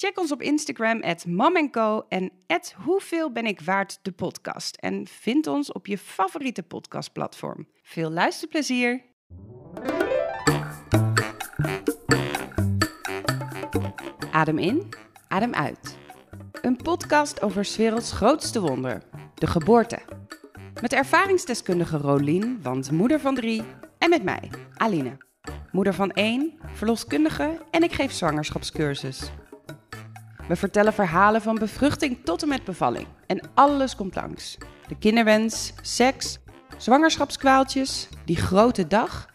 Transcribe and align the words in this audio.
Check 0.00 0.18
ons 0.18 0.32
op 0.32 0.42
Instagram, 0.42 1.02
at 1.02 1.24
en 2.08 2.30
at 2.46 2.74
Hoeveel 2.84 3.32
ben 3.32 3.46
ik 3.46 3.60
waard 3.60 3.98
de 4.02 4.12
podcast. 4.12 4.76
En 4.76 5.06
vind 5.06 5.46
ons 5.46 5.72
op 5.72 5.86
je 5.86 5.98
favoriete 5.98 6.62
podcastplatform. 6.62 7.66
Veel 7.82 8.10
luisterplezier! 8.10 9.02
Adem 14.30 14.58
in, 14.58 14.88
adem 15.28 15.54
uit. 15.54 15.98
Een 16.62 16.76
podcast 16.76 17.42
over 17.42 17.64
's 17.64 17.76
werelds 17.76 18.12
grootste 18.12 18.60
wonder, 18.60 19.02
de 19.34 19.46
geboorte. 19.46 19.98
Met 20.80 20.92
ervaringsdeskundige 20.92 21.96
Rolien, 21.96 22.62
want 22.62 22.90
moeder 22.90 23.20
van 23.20 23.34
drie, 23.34 23.62
en 23.98 24.10
met 24.10 24.22
mij, 24.22 24.50
Aline. 24.76 25.16
Moeder 25.70 25.94
van 25.94 26.10
één, 26.10 26.58
verloskundige 26.74 27.58
en 27.70 27.82
ik 27.82 27.92
geef 27.92 28.12
zwangerschapscursus. 28.12 29.30
We 30.50 30.56
vertellen 30.56 30.92
verhalen 30.92 31.42
van 31.42 31.54
bevruchting 31.54 32.18
tot 32.24 32.42
en 32.42 32.48
met 32.48 32.64
bevalling. 32.64 33.06
En 33.26 33.40
alles 33.54 33.96
komt 33.96 34.14
langs. 34.14 34.58
De 34.88 34.98
kinderwens, 34.98 35.72
seks, 35.82 36.38
zwangerschapskwaaltjes, 36.76 38.08
die 38.24 38.36
grote 38.36 38.86
dag, 38.86 39.28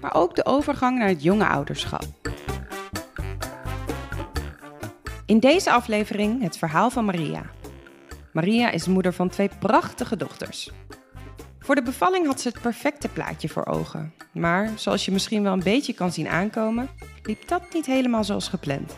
maar 0.00 0.14
ook 0.14 0.36
de 0.36 0.44
overgang 0.44 0.98
naar 0.98 1.08
het 1.08 1.22
jonge 1.22 1.46
ouderschap. 1.46 2.04
In 5.26 5.38
deze 5.38 5.72
aflevering 5.72 6.42
het 6.42 6.58
verhaal 6.58 6.90
van 6.90 7.04
Maria. 7.04 7.42
Maria 8.32 8.70
is 8.70 8.86
moeder 8.86 9.12
van 9.12 9.28
twee 9.28 9.50
prachtige 9.58 10.16
dochters. 10.16 10.70
Voor 11.58 11.74
de 11.74 11.82
bevalling 11.82 12.26
had 12.26 12.40
ze 12.40 12.48
het 12.48 12.60
perfecte 12.60 13.08
plaatje 13.08 13.48
voor 13.48 13.66
ogen. 13.66 14.14
Maar 14.32 14.70
zoals 14.74 15.04
je 15.04 15.12
misschien 15.12 15.42
wel 15.42 15.52
een 15.52 15.62
beetje 15.62 15.94
kan 15.94 16.12
zien 16.12 16.28
aankomen, 16.28 16.88
liep 17.22 17.48
dat 17.48 17.62
niet 17.72 17.86
helemaal 17.86 18.24
zoals 18.24 18.48
gepland. 18.48 18.96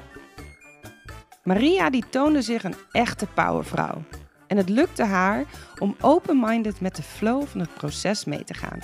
Maria 1.47 1.91
die 1.91 2.05
toonde 2.11 2.43
zich 2.43 2.65
een 2.65 2.75
echte 2.93 3.27
powervrouw. 3.27 4.03
En 4.47 4.57
het 4.57 4.69
lukte 4.69 5.05
haar 5.05 5.45
om 5.79 5.97
open-minded 6.01 6.81
met 6.81 6.97
de 6.97 7.03
flow 7.03 7.47
van 7.47 7.61
het 7.61 7.75
proces 7.75 8.25
mee 8.25 8.45
te 8.45 8.55
gaan. 8.55 8.79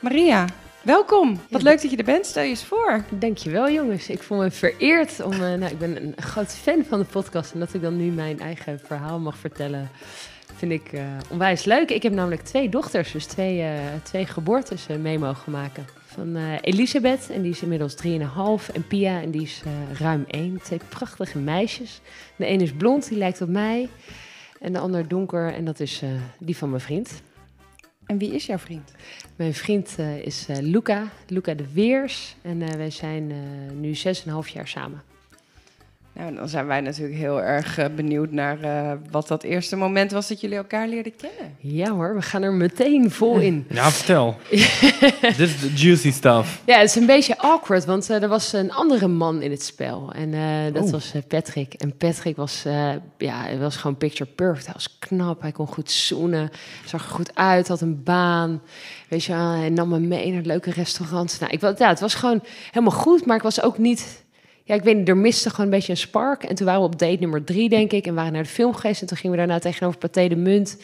Maria, 0.00 0.46
welkom. 0.82 1.40
Wat 1.50 1.62
leuk 1.62 1.82
dat 1.82 1.90
je 1.90 1.96
er 1.96 2.04
bent. 2.04 2.26
Stel 2.26 2.42
je 2.42 2.48
eens 2.48 2.64
voor. 2.64 3.04
Dankjewel 3.10 3.70
jongens. 3.70 4.08
Ik 4.08 4.22
voel 4.22 4.38
me 4.38 4.50
vereerd 4.50 5.22
om... 5.22 5.32
Uh, 5.32 5.38
nou, 5.38 5.64
ik 5.64 5.78
ben 5.78 5.96
een 5.96 6.14
groot 6.16 6.54
fan 6.54 6.84
van 6.88 6.98
de 6.98 7.04
podcast 7.04 7.52
en 7.52 7.60
dat 7.60 7.74
ik 7.74 7.82
dan 7.82 7.96
nu 7.96 8.10
mijn 8.10 8.40
eigen 8.40 8.80
verhaal 8.84 9.18
mag 9.18 9.36
vertellen 9.36 9.90
vind 10.68 10.86
ik 10.86 10.92
uh, 10.92 11.04
onwijs 11.28 11.64
leuk. 11.64 11.90
Ik 11.90 12.02
heb 12.02 12.12
namelijk 12.12 12.42
twee 12.42 12.68
dochters, 12.68 13.12
dus 13.12 13.26
twee, 13.26 13.58
uh, 13.58 13.80
twee 14.02 14.26
geboortes 14.26 14.88
uh, 14.88 14.96
mee 14.96 15.18
mogen 15.18 15.52
maken. 15.52 15.86
Van 16.04 16.36
Elisabeth, 16.60 17.30
en 17.30 17.42
die 17.42 17.50
is 17.50 17.62
inmiddels 17.62 17.96
3,5. 18.06 18.74
En 18.74 18.86
Pia, 18.86 19.20
en 19.20 19.30
die 19.30 19.42
is 19.42 19.62
ruim 19.98 20.24
1. 20.26 20.60
Twee 20.62 20.80
prachtige 20.88 21.38
meisjes. 21.38 22.00
De 22.36 22.48
een 22.48 22.60
is 22.60 22.72
blond, 22.72 23.08
die 23.08 23.18
lijkt 23.18 23.40
op 23.40 23.48
mij. 23.48 23.88
En 24.60 24.72
de 24.72 24.78
ander 24.78 25.08
donker, 25.08 25.54
en 25.54 25.64
dat 25.64 25.80
is 25.80 26.02
die 26.38 26.56
van 26.56 26.68
mijn 26.70 26.82
vriend. 26.82 27.22
En 28.06 28.18
wie 28.18 28.34
is 28.34 28.46
jouw 28.46 28.58
vriend? 28.58 28.92
Mijn 29.36 29.54
vriend 29.54 29.98
is 30.22 30.46
Luca, 30.60 31.08
Luca 31.26 31.54
de 31.54 31.72
Weers. 31.72 32.36
En 32.42 32.76
wij 32.76 32.90
zijn 32.90 33.32
nu 33.80 33.94
6,5 33.94 34.52
jaar 34.52 34.68
samen. 34.68 35.11
Nou, 36.14 36.34
dan 36.34 36.48
zijn 36.48 36.66
wij 36.66 36.80
natuurlijk 36.80 37.18
heel 37.18 37.42
erg 37.42 37.78
uh, 37.78 37.84
benieuwd 37.96 38.30
naar 38.30 38.64
uh, 38.64 38.92
wat 39.10 39.28
dat 39.28 39.42
eerste 39.42 39.76
moment 39.76 40.10
was 40.10 40.28
dat 40.28 40.40
jullie 40.40 40.56
elkaar 40.56 40.88
leerden 40.88 41.16
kennen. 41.16 41.56
Ja 41.58 41.90
hoor, 41.90 42.14
we 42.14 42.22
gaan 42.22 42.42
er 42.42 42.52
meteen 42.52 43.10
vol 43.10 43.38
in. 43.38 43.66
Ja, 43.70 43.90
vertel. 43.90 44.36
Dit 45.20 45.38
is 45.38 45.60
de 45.60 45.72
juicy 45.74 46.12
stuff. 46.12 46.62
Ja, 46.66 46.78
het 46.78 46.88
is 46.88 46.94
een 46.94 47.06
beetje 47.06 47.38
awkward, 47.38 47.84
want 47.84 48.10
uh, 48.10 48.22
er 48.22 48.28
was 48.28 48.52
een 48.52 48.72
andere 48.72 49.08
man 49.08 49.42
in 49.42 49.50
het 49.50 49.62
spel. 49.62 50.12
En 50.12 50.30
dat 50.72 50.84
oh. 50.84 50.90
was 50.90 51.12
Patrick. 51.28 51.74
En 51.74 51.96
Patrick 51.96 52.36
was, 52.36 52.62
ja, 53.18 53.42
hij 53.42 53.58
was 53.58 53.76
gewoon 53.76 53.96
picture 53.96 54.30
perfect. 54.30 54.64
Hij 54.64 54.74
was 54.74 54.98
knap, 54.98 55.42
hij 55.42 55.52
kon 55.52 55.66
goed 55.66 55.90
zoenen, 55.90 56.50
zag 56.84 57.04
er 57.04 57.14
goed 57.14 57.34
uit, 57.34 57.68
had 57.68 57.80
een 57.80 58.02
baan. 58.02 58.62
Weet 59.08 59.24
je, 59.24 59.32
hij 59.32 59.70
nam 59.70 59.88
me 59.88 59.98
mee 59.98 60.32
naar 60.32 60.42
leuke 60.42 60.70
restaurants. 60.70 61.38
Nou, 61.38 61.52
ik, 61.52 61.78
ja, 61.78 61.88
het 61.88 62.00
was 62.00 62.14
gewoon 62.14 62.42
helemaal 62.70 62.98
goed, 62.98 63.26
maar 63.26 63.36
ik 63.36 63.42
was 63.42 63.62
ook 63.62 63.78
niet 63.78 64.22
ja, 64.64 64.74
ik 64.74 64.82
weet 64.82 64.96
niet, 64.96 65.08
er 65.08 65.16
miste 65.16 65.50
gewoon 65.50 65.66
een 65.66 65.72
beetje 65.72 65.92
een 65.92 65.98
spark. 65.98 66.44
En 66.44 66.54
toen 66.54 66.66
waren 66.66 66.80
we 66.80 66.86
op 66.86 66.98
date 66.98 67.20
nummer 67.20 67.44
drie, 67.44 67.68
denk 67.68 67.92
ik. 67.92 68.06
En 68.06 68.14
waren 68.14 68.32
naar 68.32 68.42
de 68.42 68.48
film 68.48 68.74
geweest. 68.74 69.00
En 69.00 69.06
toen 69.06 69.16
gingen 69.16 69.36
we 69.36 69.46
daarna 69.46 69.58
tegenover 69.58 69.98
Pathé 69.98 70.28
de 70.28 70.36
Munt 70.36 70.76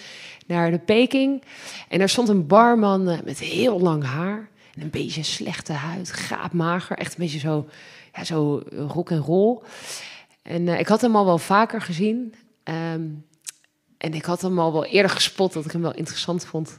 naar 0.47 0.71
de 0.71 0.79
Peking. 0.79 1.43
En 1.89 1.99
daar 1.99 2.09
stond 2.09 2.29
een 2.29 2.47
barman 2.47 3.09
eh, 3.09 3.19
met 3.25 3.39
heel 3.39 3.81
lang 3.81 4.05
haar. 4.05 4.49
En 4.75 4.83
een 4.83 4.91
beetje 4.91 5.23
slechte 5.23 5.73
huid, 5.73 6.13
gaapmager. 6.13 6.99
Echt 6.99 7.11
een 7.11 7.25
beetje 7.25 7.39
zo, 7.39 7.69
ja, 8.15 8.25
zo 8.25 8.63
rock 8.71 9.11
en 9.11 9.19
roll. 9.19 9.59
En 10.43 10.67
uh, 10.67 10.79
ik 10.79 10.87
had 10.87 11.01
hem 11.01 11.17
al 11.17 11.25
wel 11.25 11.39
vaker 11.39 11.81
gezien. 11.81 12.35
Um, 12.65 13.27
en 13.99 14.15
ik 14.15 14.25
had 14.25 14.43
hem 14.43 14.59
al 14.59 14.73
wel 14.73 14.85
eerder 14.85 15.11
gespot 15.11 15.53
dat 15.53 15.65
ik 15.65 15.73
hem 15.73 15.83
wel 15.83 15.95
interessant 15.95 16.45
vond. 16.47 16.79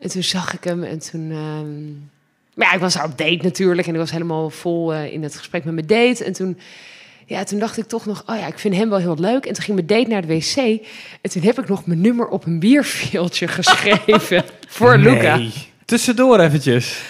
En 0.00 0.10
toen 0.10 0.22
zag 0.22 0.54
ik 0.54 0.64
hem 0.64 0.82
en 0.82 0.98
toen... 0.98 1.30
Um, 1.30 2.10
maar 2.56 2.66
ja, 2.66 2.72
ik 2.72 2.80
was 2.80 2.94
daar 2.94 3.04
op 3.04 3.18
date 3.18 3.38
natuurlijk 3.42 3.86
en 3.86 3.92
ik 3.92 4.00
was 4.00 4.10
helemaal 4.10 4.50
vol 4.50 4.94
uh, 4.94 5.12
in 5.12 5.22
het 5.22 5.36
gesprek 5.36 5.64
met 5.64 5.74
mijn 5.74 5.86
date. 5.86 6.24
En 6.24 6.32
toen, 6.32 6.58
ja, 7.26 7.44
toen 7.44 7.58
dacht 7.58 7.78
ik 7.78 7.86
toch 7.86 8.06
nog, 8.06 8.22
oh 8.26 8.38
ja, 8.38 8.46
ik 8.46 8.58
vind 8.58 8.74
hem 8.74 8.88
wel 8.88 8.98
heel 8.98 9.16
leuk. 9.18 9.46
En 9.46 9.54
toen 9.54 9.64
ging 9.64 9.76
mijn 9.76 9.86
date 9.86 10.08
naar 10.08 10.26
de 10.26 10.34
wc 10.34 10.56
en 11.20 11.30
toen 11.30 11.42
heb 11.42 11.58
ik 11.58 11.68
nog 11.68 11.86
mijn 11.86 12.00
nummer 12.00 12.28
op 12.28 12.46
een 12.46 12.58
bierveeltje 12.58 13.48
geschreven 13.58 14.44
voor 14.68 14.98
nee. 14.98 15.14
Luca. 15.14 15.40
Tussendoor 15.84 16.40
eventjes. 16.40 17.00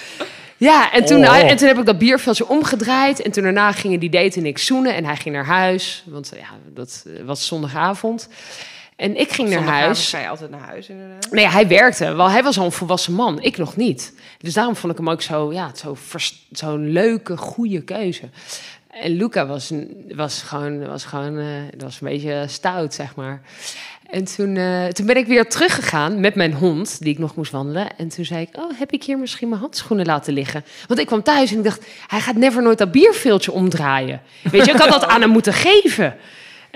Ja, 0.56 0.93
en 0.93 1.05
toen, 1.05 1.25
oh. 1.25 1.37
en 1.37 1.56
toen 1.56 1.69
heb 1.69 1.79
ik 1.79 1.87
dat 1.87 1.99
bierveeltje 1.99 2.49
omgedraaid. 2.49 3.23
En 3.23 3.31
toen 3.31 3.43
daarna 3.43 3.73
gingen 3.73 4.01
die 4.01 4.11
date 4.11 4.39
en 4.39 4.47
ik 4.47 4.59
zoenen. 4.59 4.95
En 4.95 5.05
hij 5.05 5.17
ging 5.17 5.35
naar 5.35 5.47
huis, 5.47 6.05
want 6.06 6.33
ja, 6.37 6.49
dat 6.75 7.06
was 7.25 7.47
zondagavond. 7.47 8.29
En 8.97 9.17
ik 9.17 9.31
ging 9.31 9.49
naar 9.49 9.62
huis. 9.62 10.09
Ga 10.09 10.19
je 10.19 10.29
altijd 10.29 10.51
naar 10.51 10.61
huis 10.61 10.89
inderdaad? 10.89 11.31
Nee, 11.31 11.49
hij 11.49 11.69
werkte. 11.69 12.15
Wel, 12.15 12.31
hij 12.31 12.43
was 12.43 12.59
al 12.59 12.65
een 12.65 12.73
volwassen 12.73 13.12
man. 13.12 13.43
Ik 13.43 13.57
nog 13.57 13.77
niet. 13.77 14.12
Dus 14.39 14.55
daarom 14.55 14.77
vond 14.77 14.93
ik 14.93 14.99
hem 14.99 15.11
ook 15.11 15.23
zo, 15.23 15.53
ja, 15.53 15.71
zo'n 15.75 15.97
zo 16.53 16.77
leuke, 16.77 17.37
goede 17.37 17.83
keuze. 17.83 18.29
En 18.91 19.11
Luca 19.11 19.47
was, 19.47 19.73
was 20.15 20.43
gewoon, 20.43 20.87
was 20.87 21.05
gewoon 21.05 21.39
uh, 21.39 21.47
was 21.79 22.01
een 22.01 22.09
beetje 22.09 22.45
stout, 22.49 22.95
zeg 22.95 23.15
maar. 23.15 23.43
En 24.11 24.25
toen, 24.25 24.56
uh, 24.56 24.87
toen 24.87 25.06
ben 25.06 25.17
ik 25.17 25.27
weer 25.27 25.49
teruggegaan 25.49 26.21
met 26.21 26.35
mijn 26.35 26.53
hond, 26.53 27.03
die 27.03 27.12
ik 27.12 27.19
nog 27.19 27.35
moest 27.35 27.53
wandelen. 27.53 27.97
En 27.97 28.09
toen 28.09 28.25
zei 28.25 28.41
ik, 28.41 28.56
oh, 28.56 28.79
heb 28.79 28.93
ik 28.93 29.05
hier 29.05 29.19
misschien 29.19 29.49
mijn 29.49 29.61
handschoenen 29.61 30.06
laten 30.06 30.33
liggen? 30.33 30.65
Want 30.87 31.01
ik 31.01 31.06
kwam 31.06 31.23
thuis 31.23 31.51
en 31.51 31.59
ik 31.59 31.65
dacht, 31.65 31.87
hij 32.06 32.21
gaat 32.21 32.37
never 32.37 32.62
nooit 32.62 32.79
dat 32.79 32.93
bierveeltje 32.93 33.53
omdraaien. 33.53 34.21
Weet 34.43 34.65
je, 34.65 34.73
ik 34.73 34.79
had 34.79 34.91
dat 34.91 35.06
aan 35.06 35.21
hem 35.21 35.31
moeten 35.31 35.53
geven. 35.53 36.17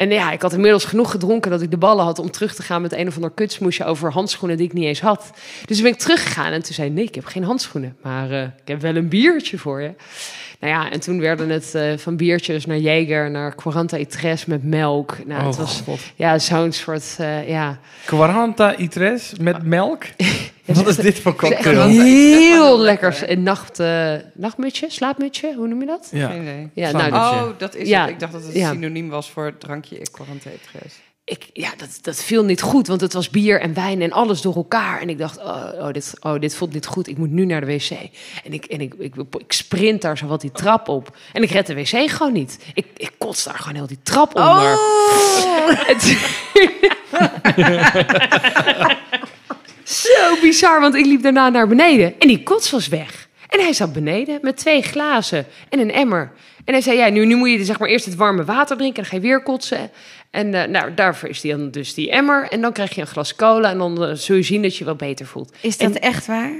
En 0.00 0.10
ja, 0.10 0.32
ik 0.32 0.42
had 0.42 0.52
inmiddels 0.52 0.84
genoeg 0.84 1.10
gedronken 1.10 1.50
dat 1.50 1.62
ik 1.62 1.70
de 1.70 1.76
ballen 1.76 2.04
had 2.04 2.18
om 2.18 2.30
terug 2.30 2.54
te 2.54 2.62
gaan 2.62 2.82
met 2.82 2.92
een 2.92 3.08
of 3.08 3.14
ander 3.14 3.30
kutsmoesje 3.30 3.84
over 3.84 4.12
handschoenen 4.12 4.56
die 4.56 4.66
ik 4.66 4.72
niet 4.72 4.84
eens 4.84 5.00
had. 5.00 5.30
Dus 5.64 5.76
toen 5.76 5.84
ben 5.84 5.92
ik 5.92 5.98
teruggegaan 5.98 6.52
en 6.52 6.62
toen 6.62 6.74
zei 6.74 6.90
nee, 6.90 7.04
ik 7.04 7.14
heb 7.14 7.24
geen 7.24 7.44
handschoenen, 7.44 7.96
maar 8.02 8.30
uh, 8.30 8.42
ik 8.42 8.68
heb 8.68 8.80
wel 8.80 8.96
een 8.96 9.08
biertje 9.08 9.58
voor 9.58 9.80
je. 9.80 9.92
Nou 10.60 10.72
ja, 10.72 10.90
en 10.90 11.00
toen 11.00 11.20
werden 11.20 11.48
het 11.48 11.72
uh, 11.76 11.96
van 11.96 12.16
biertjes 12.16 12.66
naar 12.66 12.76
Jager, 12.76 13.30
naar 13.30 13.54
Quaranta 13.54 13.96
Itres 13.96 14.44
met 14.44 14.64
melk. 14.64 15.16
Nou, 15.26 15.40
oh, 15.40 15.46
het 15.46 15.56
was 15.56 15.82
God. 15.84 16.00
ja, 16.16 16.38
zo'n 16.38 16.72
soort, 16.72 17.16
uh, 17.20 17.48
ja. 17.48 17.78
Quaranta 18.04 18.76
Itres 18.76 19.32
met 19.40 19.62
melk? 19.62 20.02
Wat 20.64 20.86
is 20.86 20.96
dit 20.96 21.18
voor 21.18 21.34
cocktail? 21.44 21.88
Heel 21.88 22.78
lekker. 22.78 23.30
Een 23.30 23.42
nacht, 23.42 23.80
uh, 23.80 24.14
nachtmutje, 24.34 24.90
slaapmutje, 24.90 25.54
hoe 25.56 25.68
noem 25.68 25.80
je 25.80 25.86
dat? 25.86 26.08
Ja, 26.12 26.32
ja 26.74 26.90
nou, 26.90 27.12
oh, 27.12 27.58
dat 27.58 27.74
is 27.74 27.88
ja. 27.88 28.00
het. 28.00 28.10
Ik 28.10 28.20
dacht 28.20 28.32
dat 28.32 28.42
het 28.42 28.54
ja. 28.54 28.72
synoniem 28.72 29.08
was 29.08 29.30
voor 29.30 29.44
het 29.44 29.60
drankje 29.60 29.98
Quaranta 30.10 30.50
Itres 30.50 30.94
ik, 31.30 31.50
ja, 31.52 31.70
dat, 31.76 31.98
dat 32.02 32.22
viel 32.22 32.44
niet 32.44 32.62
goed, 32.62 32.86
want 32.86 33.00
het 33.00 33.12
was 33.12 33.30
bier 33.30 33.60
en 33.60 33.74
wijn 33.74 34.02
en 34.02 34.12
alles 34.12 34.40
door 34.40 34.54
elkaar. 34.54 35.00
En 35.00 35.08
ik 35.08 35.18
dacht, 35.18 35.38
oh, 35.38 35.66
oh, 35.78 35.92
dit, 35.92 36.14
oh 36.20 36.40
dit 36.40 36.56
voelt 36.56 36.72
niet 36.72 36.86
goed, 36.86 37.08
ik 37.08 37.18
moet 37.18 37.30
nu 37.30 37.44
naar 37.44 37.60
de 37.60 37.66
wc. 37.66 37.90
En 38.44 38.52
ik, 38.52 38.64
en 38.64 38.80
ik, 38.80 38.94
ik, 38.98 39.14
ik 39.38 39.52
sprint 39.52 40.02
daar 40.02 40.18
zo 40.18 40.26
wat 40.26 40.40
die 40.40 40.52
trap 40.52 40.88
op. 40.88 41.16
En 41.32 41.42
ik 41.42 41.50
red 41.50 41.66
de 41.66 41.74
wc 41.74 42.10
gewoon 42.10 42.32
niet. 42.32 42.58
Ik, 42.74 42.86
ik 42.96 43.10
kots 43.18 43.44
daar 43.44 43.58
gewoon 43.58 43.74
heel 43.74 43.86
die 43.86 43.98
trap 44.02 44.34
onder. 44.34 44.72
Oh. 44.72 45.70
zo 50.04 50.40
bizar, 50.40 50.80
want 50.80 50.94
ik 50.94 51.06
liep 51.06 51.22
daarna 51.22 51.48
naar 51.48 51.68
beneden 51.68 52.14
en 52.18 52.28
die 52.28 52.42
kots 52.42 52.70
was 52.70 52.88
weg. 52.88 53.28
En 53.48 53.60
hij 53.60 53.72
zat 53.72 53.92
beneden 53.92 54.38
met 54.42 54.56
twee 54.56 54.82
glazen 54.82 55.46
en 55.68 55.78
een 55.78 55.92
emmer. 55.92 56.32
En 56.64 56.72
hij 56.72 56.80
zei, 56.82 56.96
ja, 56.98 57.08
nu, 57.08 57.24
nu 57.26 57.36
moet 57.36 57.50
je 57.50 57.64
zeg 57.64 57.78
maar 57.78 57.88
eerst 57.88 58.04
het 58.04 58.14
warme 58.14 58.44
water 58.44 58.76
drinken. 58.76 58.96
En 59.02 59.08
dan 59.10 59.10
ga 59.20 59.26
je 59.26 59.32
weer 59.32 59.42
kotsen. 59.42 59.90
En 60.30 60.54
eh, 60.54 60.68
nou, 60.68 60.94
daarvoor 60.94 61.28
is 61.28 61.40
die 61.40 61.50
dan 61.56 61.70
dus 61.70 61.94
die 61.94 62.10
emmer. 62.10 62.48
En 62.48 62.60
dan 62.60 62.72
krijg 62.72 62.94
je 62.94 63.00
een 63.00 63.06
glas 63.06 63.34
cola. 63.34 63.70
En 63.70 63.78
dan 63.78 64.04
eh, 64.04 64.14
zul 64.14 64.36
je 64.36 64.42
zien 64.42 64.62
dat 64.62 64.76
je 64.76 64.84
wel 64.84 64.94
beter 64.96 65.26
voelt. 65.26 65.52
Is 65.60 65.76
dat 65.78 65.90
En- 65.94 66.00
echt 66.00 66.26
waar? 66.26 66.52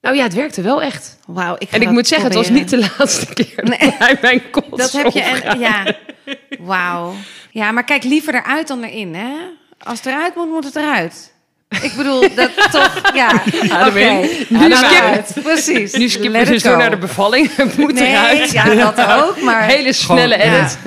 Nou 0.00 0.16
ja, 0.16 0.22
het 0.22 0.34
werkte 0.34 0.62
wel 0.62 0.82
echt. 0.82 1.18
Wauw, 1.26 1.54
ik 1.58 1.70
En 1.70 1.80
ik 1.82 1.90
moet 1.90 2.06
zeggen, 2.06 2.26
het 2.26 2.36
was 2.36 2.48
niet 2.50 2.70
de 2.70 2.78
laatste 2.98 3.34
keer 3.34 3.64
Nee. 3.64 3.78
dat 3.78 3.94
hij 3.98 4.18
mijn 4.22 4.50
kots 4.50 4.68
Dat 4.76 4.92
heb 4.92 5.12
je 5.12 5.20
en 5.22 5.36
opruimde. 5.36 5.64
ja. 5.64 5.96
Wauw. 6.58 7.14
Ja, 7.50 7.70
maar 7.72 7.84
kijk 7.84 8.04
liever 8.04 8.34
eruit 8.34 8.68
dan 8.68 8.82
erin, 8.82 9.14
hè? 9.14 9.30
Als 9.78 9.98
het 9.98 10.06
eruit 10.06 10.34
moet, 10.34 10.48
moet 10.48 10.64
het 10.64 10.76
eruit. 10.76 11.34
Ik 11.68 11.92
bedoel, 11.96 12.20
dat 12.34 12.50
toch, 12.70 13.00
ja. 13.14 13.30
Oké, 13.64 13.72
Ademing. 13.74 14.48
nu 14.48 14.72
Adem 14.72 14.76
skip. 15.24 15.42
Precies. 15.44 15.92
Nu 16.18 16.30
we 16.30 16.44
dus 16.44 16.62
door 16.62 16.76
naar 16.76 16.90
de 16.90 16.96
bevalling. 16.96 17.56
Het 17.56 17.76
moet 17.76 17.92
Nee, 17.94 18.08
eruit. 18.08 18.50
ja, 18.50 18.74
dat 18.92 19.06
ook, 19.22 19.40
maar... 19.40 19.62
Hele 19.62 19.92
snelle 19.92 20.34
Gewoon, 20.34 20.52
ja. 20.52 20.58
edit. 20.58 20.78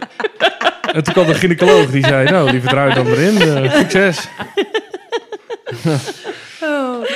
En 0.92 1.02
toen 1.04 1.12
kwam 1.12 1.26
de 1.26 1.34
gynaecoloog 1.34 1.90
die 1.90 2.06
zei, 2.06 2.30
nou, 2.30 2.50
liever 2.50 2.70
eruit 2.72 2.94
dan 2.94 3.06
erin. 3.06 3.40
Eh, 3.40 3.74
succes. 3.76 4.28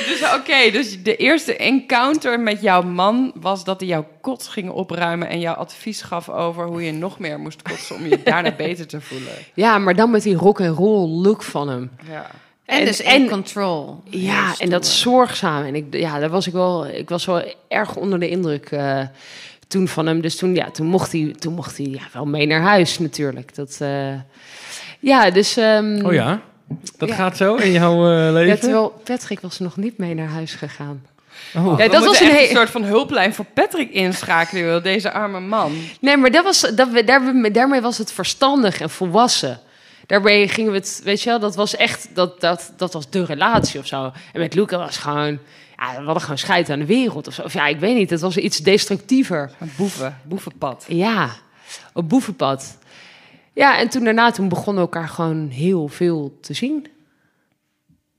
Dus 0.07 0.23
oké, 0.35 0.71
dus 0.71 1.03
de 1.03 1.15
eerste 1.15 1.55
encounter 1.55 2.39
met 2.39 2.61
jouw 2.61 2.81
man 2.81 3.31
was 3.35 3.63
dat 3.63 3.79
hij 3.79 3.89
jouw 3.89 4.05
kot 4.21 4.47
ging 4.47 4.69
opruimen 4.69 5.29
en 5.29 5.39
jou 5.39 5.57
advies 5.57 6.01
gaf 6.01 6.29
over 6.29 6.65
hoe 6.65 6.83
je 6.85 6.91
nog 6.91 7.19
meer 7.19 7.39
moest 7.39 7.61
kotsen 7.61 7.95
om 7.95 8.05
je 8.07 8.19
daarna 8.23 8.51
beter 8.51 8.87
te 8.87 9.01
voelen. 9.01 9.33
Ja, 9.53 9.77
maar 9.77 9.95
dan 9.95 10.11
met 10.11 10.23
die 10.23 10.35
rock 10.35 10.61
and 10.61 10.77
roll 10.77 11.07
look 11.09 11.43
van 11.43 11.69
hem. 11.69 11.91
Ja. 12.09 12.25
En, 12.65 12.79
En- 12.79 12.85
dus 12.85 12.99
in 13.01 13.09
en- 13.09 13.29
control. 13.29 14.03
Ja, 14.09 14.53
en 14.57 14.69
dat 14.69 14.87
zorgzaam. 14.87 15.65
En 15.65 15.75
ik, 15.75 15.85
ja, 15.89 16.19
daar 16.19 16.29
was 16.29 16.47
ik 16.47 16.53
wel, 16.53 16.87
ik 16.87 17.09
was 17.09 17.25
wel 17.25 17.55
erg 17.67 17.95
onder 17.95 18.19
de 18.19 18.29
indruk 18.29 18.65
eh, 18.71 18.99
toen 19.67 19.87
van 19.87 20.05
hem. 20.05 20.21
Dus 20.21 20.35
toen, 20.35 20.55
ja, 20.55 20.71
toen 20.71 20.85
mocht 20.87 21.11
hij, 21.11 21.35
toen 21.39 21.53
mocht 21.53 21.77
hij 21.77 21.85
ja, 21.85 22.01
wel 22.13 22.25
mee 22.25 22.45
naar 22.47 22.61
huis 22.61 22.99
natuurlijk. 22.99 23.55
Dat, 23.55 23.77
eh, 23.79 24.13
ja, 24.99 25.29
dus. 25.31 25.57
ehm, 25.57 26.05
Oh 26.05 26.13
ja, 26.13 26.41
dat 26.97 27.09
Ja. 27.09 27.15
gaat 27.15 27.37
zo 27.37 27.55
in 27.55 27.71
jouw 27.71 28.07
eh, 28.11 28.25
Ja, 28.25 28.31
leven? 28.31 28.59
terwijl 28.59 29.01
Patrick 29.03 29.39
was 29.39 29.59
nog 29.59 29.77
niet 29.77 29.97
mee 29.97 30.13
naar 30.13 30.27
huis 30.29 30.53
gegaan. 30.53 31.05
Oh. 31.55 31.65
Ja, 31.77 31.85
We 31.85 31.89
dat 31.91 32.05
was 32.05 32.19
een 32.19 32.27
echt 32.27 32.35
he- 32.37 32.43
een 32.49 32.55
soort 32.55 32.69
van 32.69 32.83
hulplijn 32.83 33.33
voor 33.33 33.45
Patrick 33.53 33.91
inschakelen, 33.91 34.83
deze 34.83 35.11
arme 35.11 35.39
man. 35.39 35.71
Nee, 36.01 36.17
maar 36.17 36.31
dat 36.31 36.43
was, 36.43 36.61
dat, 36.75 36.89
we- 36.89 37.03
daar, 37.03 37.51
daarmee 37.51 37.81
was 37.81 37.97
het 37.97 38.11
verstandig 38.11 38.81
en 38.81 38.89
volwassen. 38.89 39.59
Daarmee 40.13 40.47
gingen 40.47 40.71
we 40.71 40.77
het, 40.77 41.01
weet 41.03 41.21
je 41.21 41.29
wel, 41.29 41.39
dat 41.39 41.55
was 41.55 41.75
echt, 41.75 42.09
dat, 42.13 42.41
dat, 42.41 42.73
dat 42.77 42.93
was 42.93 43.09
de 43.09 43.25
relatie 43.25 43.79
of 43.79 43.87
zo. 43.87 44.11
En 44.33 44.39
met 44.39 44.53
Luca 44.53 44.77
was 44.77 44.97
gewoon, 44.97 45.39
ja, 45.77 45.91
we 45.97 46.03
hadden 46.03 46.21
gewoon 46.21 46.37
scheid 46.37 46.69
aan 46.69 46.79
de 46.79 46.85
wereld 46.85 47.27
of 47.27 47.33
zo. 47.33 47.41
Of 47.41 47.53
ja, 47.53 47.67
ik 47.67 47.79
weet 47.79 47.95
niet, 47.95 48.09
het 48.09 48.21
was 48.21 48.37
iets 48.37 48.57
destructiever. 48.57 49.51
Een 49.59 49.71
boeven, 49.77 50.19
boevenpad. 50.23 50.85
Ja, 50.87 51.29
op 51.93 52.09
boevenpad. 52.09 52.77
Ja, 53.53 53.77
en 53.77 53.89
toen 53.89 54.03
daarna, 54.03 54.31
toen 54.31 54.49
begonnen 54.49 54.83
we 54.83 54.89
elkaar 54.91 55.09
gewoon 55.09 55.49
heel 55.49 55.87
veel 55.87 56.37
te 56.41 56.53
zien. 56.53 56.87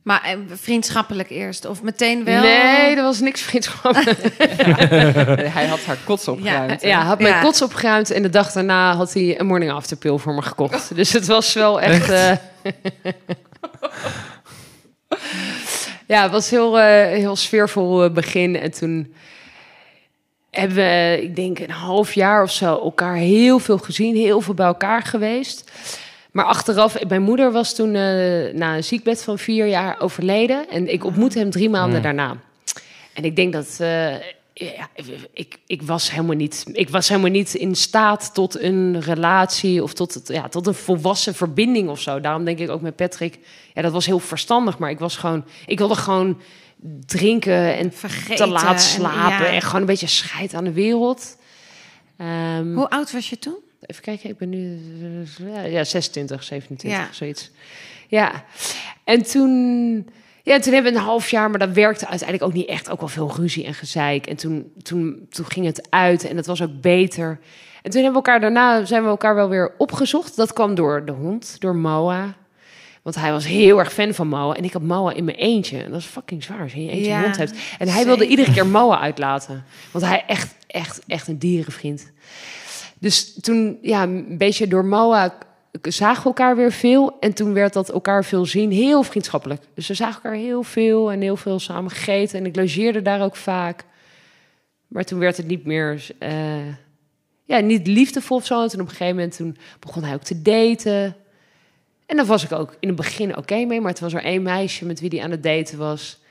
Maar 0.05 0.23
eh, 0.23 0.37
vriendschappelijk 0.53 1.31
eerst, 1.31 1.65
of 1.65 1.83
meteen 1.83 2.25
wel? 2.25 2.43
Nee, 2.43 2.97
er 2.97 3.03
was 3.03 3.21
niks 3.21 3.41
vriendschappelijk. 3.43 4.19
Hij 5.55 5.67
had 5.67 5.85
haar 5.85 5.97
kots 6.05 6.29
opgeruimd. 6.29 6.83
hè? 6.83 6.89
Ja, 6.89 6.97
hij 6.99 7.07
had 7.07 7.19
mijn 7.21 7.35
Ja. 7.35 7.41
kots 7.41 7.63
opgeruimd 7.63 8.11
en 8.11 8.23
de 8.23 8.31
dag 8.31 8.53
daarna 8.53 8.95
had 8.95 9.13
hij 9.13 9.41
een 9.41 9.47
morning 9.47 9.73
after 9.73 9.97
pill 9.97 10.17
voor 10.19 10.35
me 10.35 10.43
gekocht. 10.43 10.95
Dus 10.95 11.13
het 11.13 11.27
was 11.27 11.53
wel 11.53 11.81
echt. 11.81 12.09
eh, 12.11 12.33
ja, 16.07 16.23
het 16.23 16.31
was 16.33 16.51
heel, 16.51 16.79
eh, 16.81 17.07
heel 17.07 17.37
sfeervol 17.37 18.05
eh, 18.05 18.11
begin. 18.11 18.57
En 18.61 18.71
toen 18.71 19.15
hebben 20.51 20.77
we, 20.77 21.19
ik 21.23 21.37
denk, 21.37 21.59
een 21.59 21.71
half 21.71 22.13
jaar 22.15 22.43
of 22.43 22.51
zo 22.53 22.67
elkaar 22.67 23.15
heel 23.15 23.59
veel 23.59 23.79
gezien, 23.79 24.17
heel 24.17 24.41
veel 24.41 24.55
bij 24.55 24.67
elkaar 24.67 25.03
geweest. 25.03 25.71
Maar 26.35 26.45
achteraf, 26.45 26.97
mijn 27.09 27.23
moeder 27.23 27.53
was 27.53 27.75
toen 27.75 27.95
eh, 27.95 28.53
na 28.55 28.77
een 28.77 28.85
ziekbed 28.85 29.23
van 29.23 29.39
vier 29.39 29.67
jaar 29.67 30.01
overleden. 30.01 30.69
En 30.71 30.93
ik 30.93 31.05
ontmoette 31.05 31.39
hem 31.39 31.51
drie 31.51 31.71
maanden 31.71 32.03
daarna. 32.03 32.37
En 33.13 33.25
ik 33.25 33.37
denk 33.37 33.53
dat. 33.53 33.77
eh, 33.81 34.13
ja, 34.57 34.89
ik, 35.33 35.59
ik, 35.67 35.83
was 35.83 36.11
helemaal 36.11 36.37
niet, 36.37 36.65
ik 36.73 36.89
was 36.89 37.09
helemaal 37.09 37.31
niet 37.31 37.55
in 37.55 37.75
staat 37.75 38.35
tot 38.35 38.61
een 38.61 39.01
relatie 39.01 39.83
of 39.83 39.93
tot, 39.93 40.15
het, 40.15 40.29
ja, 40.29 40.49
tot 40.49 40.67
een 40.67 40.75
volwassen 40.75 41.35
verbinding 41.35 41.89
of 41.89 42.01
zo. 42.01 42.21
Daarom 42.21 42.45
denk 42.45 42.59
ik 42.59 42.71
ook 42.71 42.81
met 42.81 42.97
Patrick, 42.97 43.39
ja, 43.75 43.83
dat 43.83 43.93
was 43.93 44.07
heel 44.07 44.19
verstandig. 44.19 44.79
Maar 44.79 44.91
ik 44.91 44.99
was 44.99 45.17
gewoon, 45.17 45.45
ik 45.67 45.79
wilde 45.79 45.95
gewoon 45.97 46.41
drinken 47.07 47.77
en 47.77 47.93
Vergeten. 47.93 48.37
te 48.47 48.53
laat 48.53 48.73
en- 48.75 48.81
slapen. 48.81 49.47
ja. 49.47 49.53
En 49.53 49.63
gewoon 49.63 49.81
een 49.81 49.87
beetje 49.87 50.07
scheid 50.07 50.55
aan 50.55 50.65
de 50.65 50.73
wereld. 50.73 51.37
Ehm, 52.17 52.75
Hoe 52.75 52.91
oud 52.91 53.13
was 53.13 53.31
je 53.31 53.39
toen? 53.39 53.59
Even 53.87 54.03
kijken, 54.03 54.31
ik 54.31 54.37
ben 54.39 54.49
nu 54.49 54.79
ja, 55.55 55.61
ja, 55.63 55.85
26, 55.85 56.43
27, 56.43 56.91
Ja. 56.99 57.09
zoiets. 57.13 57.51
Ja, 58.09 58.45
en 59.05 59.23
toen, 59.23 59.51
ja, 60.43 60.59
toen 60.59 60.73
hebben 60.73 60.93
we 60.93 60.99
een 60.99 61.05
half 61.05 61.31
jaar, 61.31 61.51
maar 61.51 61.59
dat 61.59 61.73
werkte 61.73 62.07
uiteindelijk 62.09 62.49
ook 62.51 62.57
niet 62.57 62.69
echt. 62.69 62.91
Ook 62.91 63.01
wel 63.01 63.09
veel 63.09 63.33
ruzie 63.37 63.65
en 63.65 63.75
gezeik. 63.75 64.27
En 64.27 64.37
toen, 64.37 64.73
toen, 64.83 65.27
toen 65.31 65.47
ging 65.47 65.67
het 65.67 65.87
uit 65.91 66.25
en 66.25 66.37
het 66.37 66.47
was 66.47 66.63
ook 66.63 66.81
beter. 66.81 67.29
En 67.83 67.91
toen 67.91 68.03
hebben 68.03 68.23
we 68.23 68.27
elkaar 68.29 68.41
daarna, 68.41 68.85
zijn 68.85 69.03
we 69.03 69.09
elkaar 69.09 69.35
wel 69.35 69.49
weer 69.49 69.75
opgezocht. 69.79 70.37
Dat 70.37 70.53
kwam 70.53 70.75
door 70.75 71.05
de 71.05 71.13
hond, 71.13 71.57
door 71.61 71.77
Moa. 71.77 72.35
Want 73.03 73.17
hij 73.17 73.33
was 73.33 73.47
heel 73.47 73.79
erg 73.79 73.93
fan 73.93 74.15
van 74.15 74.29
Moa. 74.29 74.55
En 74.55 74.65
ik 74.65 74.73
had 74.73 74.83
Moa 74.83 75.13
in 75.13 75.25
mijn 75.25 75.37
eentje. 75.37 75.83
En 75.83 75.91
dat 75.91 76.01
is 76.01 76.07
fucking 76.07 76.43
zwaar 76.43 76.61
als 76.61 76.73
je 76.73 76.79
in 76.79 76.85
je 76.85 76.91
eentje 76.91 77.09
Ja, 77.11 77.17
een 77.19 77.23
hond 77.25 77.37
hebt. 77.37 77.53
En 77.79 77.89
hij 77.89 78.05
wilde 78.05 78.25
zeker. 78.25 78.39
iedere 78.39 78.53
keer 78.53 78.67
Moa 78.67 79.01
uitlaten. 79.01 79.65
Want 79.91 80.05
hij 80.05 80.25
echt, 80.27 80.55
echt, 80.67 81.01
echt 81.07 81.29
een 81.29 81.39
dierenvriend. 81.39 82.13
Dus 82.99 83.35
toen, 83.35 83.79
ja, 83.83 84.03
een 84.03 84.39
beetje 84.39 84.69
door 84.69 84.85
Moa 84.85 85.39
zagen 85.83 86.23
we 86.23 86.29
elkaar 86.29 86.57
weer 86.57 86.73
veel. 86.73 87.19
En 87.21 87.35
toen 87.35 87.53
werd 87.53 87.73
dat 87.73 87.91
elkaar 87.91 88.25
veel 88.25 88.47
zien 88.47 88.71
heel 88.71 89.03
vriendschappelijk. 89.03 89.63
Dus 89.75 89.87
we 89.87 89.95
zagen 89.95 90.15
elkaar 90.15 90.39
heel 90.39 90.63
veel 90.63 91.13
en 91.13 91.21
heel 91.21 91.37
veel 91.37 91.59
samen 91.59 91.91
gegeten. 91.91 92.39
En 92.39 92.47
ik 92.47 92.57
logeerde 92.57 93.03
daar 93.03 93.23
ook 93.23 93.37
vaak. 93.37 93.85
Maar 94.87 95.05
toen 95.05 95.19
werd 95.19 95.37
het 95.37 95.47
niet 95.47 95.65
meer, 95.65 96.07
eh, 96.19 96.67
ja, 97.45 97.59
niet 97.59 97.87
liefdevol 97.87 98.37
of 98.37 98.47
zo. 98.47 98.63
En 98.63 98.69
toen 98.69 98.81
op 98.81 98.87
een 98.87 98.93
gegeven 98.93 99.17
moment 99.17 99.37
toen 99.37 99.57
begon 99.81 100.05
hij 100.05 100.15
ook 100.15 100.23
te 100.23 100.43
daten. 100.43 101.17
En 102.07 102.17
daar 102.17 102.27
was 102.27 102.45
ik 102.45 102.53
ook 102.53 102.77
in 102.81 102.89
het 102.89 102.97
begin 102.97 103.37
oké 103.37 103.65
mee. 103.65 103.81
Maar 103.81 103.91
het 103.91 104.01
was 104.01 104.15
er 104.15 104.25
één 104.25 104.43
meisje 104.43 104.85
met 104.85 105.01
wie 105.01 105.09
hij 105.09 105.23
aan 105.23 105.31
het 105.31 105.43
daten 105.43 105.79
was. 105.79 106.23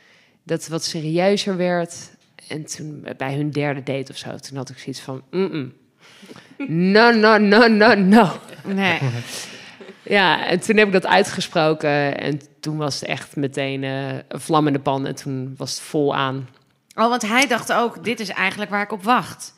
Dat 0.44 0.68
wat 0.68 0.84
serieuzer 0.84 1.58
werd. 1.58 2.12
En 2.48 2.66
toen 2.66 3.08
bij 3.18 3.36
hun 3.36 3.52
derde 3.52 3.84
date 3.84 4.12
of 4.12 4.18
zo, 4.18 4.36
toen 4.36 4.58
had 4.58 4.70
ik 4.70 4.78
zoiets 4.78 5.02
van... 5.02 5.24
Mm-mm. 5.32 5.74
No, 6.68 7.12
no, 7.12 7.38
no, 7.38 7.68
no, 7.68 7.94
no. 7.96 8.30
Nee. 8.64 9.00
Ja, 10.04 10.46
en 10.48 10.60
toen 10.60 10.78
heb 10.78 10.88
ik 10.88 10.94
dat 10.94 11.06
uitgesproken. 11.06 12.18
En 12.20 12.42
toen 12.60 12.78
was 12.78 13.00
het 13.00 13.10
echt 13.10 13.36
meteen 13.36 13.84
eh, 13.84 14.08
een 14.28 14.40
vlam 14.42 14.68
in 14.68 14.74
de 14.74 14.80
pan. 14.80 15.06
En 15.06 15.16
toen 15.16 15.54
was 15.58 15.72
het 15.72 15.80
vol 15.80 16.16
aan. 16.16 16.50
Oh, 16.96 17.08
want 17.10 17.22
hij 17.28 17.48
dacht 17.48 17.74
ook, 17.74 18.04
dit 18.04 18.20
is 18.20 18.30
eigenlijk 18.30 18.72
waar 18.72 18.82
ik 18.82 18.92
op 18.92 19.04
wacht. 19.04 19.54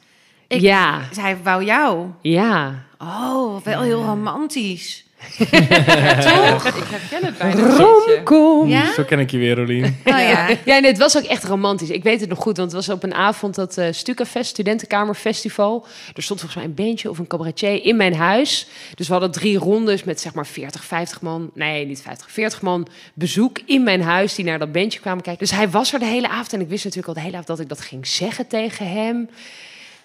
Ik- 0.48 0.62
Ja, 0.62 1.02
Hij 1.16 1.38
wou 1.44 1.64
jou. 1.64 2.08
ja. 2.22 2.84
Oh, 2.98 3.62
wel 3.64 3.82
heel 3.82 4.04
romantisch. 4.04 5.05
Ik 5.36 5.50
herken 5.50 7.26
het 7.26 7.38
bijna. 7.38 7.76
Romcom. 7.76 8.70
Ja? 8.70 8.94
Zo 8.94 9.04
ken 9.04 9.20
ik 9.20 9.32
je 9.32 9.38
weer, 9.38 9.56
Rolien. 9.56 9.84
Oh 10.06 10.20
ja. 10.20 10.48
Ja, 10.66 10.80
nee, 10.80 10.92
het 10.92 10.98
was 10.98 11.18
ook 11.18 11.24
echt 11.24 11.44
romantisch. 11.44 11.90
Ik 11.90 12.04
weet 12.04 12.20
het 12.20 12.30
nog 12.30 12.40
goed, 12.40 12.58
want 12.58 12.72
het 12.72 12.86
was 12.86 12.96
op 12.96 13.04
een 13.04 13.14
avond 13.14 13.56
dat 13.56 13.78
eh 13.78 13.88
Stukafest, 13.92 14.50
Studentenkamerfestival. 14.50 15.86
Er 16.14 16.24
stond 16.24 16.40
volgens 16.40 16.56
mij 16.56 16.64
een 16.64 16.86
bandje 16.86 17.10
of 17.10 17.18
een 17.18 17.28
cabaretier 17.28 17.84
in 17.84 17.96
mijn 17.96 18.16
huis. 18.16 18.68
Dus 18.96 19.08
we 19.08 19.14
hadden 19.14 19.32
drie 19.32 19.58
rondes 19.58 20.04
met 20.04 20.22
zeg 20.22 20.34
maar 20.34 20.48
40, 20.48 20.84
50 20.84 21.22
man. 21.22 21.52
Nee, 21.54 21.86
niet 21.86 22.02
50, 22.02 22.32
40 22.32 22.62
man 22.62 22.88
bezoek 23.14 23.60
in 23.66 23.84
mijn 23.84 24.02
huis 24.02 24.36
die 24.36 24.46
naar 24.46 24.60
dat 24.60 24.72
bandje 24.72 25.00
kwamen 25.00 25.24
kijken. 25.24 25.48
Dus 25.48 25.58
hij 25.58 25.70
was 25.70 25.94
er 25.94 26.00
de 26.00 26.06
hele 26.06 26.30
avond 26.30 26.54
en 26.54 26.62
ik 26.62 26.70
wist 26.70 26.84
natuurlijk 26.84 27.18
al 27.18 27.22
de 27.22 27.28
hele 27.28 27.38
avond 27.38 27.48
dat 27.48 27.60
ik 27.60 27.70
dat 27.70 27.82
ging 27.82 28.08
zeggen 28.08 28.48
tegen 28.48 28.92
hem. 28.92 29.30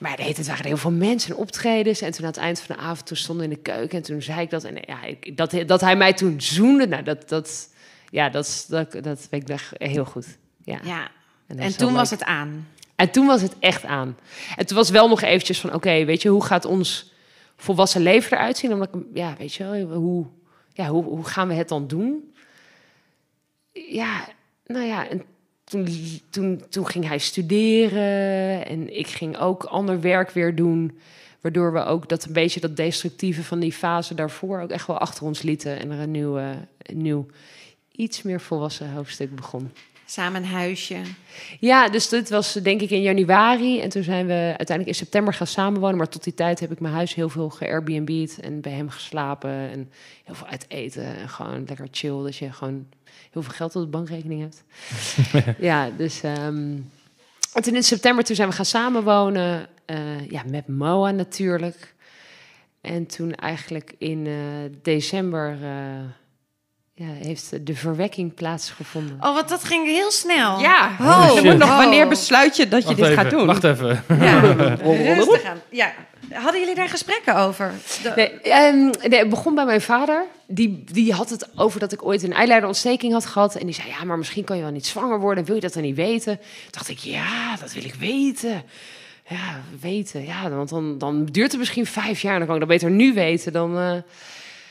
Maar 0.01 0.19
nee, 0.19 0.35
het 0.35 0.47
waren 0.47 0.67
heel 0.67 0.77
veel 0.77 0.91
mensen 0.91 1.31
en 1.31 1.41
optredens. 1.41 2.01
En 2.01 2.11
toen 2.13 2.25
aan 2.25 2.31
het 2.31 2.41
eind 2.41 2.61
van 2.61 2.77
de 2.77 2.83
avond, 2.83 3.07
toen 3.07 3.17
stonden 3.17 3.47
we 3.47 3.53
in 3.53 3.59
de 3.63 3.71
keuken. 3.71 3.99
En 3.99 4.05
toen 4.05 4.23
zei 4.23 4.41
ik 4.41 4.51
dat. 4.51 4.65
En 4.65 4.75
ja, 4.87 5.03
ik, 5.03 5.37
dat, 5.37 5.55
dat 5.67 5.81
hij 5.81 5.97
mij 5.97 6.13
toen 6.13 6.41
zoende, 6.41 6.87
nou, 6.87 7.03
dat, 7.03 7.29
dat, 7.29 7.69
ja, 8.11 8.29
dat, 8.29 8.67
dat, 8.69 8.93
dat 8.93 9.27
weet 9.31 9.43
ik 9.43 9.49
nog 9.49 9.71
heel 9.77 10.05
goed. 10.05 10.39
Ja. 10.65 10.81
ja. 10.85 11.11
En 11.47 11.77
toen 11.77 11.93
was 11.93 12.11
het 12.11 12.25
aan. 12.25 12.69
En 12.97 13.11
toen 13.11 13.27
was 13.27 13.43
het 13.43 13.55
echt 13.59 13.85
aan. 13.85 14.17
En 14.57 14.67
toen 14.67 14.77
was 14.77 14.91
wel 14.91 15.09
nog 15.09 15.23
eventjes 15.23 15.61
van, 15.61 15.75
oké, 15.75 16.05
weet 16.05 16.23
je, 16.23 16.29
hoe 16.29 16.45
gaat 16.45 16.65
ons 16.65 17.13
volwassen 17.57 18.03
leven 18.03 18.37
eruit 18.37 18.59
zien? 18.59 18.73
Omdat 18.73 18.89
ik, 18.95 19.03
ja, 19.15 19.35
weet 19.39 19.55
je 19.55 19.65
wel, 19.65 19.99
hoe, 19.99 20.27
ja, 20.73 20.89
hoe, 20.89 21.05
hoe 21.05 21.25
gaan 21.25 21.49
we 21.49 21.55
het 21.55 21.69
dan 21.69 21.87
doen? 21.87 22.35
Ja, 23.73 24.29
nou 24.67 24.85
ja, 24.85 25.09
en 25.09 25.25
toen, 25.71 25.89
toen, 26.31 26.63
toen 26.69 26.87
ging 26.87 27.07
hij 27.07 27.19
studeren 27.19 28.67
en 28.67 28.99
ik 28.99 29.07
ging 29.07 29.39
ook 29.39 29.65
ander 29.65 30.01
werk 30.01 30.31
weer 30.31 30.55
doen. 30.55 30.99
Waardoor 31.41 31.73
we 31.73 31.85
ook 31.85 32.09
dat 32.09 32.25
een 32.25 32.33
beetje 32.33 32.61
dat 32.61 32.77
destructieve 32.77 33.45
van 33.45 33.61
die 33.61 33.73
fase 33.73 34.15
daarvoor 34.15 34.61
ook 34.61 34.71
echt 34.71 34.87
wel 34.87 34.99
achter 34.99 35.25
ons 35.25 35.43
lieten. 35.43 35.79
En 35.79 35.91
er 35.91 35.99
een 35.99 36.11
nieuw, 36.11 36.39
eh, 36.39 36.49
een 36.83 37.03
nieuw 37.03 37.27
iets 37.93 38.23
meer 38.23 38.41
volwassen 38.41 38.93
hoofdstuk 38.93 39.35
begon. 39.35 39.71
Samen 40.07 40.43
een 40.43 40.49
huisje. 40.49 40.97
Ja, 41.61 41.89
dus 41.89 42.09
dit 42.09 42.31
was 42.31 42.53
denk 42.53 42.81
ik 42.81 42.91
in 42.91 43.03
januari. 43.03 43.81
En 43.81 43.89
toen 43.89 44.03
zijn 44.03 44.27
we 44.27 44.33
uiteindelijk 44.33 44.89
in 44.89 44.95
september 44.95 45.35
gaan 45.35 45.47
samenwonen. 45.47 45.97
Maar 45.97 46.09
tot 46.09 46.25
die 46.25 46.35
tijd 46.35 46.61
heb 46.61 46.71
ik 46.73 46.81
mijn 46.81 46.95
huis 46.95 47.15
heel 47.15 47.29
veel 47.29 47.51
ge-Airbnb'd 47.51 48.41
en 48.41 48.61
bij 48.61 48.73
hem 48.73 48.91
geslapen. 48.91 49.51
En 49.51 49.91
heel 50.25 50.35
veel 50.35 50.47
uit 50.47 50.65
eten 50.69 51.17
en 51.17 51.29
gewoon 51.29 51.65
lekker 51.67 51.89
chill. 51.91 52.23
Dat 52.23 52.37
je 52.37 52.53
gewoon 52.53 52.87
heel 53.33 53.43
veel 53.43 53.53
geld 53.55 53.77
op 53.77 53.83
de 53.83 53.89
bankrekening 53.89 54.41
hebt. 54.41 54.63
ja, 55.59 55.91
dus... 55.97 56.23
ehm, 56.23 56.77
en 57.53 57.63
toen 57.63 57.75
in 57.75 57.83
september 57.83 58.25
toen 58.25 58.37
zijn 58.37 58.49
we 58.49 58.55
gaan 58.55 58.65
samenwonen. 58.65 59.67
eh 59.85 60.29
ja, 60.29 60.43
met 60.51 60.69
Moa 60.69 61.11
natuurlijk. 61.11 61.95
En 62.81 63.07
toen 63.07 63.35
eigenlijk 63.35 63.95
in 63.99 64.27
eh, 64.27 64.33
december 64.83 65.51
eh, 65.63 65.69
ja, 66.95 67.07
heeft 67.07 67.67
de 67.67 67.75
verwekking 67.75 68.35
plaatsgevonden. 68.35 69.17
Oh, 69.21 69.35
wat 69.35 69.49
dat 69.49 69.65
ging 69.65 69.87
heel 69.87 70.11
snel. 70.11 70.61
Ja, 70.61 70.91
Oh, 71.01 71.31
je 71.35 71.41
moet 71.43 71.59
nog, 71.59 71.69
oh. 71.69 71.77
wanneer 71.77 72.09
besluit 72.09 72.57
je 72.57 72.69
dat 72.69 72.81
je 72.81 72.87
Wacht 72.87 72.97
dit 72.99 73.07
even, 73.07 73.19
gaat 73.23 73.31
doen? 73.31 73.47
Wacht 73.47 73.65
even. 73.65 74.05
Ja, 74.21 74.41
rustig 75.15 75.45
aan. 75.45 75.61
Ja. 75.71 75.93
Hadden 76.33 76.61
jullie 76.61 76.75
daar 76.75 76.89
gesprekken 76.89 77.37
over? 77.37 77.73
De- 78.03 78.13
Nee, 78.17 78.41
ehm, 78.41 78.85
nee, 79.09 79.19
het 79.19 79.29
begon 79.29 79.55
bij 79.55 79.65
mijn 79.65 79.81
vader. 79.81 80.25
Die, 80.53 80.85
die 80.93 81.13
had 81.13 81.31
het 81.31 81.49
over 81.57 81.81
dat 81.81 81.93
ik 81.93 82.05
ooit 82.05 82.23
een 82.23 82.33
eileiderontsteking 82.33 83.13
had 83.13 83.27
gehad. 83.27 83.55
En 83.55 83.67
die 83.67 83.75
zei, 83.75 83.89
ja, 83.89 84.05
maar 84.05 84.19
misschien 84.19 84.45
kan 84.45 84.57
je 84.57 84.63
wel 84.63 84.73
niet 84.73 84.87
zwanger 84.87 85.21
worden. 85.21 85.45
Wil 85.45 85.55
je 85.55 85.61
dat 85.61 85.73
dan 85.73 85.83
niet 85.83 85.97
weten? 85.97 86.37
Toen 86.37 86.71
dacht 86.71 86.89
ik, 86.89 86.99
ja, 86.99 87.57
dat 87.57 87.73
wil 87.73 87.85
ik 87.85 87.95
weten. 87.95 88.63
Ja, 89.29 89.61
weten. 89.81 90.25
Ja, 90.25 90.51
want 90.51 90.69
dan, 90.69 90.99
dan 90.99 91.25
duurt 91.25 91.51
het 91.51 91.59
misschien 91.61 91.87
vijf 91.87 92.21
jaar. 92.23 92.37
Dan 92.39 92.47
kan 92.47 92.55
ik 92.55 92.61
dat 92.61 92.71
beter 92.71 92.91
nu 92.91 93.13
weten 93.15 93.53
dan... 93.53 93.79
eh, 93.79 93.93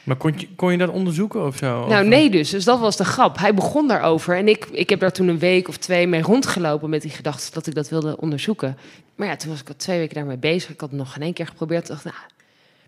Maar 0.03 0.15
kon 0.15 0.33
je, 0.37 0.47
kon 0.55 0.71
je 0.71 0.77
dat 0.77 0.89
onderzoeken 0.89 1.45
of 1.45 1.57
zo? 1.57 1.87
Nou, 1.87 2.03
Of, 2.03 2.09
nee 2.09 2.29
dus. 2.29 2.49
Dus 2.49 2.63
dat 2.63 2.79
was 2.79 2.97
de 2.97 3.05
grap. 3.05 3.37
Hij 3.37 3.53
begon 3.53 3.87
daarover. 3.87 4.35
En 4.37 4.47
ik, 4.47 4.65
ik 4.71 4.89
heb 4.89 4.99
daar 4.99 5.11
toen 5.11 5.27
een 5.27 5.39
week 5.39 5.67
of 5.67 5.77
twee 5.77 6.07
mee 6.07 6.21
rondgelopen... 6.21 6.89
met 6.89 7.01
die 7.01 7.11
gedachte 7.11 7.51
dat 7.53 7.67
ik 7.67 7.75
dat 7.75 7.89
wilde 7.89 8.17
onderzoeken. 8.17 8.77
Maar 9.15 9.27
ja, 9.27 9.35
toen 9.35 9.49
was 9.49 9.59
ik 9.61 9.67
al 9.67 9.73
twee 9.77 9.97
weken 9.99 10.15
daarmee 10.15 10.37
bezig. 10.37 10.69
Ik 10.69 10.79
had 10.79 10.89
het 10.89 10.99
nog 10.99 11.13
geen 11.13 11.23
één 11.23 11.33
keer 11.33 11.47
geprobeerd. 11.47 11.81
Ik 11.81 11.87
dacht, 11.87 12.03
nou, 12.03 12.15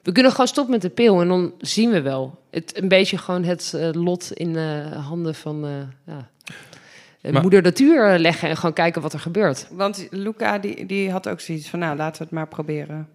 we 0.03 0.11
kunnen 0.11 0.31
gewoon 0.31 0.47
stoppen 0.47 0.73
met 0.73 0.81
de 0.81 0.89
pil... 0.89 1.21
en 1.21 1.27
dan 1.27 1.53
zien 1.59 1.91
we 1.91 2.01
wel. 2.01 2.39
Het, 2.49 2.77
een 2.81 2.87
beetje 2.87 3.17
gewoon 3.17 3.43
het 3.43 3.73
eh, 3.75 3.89
lot 3.91 4.31
in 4.33 4.55
eh, 4.55 5.05
handen 5.07 5.35
van... 5.35 5.65
eh 5.65 6.15
ja, 6.15 7.31
Maar- 7.31 7.41
moeder 7.41 7.61
natuur 7.61 8.17
leggen... 8.19 8.49
en 8.49 8.55
gewoon 8.55 8.73
kijken 8.73 9.01
wat 9.01 9.13
er 9.13 9.19
gebeurt. 9.19 9.67
Want 9.71 10.07
Luca 10.09 10.59
die, 10.59 10.85
die 10.85 11.11
had 11.11 11.29
ook 11.29 11.39
zoiets 11.39 11.69
van, 11.69 11.79
nou, 11.79 11.97
laten 11.97 12.17
we 12.17 12.23
het 12.23 12.33
maar 12.33 12.47
proberen. 12.47 13.07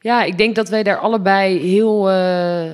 Ja, 0.00 0.22
ik 0.22 0.38
denk 0.38 0.54
dat 0.54 0.68
wij 0.68 0.82
daar 0.82 0.98
allebei 0.98 1.58
heel 1.58 2.10
eh, 2.10 2.70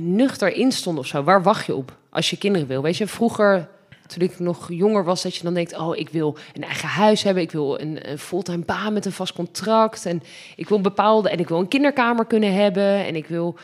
nuchter 0.00 0.52
in 0.54 0.72
stonden 0.72 1.02
of 1.02 1.08
zo. 1.08 1.22
Waar 1.22 1.42
wacht 1.42 1.66
je 1.66 1.74
op 1.74 1.96
als 2.10 2.30
je 2.30 2.36
kinderen 2.38 2.66
wil? 2.66 2.82
Weet 2.82 2.96
je, 2.96 3.06
vroeger, 3.06 3.68
toen 4.10 4.22
ik 4.22 4.38
nog 4.38 4.68
jonger 4.72 5.04
was, 5.04 5.22
dat 5.22 5.36
je 5.36 5.42
dan 5.42 5.54
denkt... 5.54 5.78
oh, 5.78 5.96
ik 5.96 6.08
wil 6.08 6.36
een 6.54 6.64
eigen 6.64 6.88
huis 6.88 7.22
hebben. 7.22 7.42
Ik 7.42 7.50
wil 7.50 7.80
een, 7.80 8.10
een 8.10 8.18
fulltime 8.18 8.64
baan 8.64 8.92
met 8.92 9.04
een 9.06 9.12
vast 9.12 9.32
contract. 9.32 10.06
En 10.06 10.22
ik 10.56 10.68
wil 10.68 10.76
een 10.76 10.82
bepaalde... 10.82 11.30
en 11.30 11.38
ik 11.38 11.48
wil 11.48 11.58
een 11.58 11.68
kinderkamer 11.68 12.24
kunnen 12.24 12.54
hebben. 12.54 13.06
En 13.06 13.16
ik 13.16 13.26
wil... 13.26 13.56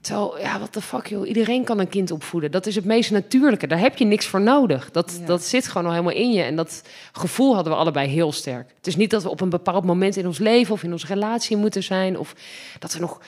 Terwijl, 0.00 0.38
ja, 0.38 0.60
wat 0.60 0.74
de 0.74 0.80
fuck 0.80 1.06
joh, 1.06 1.28
iedereen 1.28 1.64
kan 1.64 1.78
een 1.78 1.88
kind 1.88 2.10
opvoeden. 2.10 2.50
Dat 2.50 2.66
is 2.66 2.74
het 2.74 2.84
meest 2.84 3.10
natuurlijke. 3.10 3.66
Daar 3.66 3.78
heb 3.78 3.96
je 3.96 4.04
niks 4.04 4.26
voor 4.26 4.40
nodig. 4.40 4.90
Dat, 4.90 5.16
Ja. 5.20 5.26
dat 5.26 5.42
zit 5.42 5.68
gewoon 5.68 5.86
al 5.86 5.92
helemaal 5.92 6.12
in 6.14 6.32
je. 6.32 6.42
En 6.42 6.56
dat 6.56 6.82
gevoel 7.12 7.54
hadden 7.54 7.72
we 7.72 7.78
allebei 7.78 8.08
heel 8.08 8.32
sterk. 8.32 8.68
Het 8.76 8.86
is 8.86 8.96
niet 8.96 9.10
dat 9.10 9.22
we 9.22 9.28
op 9.28 9.40
een 9.40 9.48
bepaald 9.48 9.84
moment 9.84 10.16
in 10.16 10.26
ons 10.26 10.38
leven 10.38 10.74
of 10.74 10.82
in 10.82 10.92
onze 10.92 11.06
relatie 11.06 11.56
moeten 11.56 11.82
zijn. 11.82 12.18
Of 12.18 12.34
dat 12.78 12.92
we 12.92 13.00
nog 13.00 13.20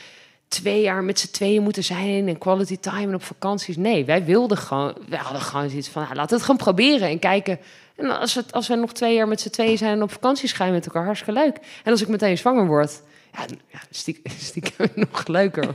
twee 0.51 0.81
jaar 0.81 1.05
met 1.05 1.19
z'n 1.19 1.31
tweeën 1.31 1.63
moeten 1.63 1.85
zijn 1.85 2.29
en 2.29 2.39
quality 2.39 2.77
time 2.79 3.07
en 3.07 3.15
op 3.15 3.23
vakanties. 3.25 3.77
Nee, 3.77 4.05
wij 4.05 4.25
wilden 4.25 4.57
gewoon, 4.59 4.95
wij 5.09 5.19
hadden 5.19 5.43
gewoon 5.43 5.69
zoiets 5.71 5.89
van, 5.89 6.03
nou, 6.03 6.15
laten 6.15 6.29
we 6.31 6.35
het 6.37 6.45
gewoon 6.45 6.61
proberen 6.61 7.09
en 7.09 7.19
kijken. 7.19 7.59
En 7.97 8.19
als, 8.19 8.35
het, 8.35 8.53
als 8.53 8.69
we 8.69 8.75
nog 8.75 8.93
twee 8.93 9.15
jaar 9.15 9.29
met 9.29 9.41
z'n 9.41 9.51
tweeën 9.51 9.79
zijn 9.79 9.93
en 9.93 10.03
op 10.03 10.13
vakantie 10.13 10.49
gaan 10.49 10.73
met 10.73 10.87
elkaar, 10.87 11.05
hartstikke 11.05 11.41
leuk. 11.41 11.57
En 11.85 11.91
als 11.93 12.03
ik 12.03 12.09
meteen 12.09 12.39
zwanger 12.39 12.67
word, 12.67 13.03
ja, 13.33 13.45
ja 13.73 13.79
stiekem, 13.91 14.33
stiekem 14.39 14.87
nog 15.11 15.27
leuker. 15.27 15.75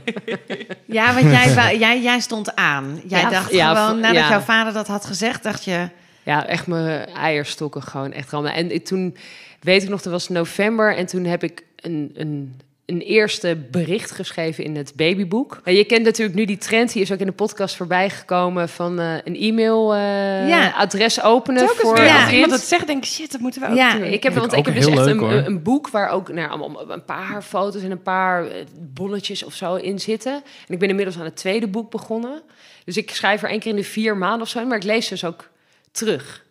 Ja, 0.86 1.14
want 1.14 1.26
jij, 1.30 1.78
jij, 1.78 2.00
jij 2.02 2.20
stond 2.20 2.54
aan. 2.56 3.00
Jij 3.06 3.20
Ja, 3.20 3.30
dacht 3.30 3.50
ja, 3.52 3.74
gewoon, 3.74 4.00
nadat 4.00 4.16
ja. 4.22 4.28
jouw 4.28 4.40
vader 4.40 4.72
dat 4.72 4.86
had 4.86 5.04
gezegd, 5.04 5.42
dacht 5.42 5.64
je... 5.64 5.88
Ja, 6.22 6.46
echt 6.46 6.66
mijn 6.66 7.06
eierstokken 7.08 7.82
gewoon 7.82 8.12
echt 8.12 8.30
rammen. 8.30 8.54
En 8.54 8.70
ik- 8.74 8.84
toen, 8.84 9.16
weet 9.60 9.82
ik 9.82 9.88
nog, 9.88 10.02
dat 10.02 10.12
was 10.12 10.28
november 10.28 10.96
en 10.96 11.06
toen 11.06 11.24
heb 11.24 11.42
ik 11.42 11.62
een, 11.76 12.10
een, 12.14 12.60
een 12.86 13.00
eerste 13.00 13.56
bericht 13.70 14.10
geschreven 14.10 14.64
in 14.64 14.76
het 14.76 14.92
babyboek. 14.94 15.60
En 15.64 15.74
je 15.74 15.84
kent 15.84 16.04
natuurlijk 16.04 16.36
nu 16.38 16.44
die 16.44 16.58
trend, 16.58 16.92
die 16.92 17.02
is 17.02 17.12
ook 17.12 17.18
in 17.18 17.26
de 17.26 17.32
podcast 17.32 17.76
voorbij 17.76 18.10
gekomen, 18.10 18.68
van 18.68 19.00
eh, 19.00 19.14
een 19.24 19.36
e-mail 19.36 19.94
eh, 19.94 20.48
Ja. 20.48 20.70
adres 20.70 21.22
openen 21.22 21.66
Telkens 21.66 21.80
voor 21.88 22.00
Ja. 22.00 22.22
als 22.22 22.32
iemand 22.32 22.52
het 22.52 22.60
zegt, 22.60 22.86
denk 22.86 23.04
ik, 23.04 23.10
shit, 23.10 23.32
dat 23.32 23.40
moeten 23.40 23.60
we 23.60 23.68
ook 23.68 23.74
Ja. 23.76 23.92
doen. 23.92 24.02
Ik 24.04 24.22
heb, 24.22 24.34
want 24.34 24.52
ik 24.52 24.58
ik 24.58 24.64
heb 24.64 24.74
dus 24.74 24.86
echt 24.86 24.96
leuk, 24.96 25.20
een, 25.20 25.46
een, 25.46 25.62
boek 25.62 25.88
waar 25.88 26.08
ook 26.10 26.32
nou, 26.32 26.50
allemaal 26.50 26.90
een 26.90 27.04
paar 27.04 27.42
foto's 27.42 27.82
en 27.82 27.90
een 27.90 28.02
paar 28.02 28.46
eh, 28.46 28.64
bolletjes 28.78 29.42
of 29.42 29.54
zo 29.54 29.74
in 29.74 29.98
zitten. 30.00 30.32
En 30.66 30.74
ik 30.74 30.78
ben 30.78 30.88
inmiddels 30.88 31.18
aan 31.18 31.24
het 31.24 31.36
tweede 31.36 31.66
boek 31.66 31.90
begonnen. 31.90 32.42
Dus 32.84 32.96
ik 32.96 33.10
schrijf 33.10 33.42
er 33.42 33.48
één 33.50 33.60
keer 33.60 33.70
in 33.70 33.76
de 33.76 33.84
vier 33.84 34.16
maanden 34.16 34.40
of 34.40 34.48
zo, 34.48 34.64
maar 34.66 34.76
ik 34.76 34.82
lees 34.84 35.08
dus 35.08 35.24
ook 35.24 35.48
terug. 35.92 36.44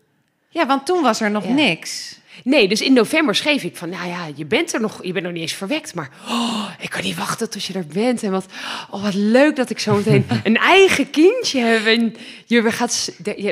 Ja, 0.50 0.66
want 0.68 0.86
toen 0.86 1.02
was 1.04 1.22
er 1.22 1.32
nog 1.32 1.44
Ja. 1.46 1.54
niks. 1.54 2.20
Nee, 2.44 2.68
dus 2.68 2.82
in 2.82 2.94
november 2.94 3.36
schreef 3.36 3.64
ik 3.64 3.76
van, 3.76 3.90
nou 3.90 4.08
ja, 4.08 4.28
je 4.36 4.46
bent 4.46 4.74
er 4.74 4.82
nog, 4.82 5.04
je 5.04 5.12
bent 5.12 5.26
nog 5.26 5.34
niet 5.34 5.42
eens 5.42 5.54
verwekt, 5.54 5.94
maar 5.94 6.10
oh, 6.28 6.70
ik 6.80 6.90
kan 6.90 7.04
niet 7.04 7.18
wachten 7.18 7.50
tot 7.50 7.64
je 7.64 7.74
er 7.74 7.88
bent. 7.88 8.24
En 8.24 8.32
wat, 8.32 8.46
oh, 8.90 9.04
wat 9.04 9.14
leuk 9.14 9.56
dat 9.56 9.70
ik 9.70 9.80
zo 9.80 9.96
meteen 9.96 10.26
een 10.44 10.58
eigen 10.58 11.10
kindje 11.10 11.60
heb. 11.60 11.86
En 11.86 12.16
je 12.46 12.72
gaat, 12.72 13.12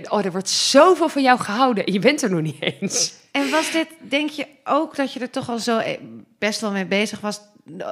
oh, 0.10 0.26
er 0.26 0.32
wordt 0.32 0.50
zoveel 0.50 1.10
van 1.10 1.22
jou 1.22 1.40
gehouden 1.40 1.86
en 1.86 1.94
je 1.94 2.00
bent 2.00 2.22
er 2.22 2.30
nog 2.30 2.42
niet 2.42 2.62
eens. 2.80 3.14
En 3.32 3.50
was 3.50 3.72
dit, 3.72 3.88
denk 4.00 4.30
je 4.30 4.46
ook 4.64 4.96
dat 4.96 5.14
je 5.14 5.20
er 5.20 5.30
toch 5.30 5.50
al 5.50 5.60
zo 5.60 5.78
eh, 5.78 5.98
best 6.40 6.62
wel 6.62 6.72
mee 6.72 6.86
bezig 6.86 7.20
was? 7.20 7.42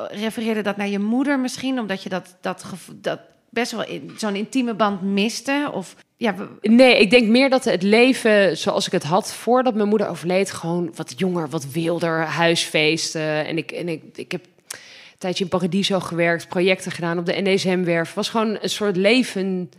Refereerde 0.09 0.61
dat 0.61 0.77
naar 0.77 0.87
je 0.87 0.99
moeder 0.99 1.39
misschien, 1.39 1.79
omdat 1.79 2.03
je 2.03 2.09
dat, 2.09 2.35
dat, 2.41 2.63
dat 2.93 3.19
best 3.51 3.71
wel 3.71 3.85
in, 3.85 4.11
zo'n 4.17 4.35
intieme 4.35 4.73
band 4.73 5.01
miste? 5.01 5.69
Of 5.73 5.95
ja, 6.17 6.35
we- 6.35 6.69
Nee, 6.69 6.99
ik 6.99 7.09
denk 7.09 7.27
meer 7.27 7.49
dat 7.49 7.63
het 7.63 7.83
leven 7.83 8.57
zoals 8.57 8.85
ik 8.85 8.91
het 8.91 9.03
had 9.03 9.33
voordat 9.33 9.75
mijn 9.75 9.87
moeder 9.89 10.07
overleed, 10.07 10.51
gewoon 10.51 10.91
wat 10.95 11.13
jonger, 11.17 11.49
wat 11.49 11.71
wilder, 11.71 12.19
huisfeesten. 12.19 13.45
En 13.45 13.57
ik, 13.57 13.71
en 13.71 13.89
ik, 13.89 14.03
ik 14.15 14.31
heb 14.31 14.45
een 14.71 14.79
tijdje 15.17 15.43
in 15.43 15.49
Paradiso 15.49 15.99
gewerkt, 15.99 16.47
projecten 16.47 16.91
gedaan 16.91 17.17
op 17.17 17.25
de 17.25 17.41
NDSM-werf. 17.41 18.13
was 18.13 18.29
gewoon 18.29 18.57
een 18.61 18.69
soort 18.69 18.95
leven 18.95 19.71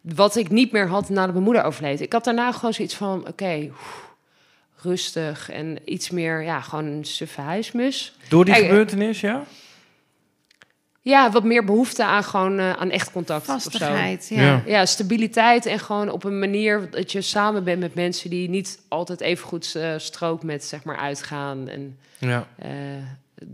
wat 0.00 0.36
ik 0.36 0.50
niet 0.50 0.72
meer 0.72 0.88
had 0.88 1.08
nadat 1.08 1.32
mijn 1.32 1.44
moeder 1.44 1.62
overleed. 1.64 2.00
Ik 2.00 2.12
had 2.12 2.24
daarna 2.24 2.52
gewoon 2.52 2.74
zoiets 2.74 2.94
van, 2.94 3.26
oké, 3.28 3.70
rustig 4.82 5.50
en 5.50 5.78
iets 5.84 6.10
meer, 6.10 6.42
ja, 6.42 6.60
gewoon 6.60 6.84
een 6.84 7.04
suffe 7.04 7.40
huismus. 7.40 8.14
Door 8.28 8.44
die 8.44 8.54
gebeurtenis, 8.54 9.20
ja? 9.20 9.44
Ja, 11.04 11.30
wat 11.30 11.44
meer 11.44 11.64
behoefte 11.64 12.04
aan 12.04 12.24
gewoon 12.24 12.58
eh, 12.58 12.72
aan 12.72 12.90
echt 12.90 13.10
contact. 13.12 13.46
vastigheid. 13.46 14.26
Ja. 14.28 14.42
Ja. 14.42 14.62
Ja, 14.66 14.86
stabiliteit 14.86 15.66
en 15.66 15.78
gewoon 15.78 16.10
op 16.10 16.24
een 16.24 16.38
manier 16.38 16.90
dat 16.90 17.12
je 17.12 17.20
samen 17.20 17.64
bent 17.64 17.80
met 17.80 17.94
mensen 17.94 18.30
die 18.30 18.48
niet 18.48 18.78
altijd 18.88 19.20
even 19.20 19.46
goed 19.46 19.74
eh, 19.74 19.94
strookt 19.96 20.42
met 20.42 20.64
zeg 20.64 20.84
maar 20.84 20.96
uitgaan 20.96 21.68
en 21.68 21.98
Ja. 22.18 22.46
eh, 22.58 22.70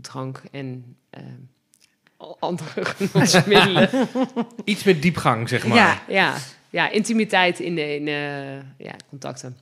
drank 0.01 0.41
en 0.51 0.95
andere 2.39 2.85
genotsmiddelen. 2.97 3.89
Iets 4.63 4.83
met 4.83 5.01
diepgang, 5.01 5.49
zeg 5.49 5.67
maar. 5.67 5.77
Ja. 5.77 6.01
ja, 6.07 6.35
ja, 6.69 6.89
intimiteit 6.89 7.59
in, 7.59 7.75
de- 7.75 7.95
in 7.95 8.07
eh, 8.07 8.85
ja, 8.87 8.95
contacten. 9.09 9.57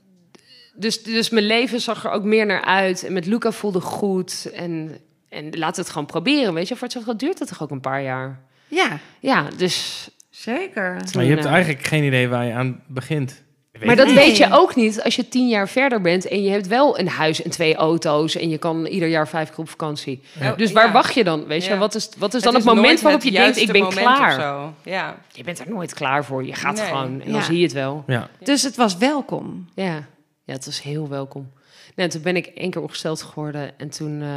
Dus, 0.74 1.03
dus 1.03 1.29
mijn 1.29 1.46
leven 1.46 1.82
zag 1.82 2.03
er 2.06 2.12
ook 2.12 2.24
meer 2.24 2.46
naar 2.46 2.62
uit. 2.62 3.03
En 3.03 3.13
met 3.13 3.25
Luca 3.25 3.51
voelde 3.51 3.82
goed. 3.82 4.50
En, 4.53 4.98
en 5.38 5.44
laten 5.58 5.75
we 5.75 5.82
het 5.82 5.89
gewoon 5.89 6.06
proberen, 6.08 6.53
weet 6.53 6.67
je. 6.67 6.74
Voor 6.75 6.84
hetzelfde 6.84 7.15
duurt 7.15 7.39
het 7.39 7.48
toch 7.48 7.62
ook 7.63 7.72
een 7.72 7.82
paar 7.82 8.01
jaar. 8.03 8.39
ja, 8.67 9.00
Ja, 9.20 9.46
dus... 9.58 10.10
zeker. 10.29 10.98
Maar 11.15 11.24
je 11.24 11.29
hebt 11.32 11.46
eh, 11.46 11.51
eigenlijk 11.51 11.84
geen 11.86 12.03
idee 12.03 12.27
waar 12.29 12.46
je 12.46 12.53
aan 12.53 12.82
begint. 12.88 13.46
Maar 13.86 13.96
dat 13.96 14.06
Nee. 14.06 14.15
weet 14.15 14.38
je 14.38 14.48
ook 14.51 14.75
niet 14.75 15.03
als 15.03 15.15
je 15.15 15.27
tien 15.29 15.48
jaar 15.48 15.70
verder 15.70 16.01
bent 16.01 16.27
en 16.27 16.44
je 16.44 16.50
hebt 16.50 16.67
wel 16.67 17.00
een 17.00 17.08
huis 17.08 17.41
en 17.41 17.50
twee 17.50 17.75
auto's 17.75 18.36
en 18.36 18.50
je 18.50 18.58
kan 18.58 18.86
ieder 18.86 19.08
jaar 19.08 19.27
vijf 19.27 19.50
keer 19.50 19.60
op 19.60 19.70
vakantie. 19.70 20.22
Ja. 20.39 20.53
Dus 20.56 20.72
waar 20.72 20.86
Ja. 20.86 20.91
wacht 20.91 21.13
je 21.13 21.24
dan? 21.24 21.46
Weet 21.46 21.65
je, 21.65 21.72
Ja. 21.72 21.77
wat 21.77 21.96
is, 21.96 22.10
wat 22.17 22.34
is 22.34 22.41
dan 22.41 22.56
Het 22.56 22.63
het, 22.65 22.74
moment 22.75 23.01
waarop 23.01 23.24
je 23.24 23.32
denkt, 23.32 23.58
ik 23.58 23.72
ben 23.72 23.89
klaar? 23.89 24.39
zo. 24.41 24.74
Ja. 24.84 25.17
Je 25.32 25.44
bent 25.44 25.60
er 25.60 25.70
nooit 25.70 25.94
klaar 25.94 26.25
voor. 26.25 26.46
Je 26.46 26.53
gaat 26.53 26.75
Nee. 26.75 26.86
gewoon 26.86 27.22
en 27.22 27.27
Ja. 27.27 27.32
dan 27.32 27.41
zie 27.44 27.58
je 27.58 27.63
het 27.63 27.74
wel. 27.74 28.03
Ja. 28.08 28.29
Dus 28.44 28.63
het 28.63 28.75
was 28.75 28.98
welkom. 28.98 29.70
Ja, 29.75 30.08
ja 30.44 30.53
het 30.53 30.65
was 30.65 30.82
heel 30.82 31.08
welkom. 31.10 31.51
Nee, 31.96 32.08
toen 32.08 32.22
ben 32.22 32.36
ik 32.36 32.46
één 32.46 32.70
keer 32.72 32.82
ongesteld 32.82 33.22
geworden 33.22 33.79
en 33.79 33.89
toen, 33.89 34.22
eh, 34.22 34.27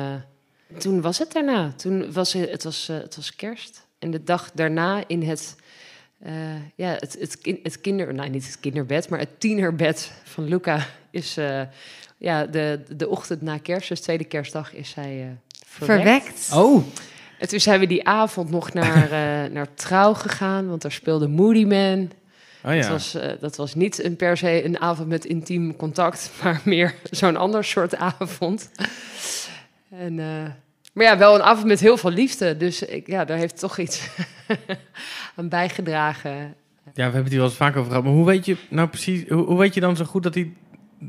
toen 0.79 1.01
was 1.01 1.19
het 1.19 1.33
daarna. 1.33 1.73
Toen 1.77 2.13
was 2.13 2.33
het, 2.33 2.51
het, 2.51 2.65
was, 2.65 2.89
eh, 2.89 2.97
het 2.97 3.17
was 3.17 3.37
kerst. 3.37 3.87
En 3.99 4.11
de 4.11 4.25
dag 4.25 4.51
daarna 4.55 5.05
in 5.07 5.23
het, 5.23 5.57
eh, 6.19 6.33
ja, 6.75 6.97
het, 6.99 7.17
het, 7.21 7.59
het 7.63 7.81
kinder... 7.81 8.15
Nou, 8.15 8.29
niet 8.29 8.47
het 8.47 8.61
kinderbed, 8.61 9.09
maar 9.09 9.19
het 9.19 9.41
tienerbed 9.41 10.13
van 10.25 10.45
Luca 10.45 10.87
is... 11.11 11.37
eh, 11.37 11.63
ja, 12.21 12.47
de, 12.47 12.81
de 12.97 13.09
ochtend 13.09 13.43
na 13.43 13.59
kerst, 13.59 13.89
dus 13.89 14.01
tweede 14.01 14.25
kerstdag, 14.25 14.75
is 14.75 14.91
zij 14.91 15.21
eh, 15.21 15.27
verwekt. 15.67 16.03
Verwekt. 16.03 16.51
Oh. 16.55 16.85
En 17.39 17.49
toen 17.49 17.61
zijn 17.61 17.81
we 17.81 17.87
die 17.87 18.07
avond 18.07 18.51
nog 18.51 18.73
naar, 18.73 19.09
naar 19.57 19.75
Trouw 19.75 20.15
gegaan, 20.15 20.69
want 20.69 20.83
daar 20.83 20.93
speelde 20.93 21.29
Moody 21.29 21.65
Man. 21.65 22.11
Oh 22.65 22.71
Dat, 22.71 22.85
ja. 22.85 22.91
was, 22.91 23.15
eh, 23.15 23.33
dat 23.41 23.57
was 23.57 23.75
niet 23.75 24.05
een 24.05 24.17
per 24.17 24.37
se 24.37 24.65
een 24.65 24.81
avond 24.81 25.09
met 25.09 25.25
intiem 25.25 25.77
contact, 25.77 26.31
maar 26.43 26.61
meer 26.65 26.95
zo'n 27.11 27.37
ander 27.37 27.65
soort 27.65 27.97
avond. 27.97 28.71
En, 29.91 30.19
eh, 30.19 30.51
maar 30.93 31.05
ja, 31.05 31.19
wel 31.19 31.35
een 31.35 31.43
avond 31.43 31.67
met 31.67 31.81
heel 31.81 31.97
veel 31.97 32.11
liefde. 32.11 32.57
Dus 32.57 32.83
ik, 32.83 33.07
ja, 33.07 33.25
daar 33.25 33.39
heeft 33.39 33.59
toch 33.59 33.79
iets 33.79 34.09
aan 35.37 35.49
bijgedragen. 35.49 36.55
Ja, 36.85 36.93
we 36.95 37.03
hebben 37.03 37.23
het 37.23 37.31
hier 37.31 37.39
wel 37.39 37.49
eens 37.49 37.57
vaak 37.57 37.77
over 37.77 37.89
gehad. 37.89 38.05
Maar 38.05 38.13
hoe 38.13 38.27
weet 38.27 38.45
je 38.45 38.57
nou 38.69 38.89
precies, 38.89 39.29
hoe, 39.29 39.45
hoe 39.45 39.59
weet 39.59 39.75
je 39.75 39.81
dan 39.81 39.97
zo 39.97 40.05
goed 40.05 40.23
dat 40.23 40.35
hij 40.35 40.53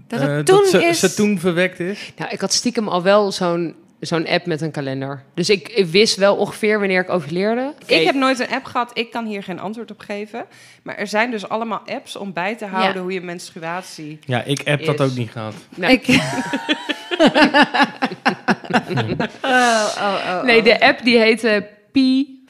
Dat 0.07 0.21
eh, 0.21 0.39
toen 0.39 0.65
ze, 0.65 0.83
is... 0.83 0.99
ze 0.99 1.13
toen 1.13 1.39
verwekt 1.39 1.79
is? 1.79 2.13
Nou, 2.17 2.31
ik 2.31 2.41
had 2.41 2.53
stiekem 2.53 2.87
al 2.87 3.03
wel 3.03 3.31
zo'n 3.31 3.75
zo'n 4.01 4.27
app 4.27 4.45
met 4.45 4.61
een 4.61 4.71
kalender. 4.71 5.23
Dus 5.33 5.49
ik, 5.49 5.69
ik 5.69 5.85
wist 5.85 6.15
wel 6.15 6.35
ongeveer 6.35 6.79
wanneer 6.79 7.01
ik 7.01 7.09
overleerde. 7.09 7.73
Ik 7.85 8.03
heb 8.05 8.15
nooit 8.15 8.39
een 8.39 8.49
app 8.49 8.65
gehad, 8.65 8.91
ik 8.93 9.11
kan 9.11 9.25
hier 9.25 9.43
geen 9.43 9.59
antwoord 9.59 9.91
op 9.91 9.99
geven. 9.99 10.45
Maar 10.83 10.95
er 10.95 11.07
zijn 11.07 11.31
dus 11.31 11.49
allemaal 11.49 11.81
apps 11.85 12.15
om 12.15 12.33
bij 12.33 12.55
te 12.55 12.65
houden 12.65 12.93
Ja. 12.95 13.01
hoe 13.01 13.13
je 13.13 13.21
menstruatie... 13.21 14.19
Ja, 14.25 14.43
ik 14.43 14.61
heb 14.63 14.85
dat 14.85 15.01
ook 15.01 15.15
niet 15.15 15.31
gehad. 15.31 15.53
Nou, 15.75 15.93
Ik... 15.93 16.07
oh, 19.41 19.87
oh, 19.97 20.21
oh, 20.27 20.43
Nee, 20.43 20.57
oh. 20.57 20.63
de 20.63 20.79
app 20.79 21.03
die 21.03 21.17
heette 21.17 21.67
P 21.91 21.97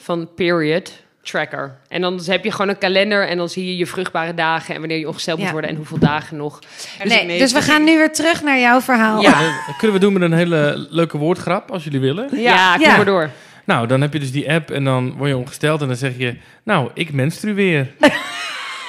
van 0.02 0.34
Period 0.34 0.94
Tracker. 1.24 1.76
En 1.88 2.02
dan 2.02 2.20
heb 2.26 2.44
je 2.44 2.52
gewoon 2.52 2.70
een 2.70 2.78
kalender 2.78 3.28
en 3.28 3.38
dan 3.38 3.50
zie 3.50 3.66
je 3.66 3.78
je 3.78 3.86
vruchtbare 3.86 4.34
dagen 4.34 4.74
en 4.74 4.80
wanneer 4.80 4.98
je 5.00 5.08
ongesteld 5.08 5.38
moet 5.38 5.46
Ja. 5.48 5.52
worden 5.52 5.70
en 5.70 5.76
hoeveel 5.76 5.98
dagen 6.00 6.38
nog. 6.38 6.60
Nee, 7.04 7.26
mee- 7.26 7.40
dus 7.40 7.54
we 7.54 7.62
gaan 7.62 7.84
nu 7.84 7.98
weer 7.98 8.14
terug 8.14 8.44
naar 8.44 8.60
jouw 8.60 8.82
verhaal. 8.82 9.22
Ja, 9.22 9.40
dat 9.68 9.76
kunnen 9.78 9.98
we 9.98 10.04
doen 10.04 10.14
met 10.14 10.22
een 10.22 10.34
hele 10.34 10.88
leuke 10.90 11.18
woordgrap, 11.18 11.72
als 11.72 11.84
jullie 11.84 12.00
willen. 12.00 12.30
Ja, 12.42 12.74
kom 12.76 12.86
Ja. 12.86 12.96
maar 12.96 13.06
door. 13.06 13.30
Nou, 13.66 13.88
dan 13.88 14.02
heb 14.02 14.14
je 14.14 14.20
dus 14.20 14.32
die 14.32 14.52
app 14.52 14.72
en 14.72 14.84
dan 14.84 15.14
word 15.18 15.30
je 15.30 15.38
ongesteld 15.38 15.82
en 15.82 15.88
dan 15.88 15.96
zeg 15.96 16.12
je... 16.18 16.36
Nou, 16.64 16.90
ik 16.94 17.14
menstrueer. 17.14 17.88
Eh. 18.00 18.10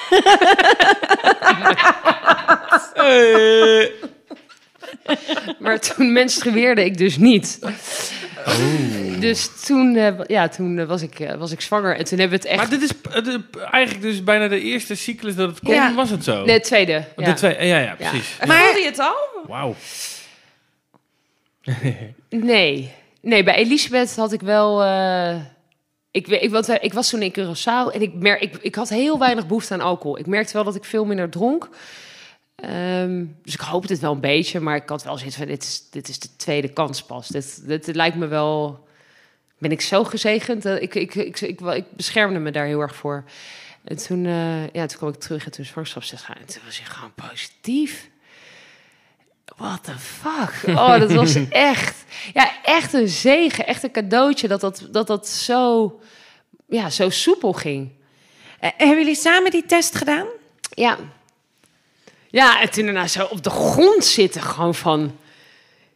Maar 5.59 5.79
toen 5.79 6.11
menstrueerde 6.13 6.85
ik 6.85 6.97
dus 6.97 7.17
niet. 7.17 7.59
Oh. 7.61 7.69
Dus 9.27 9.65
toen, 9.65 9.95
eh, 9.95 10.13
ja, 10.27 10.47
toen 10.47 10.77
eh, 10.79 10.85
was, 10.85 11.01
ik, 11.01 11.19
eh, 11.19 11.35
was 11.35 11.51
ik 11.51 11.61
zwanger 11.61 11.95
en 11.97 12.05
toen 12.05 12.19
hebben 12.19 12.39
we 12.39 12.47
het 12.47 12.57
echt... 12.57 12.69
Maar 12.69 12.79
dit 12.79 12.81
is 12.81 12.91
eh, 13.11 13.23
de- 13.23 13.41
eigenlijk 13.71 14.01
dus 14.01 14.23
bijna 14.23 14.47
de 14.47 14.59
eerste 14.61 14.95
cyclus 14.95 15.35
dat 15.35 15.49
het 15.49 15.59
kon, 15.59 15.73
Ja. 15.73 15.93
was 15.93 16.09
het 16.09 16.23
zo? 16.23 16.45
Nee, 16.45 16.55
het 16.55 16.63
tweede. 16.63 16.97
Oh, 17.15 17.25
ja. 17.25 17.31
De 17.31 17.33
twee, 17.33 17.67
ja, 17.67 17.77
ja, 17.77 17.95
precies. 17.95 18.37
Maar- 18.45 18.63
voelde 18.63 18.79
je 18.79 18.85
het 18.85 18.99
al? 18.99 19.15
Wauw. 19.47 19.75
Nee. 22.29 22.91
Nee, 23.21 23.43
bij 23.43 23.55
Elisabeth 23.55 24.15
had 24.15 24.31
ik 24.33 24.41
wel... 24.41 24.83
eh, 24.83 25.35
ik, 26.11 26.27
ik, 26.27 26.49
want, 26.51 26.69
eh, 26.69 26.75
ik 26.79 26.93
was 26.93 27.09
toen 27.09 27.21
in 27.21 27.31
Curaçao 27.39 27.93
en 27.93 28.01
ik, 28.01 28.13
mer 28.13 28.41
ik, 28.41 28.55
ik 28.61 28.75
had 28.75 28.89
heel 28.89 29.19
weinig 29.19 29.47
behoefte 29.47 29.73
aan 29.73 29.81
alcohol. 29.81 30.19
Ik 30.19 30.25
merkte 30.27 30.53
wel 30.53 30.63
dat 30.63 30.75
ik 30.75 30.83
veel 30.85 31.05
minder 31.05 31.29
dronk. 31.29 31.69
Ehm, 32.55 33.25
dus 33.43 33.53
ik 33.53 33.59
hoopte 33.59 33.93
het 33.93 34.01
wel 34.01 34.11
een 34.11 34.19
beetje, 34.19 34.59
maar 34.59 34.75
ik 34.75 34.89
had 34.89 35.03
wel 35.03 35.17
zoiets 35.17 35.35
van... 35.37 35.45
Dit 35.47 35.63
is, 35.63 35.87
dit 35.91 36.09
is 36.09 36.19
de 36.19 36.35
tweede 36.35 36.67
kans 36.67 37.03
pas. 37.03 37.27
Dit, 37.27 37.67
dit, 37.67 37.85
dit 37.85 37.95
lijkt 37.95 38.15
me 38.15 38.27
wel... 38.27 38.82
Ben 39.63 39.71
ik 39.71 39.81
zo 39.81 40.03
gezegend? 40.03 40.65
Eh, 40.65 40.81
ik, 40.81 40.95
ik, 40.95 41.15
ik, 41.15 41.41
ik, 41.41 41.61
ik 41.61 41.83
beschermde 41.95 42.39
me 42.39 42.51
daar 42.51 42.65
heel 42.65 42.79
erg 42.79 42.95
voor. 42.95 43.23
En 43.83 43.97
toen, 43.97 44.25
eh, 44.25 44.67
ja, 44.67 44.85
toen 44.85 44.97
kwam 44.97 45.09
ik 45.09 45.19
terug 45.19 45.45
en 45.45 45.51
toen 45.51 45.65
zwangerschapstest 45.65 46.23
gaan. 46.23 46.35
En 46.35 46.45
toen 46.45 46.61
was 46.65 46.79
ik 46.79 46.85
gewoon 46.85 47.13
positief. 47.29 48.09
What 49.55 49.83
the 49.83 49.97
fuck? 49.97 50.77
Oh, 50.77 50.99
dat 50.99 51.11
was 51.11 51.35
echt... 51.49 52.03
Ja, 52.33 52.51
echt 52.63 52.93
een 52.93 53.07
zegen. 53.07 53.67
Echt 53.67 53.83
een 53.83 53.91
cadeautje 53.91 54.47
dat 54.47 54.61
dat, 54.61 54.87
dat, 54.91 55.07
dat 55.07 55.27
zo, 55.27 55.99
ja, 56.67 56.89
zo 56.89 57.09
soepel 57.09 57.53
ging. 57.53 57.91
Eh, 58.59 58.69
hebben 58.77 58.97
jullie 58.97 59.15
samen 59.15 59.51
die 59.51 59.65
test 59.65 59.95
gedaan? 59.95 60.27
Ja. 60.69 60.97
Ja, 62.29 62.61
en 62.61 62.71
toen 62.71 62.85
daarna 62.85 63.07
zo 63.07 63.23
op 63.23 63.43
de 63.43 63.49
grond 63.49 64.05
zitten, 64.05 64.41
gewoon 64.41 64.75
van... 64.75 65.17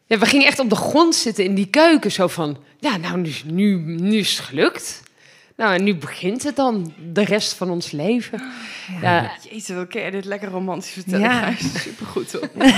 Ja, 0.08 0.18
we 0.18 0.26
gingen 0.26 0.48
echt 0.48 0.60
op 0.60 0.70
de 0.70 0.76
grond 0.76 1.16
zitten 1.16 1.44
in 1.44 1.56
die 1.56 1.68
keuken, 1.68 2.12
zo 2.12 2.28
van... 2.28 2.58
Ja, 2.80 2.98
nou, 2.98 3.18
nu, 3.18 3.32
nu, 3.46 3.78
nu 4.02 4.18
is 4.18 4.38
het 4.38 4.46
gelukt. 4.46 5.04
Nou, 5.58 5.74
en 5.74 5.84
nu 5.84 5.96
begint 5.96 6.44
het 6.44 6.56
dan, 6.56 6.94
de 7.14 7.24
rest 7.24 7.54
van 7.54 7.70
ons 7.70 7.92
leven. 7.92 8.42
Ja, 9.02 9.32
Jezus, 9.50 9.76
wat 9.76 9.88
kun 9.88 10.02
je 10.02 10.12
dit 10.12 10.26
lekker 10.26 10.50
romantisch 10.50 10.92
vertellen? 10.92 11.20
Ja. 11.20 11.54
Supergoed 11.80 12.32
hoor. 12.32 12.50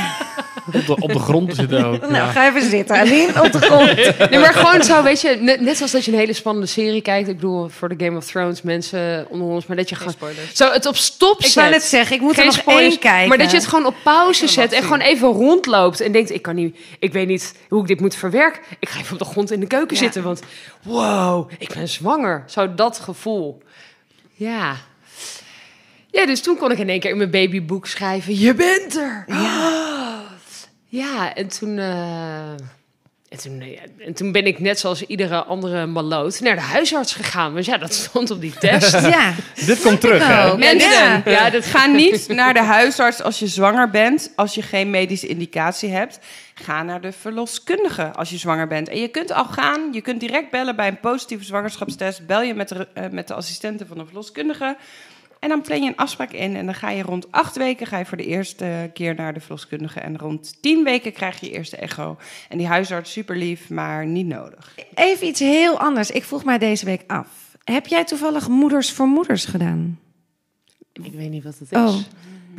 Op 0.73 0.85
de, 0.85 0.95
op 0.95 1.13
de 1.13 1.19
grond 1.19 1.55
zitten 1.55 1.85
ook. 1.85 2.01
Nou, 2.01 2.13
ja. 2.13 2.31
ga 2.31 2.47
even 2.47 2.69
zitten. 2.69 2.95
Aline, 2.95 3.43
op 3.43 3.51
de 3.51 3.59
grond. 3.59 3.95
Nee, 4.29 4.39
maar 4.39 4.53
gewoon 4.53 4.83
zo, 4.83 5.03
weet 5.03 5.21
je, 5.21 5.37
net, 5.41 5.61
net 5.61 5.77
zoals 5.77 5.91
dat 5.91 6.05
je 6.05 6.11
een 6.11 6.17
hele 6.17 6.33
spannende 6.33 6.67
serie 6.67 7.01
kijkt. 7.01 7.27
Ik 7.29 7.35
bedoel, 7.35 7.67
voor 7.69 7.89
de 7.89 8.05
Game 8.05 8.17
of 8.17 8.25
Thrones 8.25 8.61
mensen 8.61 9.25
onder 9.29 9.47
ons, 9.47 9.65
maar 9.65 9.77
dat 9.77 9.89
je 9.89 9.95
gewoon 9.95 10.13
zo 10.53 10.71
het 10.71 10.85
op 10.85 10.95
stop 10.95 11.39
Ik 11.39 11.45
zet. 11.45 11.53
wou 11.55 11.69
net 11.69 11.83
zeggen, 11.83 12.15
ik 12.15 12.21
moet 12.21 12.37
er 12.37 12.45
nog 12.45 12.53
spoilers, 12.53 12.87
één 12.89 12.99
kijken. 12.99 13.29
Maar 13.29 13.37
dat 13.37 13.51
je 13.51 13.57
het 13.57 13.67
gewoon 13.67 13.85
op 13.85 13.95
pauze 14.03 14.47
zet 14.47 14.71
en 14.71 14.81
gewoon 14.83 14.99
even 14.99 15.27
rondloopt 15.27 16.01
en 16.01 16.11
denkt, 16.11 16.31
ik 16.31 16.41
kan 16.41 16.55
niet, 16.55 16.77
ik 16.99 17.13
weet 17.13 17.27
niet 17.27 17.55
hoe 17.69 17.81
ik 17.81 17.87
dit 17.87 17.99
moet 18.01 18.15
verwerken. 18.15 18.61
Ik 18.79 18.89
ga 18.89 18.99
even 18.99 19.13
op 19.13 19.19
de 19.19 19.25
grond 19.25 19.51
in 19.51 19.59
de 19.59 19.67
keuken 19.67 19.95
Ja. 19.95 20.01
zitten, 20.01 20.23
want 20.23 20.41
wow, 20.83 21.51
ik 21.57 21.73
ben 21.73 21.87
zwanger. 21.87 22.43
Zo 22.47 22.68
dat 22.75 22.99
gevoel. 22.99 23.61
Ja. 24.33 24.75
Ja, 26.11 26.25
dus 26.25 26.41
toen 26.41 26.57
kon 26.57 26.71
ik 26.71 26.77
in 26.77 26.89
één 26.89 26.99
keer 26.99 27.11
in 27.11 27.17
mijn 27.17 27.31
babyboek 27.31 27.87
schrijven, 27.87 28.39
je 28.39 28.53
bent 28.53 28.95
er. 28.95 29.23
Ja, 29.27 30.23
ja 31.01 31.35
en 31.35 31.47
toen... 31.47 31.77
eh, 31.77 32.53
en 33.29 33.37
toen, 33.37 33.59
ja, 33.61 33.79
en 34.05 34.13
toen 34.13 34.31
ben 34.31 34.45
ik 34.45 34.59
net 34.59 34.79
zoals 34.79 35.01
iedere 35.05 35.43
andere 35.43 35.85
maloot 35.85 36.39
naar 36.39 36.55
de 36.55 36.61
huisarts 36.61 37.13
gegaan. 37.13 37.53
Want 37.53 37.65
ja, 37.65 37.77
dat 37.77 37.93
stond 37.93 38.31
op 38.31 38.41
die 38.41 38.53
test. 38.59 38.91
Ja, 39.09 39.33
Dit 39.65 39.81
komt 39.81 40.01
terug, 40.01 40.27
hè? 40.27 40.57
Mensen, 40.57 40.89
Ja. 40.91 41.21
ja, 41.25 41.49
dat 41.49 41.65
ga 41.65 41.85
niet 41.85 42.27
naar 42.27 42.53
de 42.53 42.61
huisarts 42.61 43.21
als 43.21 43.39
je 43.39 43.47
zwanger 43.47 43.89
bent, 43.89 44.31
als 44.35 44.55
je 44.55 44.61
geen 44.61 44.89
medische 44.89 45.27
indicatie 45.27 45.89
hebt. 45.89 46.19
Ga 46.53 46.83
naar 46.83 47.01
de 47.01 47.11
verloskundige 47.11 48.11
als 48.11 48.29
je 48.29 48.37
zwanger 48.37 48.67
bent. 48.67 48.89
En 48.89 48.99
je 48.99 49.07
kunt 49.07 49.31
al 49.31 49.45
gaan, 49.45 49.89
je 49.91 50.01
kunt 50.01 50.19
direct 50.19 50.51
bellen 50.51 50.75
bij 50.75 50.87
een 50.87 50.99
positieve 50.99 51.43
zwangerschapstest. 51.43 52.25
Bel 52.25 52.41
je 52.41 52.53
met 52.53 52.69
de, 52.69 52.87
eh, 52.93 53.03
met 53.11 53.27
de 53.27 53.33
assistente 53.33 53.85
van 53.85 53.97
de 53.97 54.05
verloskundige. 54.05 54.77
En 55.39 55.49
dan 55.49 55.61
plan 55.61 55.81
je 55.83 55.87
een 55.87 55.95
afspraak 55.95 56.31
in 56.31 56.55
en 56.55 56.65
dan 56.65 56.75
ga 56.75 56.89
je 56.89 57.01
rond 57.03 57.31
acht 57.31 57.55
weken 57.57 57.87
ga 57.87 57.97
je 57.97 58.05
voor 58.05 58.17
de 58.17 58.25
eerste 58.25 58.89
keer 58.93 59.15
naar 59.15 59.33
de 59.33 59.39
verloskundige. 59.39 59.99
En 59.99 60.17
rond 60.17 60.61
tien 60.61 60.83
weken 60.83 61.13
krijg 61.13 61.39
je 61.39 61.45
je 61.45 61.51
eerste 61.51 61.77
echo. 61.77 62.17
En 62.49 62.57
die 62.57 62.67
huisarts 62.67 63.11
super 63.11 63.35
lief, 63.37 63.69
maar 63.69 64.05
niet 64.05 64.27
nodig. 64.27 64.75
even 64.95 65.27
iets 65.27 65.39
heel 65.39 65.79
anders. 65.79 66.11
Ik 66.11 66.23
vroeg 66.23 66.43
mij 66.43 66.57
deze 66.57 66.85
week 66.85 67.03
af. 67.07 67.27
Heb 67.63 67.87
jij 67.87 68.03
toevallig 68.05 68.47
moeders 68.47 68.91
voor 68.91 69.07
moeders 69.07 69.45
gedaan? 69.45 69.99
Ik 70.93 71.11
weet 71.13 71.29
niet 71.29 71.43
wat 71.43 71.57
het 71.59 71.71
is. 71.71 71.77
Oh, 71.77 71.95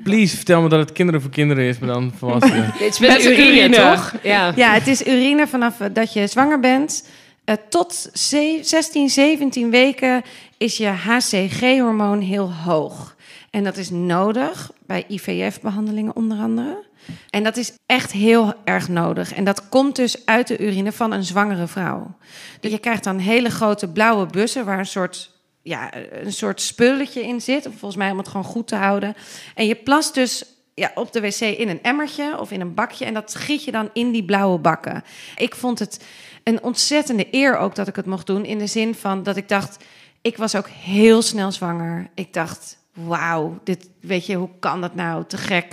Please, 0.02 0.36
vertel 0.36 0.62
me 0.62 0.68
dat 0.68 0.78
het 0.78 0.92
kinderen 0.92 1.20
voor 1.20 1.30
kinderen 1.30 1.64
is, 1.64 1.78
maar 1.78 1.88
dan 1.88 2.12
volwassenen. 2.16 2.64
Het 2.72 2.80
is 2.80 2.98
met, 2.98 3.10
Met 3.10 3.24
urine, 3.24 3.44
urine. 3.58 3.76
toch? 3.76 4.14
Ja. 4.22 4.52
ja, 4.56 4.72
het 4.72 4.86
is 4.86 5.06
urine 5.06 5.46
vanaf 5.46 5.80
eh, 5.80 5.86
dat 5.92 6.12
je 6.12 6.26
zwanger 6.26 6.60
bent. 6.60 7.08
Eh, 7.50 7.56
tot 7.68 8.10
ze- 8.12 8.58
16, 8.62 9.08
17 9.10 9.70
weken 9.70 10.22
is 10.58 10.76
je 10.76 10.86
HCG-hormoon 10.86 12.20
heel 12.20 12.52
hoog. 12.52 13.16
En 13.50 13.64
dat 13.64 13.76
is 13.76 13.90
nodig 13.90 14.70
bij 14.86 15.04
IVF-behandelingen 15.08 16.16
onder 16.16 16.38
andere. 16.38 16.84
En 17.30 17.42
dat 17.42 17.56
is 17.56 17.72
echt 17.86 18.12
heel 18.12 18.54
erg 18.64 18.88
nodig. 18.88 19.32
En 19.32 19.44
dat 19.44 19.68
komt 19.68 19.96
dus 19.96 20.26
uit 20.26 20.46
de 20.46 20.58
urine 20.58 20.92
van 20.92 21.12
een 21.12 21.24
zwangere 21.24 21.66
vrouw. 21.66 22.16
Dus 22.60 22.70
je 22.70 22.78
krijgt 22.78 23.04
dan 23.04 23.18
hele 23.18 23.50
grote 23.50 23.88
blauwe 23.88 24.26
bussen 24.26 24.64
waar 24.64 24.78
een 24.78 24.86
soort, 24.86 25.30
ja, 25.62 25.90
een 26.10 26.32
soort 26.32 26.60
spulletje 26.60 27.22
in 27.22 27.40
zit. 27.40 27.62
Volgens 27.62 27.96
mij 27.96 28.10
om 28.10 28.18
het 28.18 28.28
gewoon 28.28 28.46
goed 28.46 28.68
te 28.68 28.76
houden. 28.76 29.14
En 29.54 29.66
je 29.66 29.74
plast 29.74 30.14
dus 30.14 30.44
ja, 30.74 30.90
op 30.94 31.12
de 31.12 31.20
wc 31.20 31.40
in 31.40 31.68
een 31.68 31.82
emmertje 31.82 32.38
of 32.40 32.50
in 32.50 32.60
een 32.60 32.74
bakje. 32.74 33.04
En 33.04 33.14
dat 33.14 33.34
giet 33.34 33.64
je 33.64 33.70
dan 33.70 33.90
in 33.92 34.10
die 34.10 34.24
blauwe 34.24 34.58
bakken. 34.58 35.04
Ik 35.36 35.54
vond 35.54 35.78
het 35.78 36.04
een 36.44 36.62
ontzettende 36.62 37.26
eer 37.30 37.56
ook 37.56 37.74
dat 37.74 37.88
ik 37.88 37.96
het 37.96 38.06
mocht 38.06 38.26
doen. 38.26 38.44
In 38.44 38.58
de 38.58 38.66
zin 38.66 38.94
van 38.94 39.22
dat 39.22 39.36
ik 39.36 39.48
dacht, 39.48 39.84
ik 40.20 40.36
was 40.36 40.54
ook 40.56 40.68
heel 40.68 41.22
snel 41.22 41.52
zwanger. 41.52 42.08
Ik 42.14 42.32
dacht, 42.32 42.78
wauw, 42.94 43.58
dit, 43.64 43.88
weet 44.00 44.26
je, 44.26 44.34
hoe 44.34 44.48
kan 44.60 44.80
dat 44.80 44.94
nou? 44.94 45.24
Te 45.26 45.36
gek. 45.36 45.66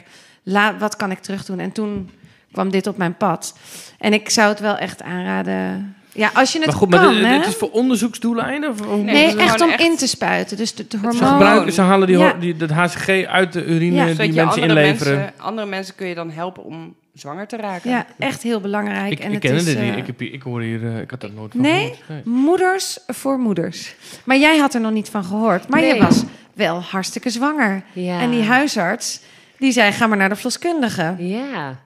La, 0.44 0.78
wat 0.78 0.96
kan 0.96 1.12
ik 1.12 1.20
terug 1.20 1.46
doen? 1.46 1.60
En 1.60 1.72
toen 1.72 2.10
kwam 2.52 2.72
dit 2.72 2.88
op 2.88 2.98
mijn 2.98 3.18
pad. 3.18 3.58
En 3.98 4.14
ik 4.14 4.30
zou 4.30 4.50
het 4.50 4.60
wel 4.60 4.78
echt 4.78 5.02
aanraden. 5.04 5.96
Ja, 6.14 6.30
als 6.34 6.52
je 6.52 6.58
het 6.58 6.68
maar 6.68 6.76
goed, 6.76 6.90
kan, 6.90 7.22
maar 7.22 7.38
dit, 7.40 7.48
is 7.48 7.56
voor 7.56 7.72
onderzoeksdoeleinden? 7.72 8.70
Of, 8.70 8.98
Nee, 9.04 9.36
echt 9.38 9.62
om 9.62 9.70
echt- 9.70 9.82
in 9.82 9.98
te 9.98 10.08
spuiten. 10.08 10.58
Dus 10.58 10.76
de, 10.76 10.88
de 10.88 10.98
Ze, 10.98 11.06
hormoon. 11.06 11.28
gebruiken, 11.32 11.74
ze 11.74 11.82
halen 11.82 12.08
die, 12.08 12.18
Ja. 12.18 12.34
die, 12.34 12.56
dat 12.56 12.70
HCG 12.70 13.26
uit 13.26 13.54
de 13.54 13.66
urine 13.66 13.96
Ja, 13.96 14.06
die 14.06 14.16
mensen 14.16 14.44
andere 14.44 14.68
inleveren. 14.68 15.16
mensen, 15.18 15.34
andere 15.40 15.68
mensen 15.68 15.96
kun 15.96 16.08
je 16.08 16.16
dan 16.16 16.30
helpen 16.32 16.64
om 16.64 16.96
zwanger 17.20 17.48
te 17.48 17.56
raken. 17.58 17.90
Ja, 17.90 18.06
echt 18.18 18.44
heel 18.44 18.60
belangrijk. 18.62 19.12
Ik, 19.12 19.20
en 19.20 19.32
ik 19.32 19.44
het 19.44 19.52
is, 19.68 19.76
eh, 19.76 19.98
Ik, 19.98 20.06
heb, 20.06 20.20
hier- 20.20 20.34
ik, 20.34 20.42
hoor 20.42 20.62
hier, 20.62 20.86
eh, 20.94 21.00
ik 21.02 21.10
had 21.12 21.22
dat 21.22 21.32
nooit 21.34 21.52
van 21.52 21.62
Nee? 21.62 21.82
gehoord. 21.88 22.08
Nee. 22.26 22.34
Moeders 22.36 23.00
voor 23.08 23.40
moeders. 23.40 23.96
Maar 24.24 24.38
jij 24.38 24.58
had 24.58 24.74
er 24.74 24.82
nog 24.82 24.92
niet 24.92 25.10
van 25.10 25.24
gehoord. 25.26 25.68
Maar 25.70 25.84
je 25.84 25.92
Nee. 25.92 26.02
was 26.02 26.24
wel 26.54 26.82
hartstikke 26.82 27.30
zwanger. 27.30 27.84
Ja. 27.94 28.20
En 28.22 28.30
die 28.32 28.44
huisarts, 28.44 29.20
die 29.58 29.72
zei, 29.72 29.92
ga 29.92 30.08
maar 30.08 30.18
naar 30.18 30.30
de 30.30 30.36
verloskundige. 30.36 31.16
Ja. 31.18 31.80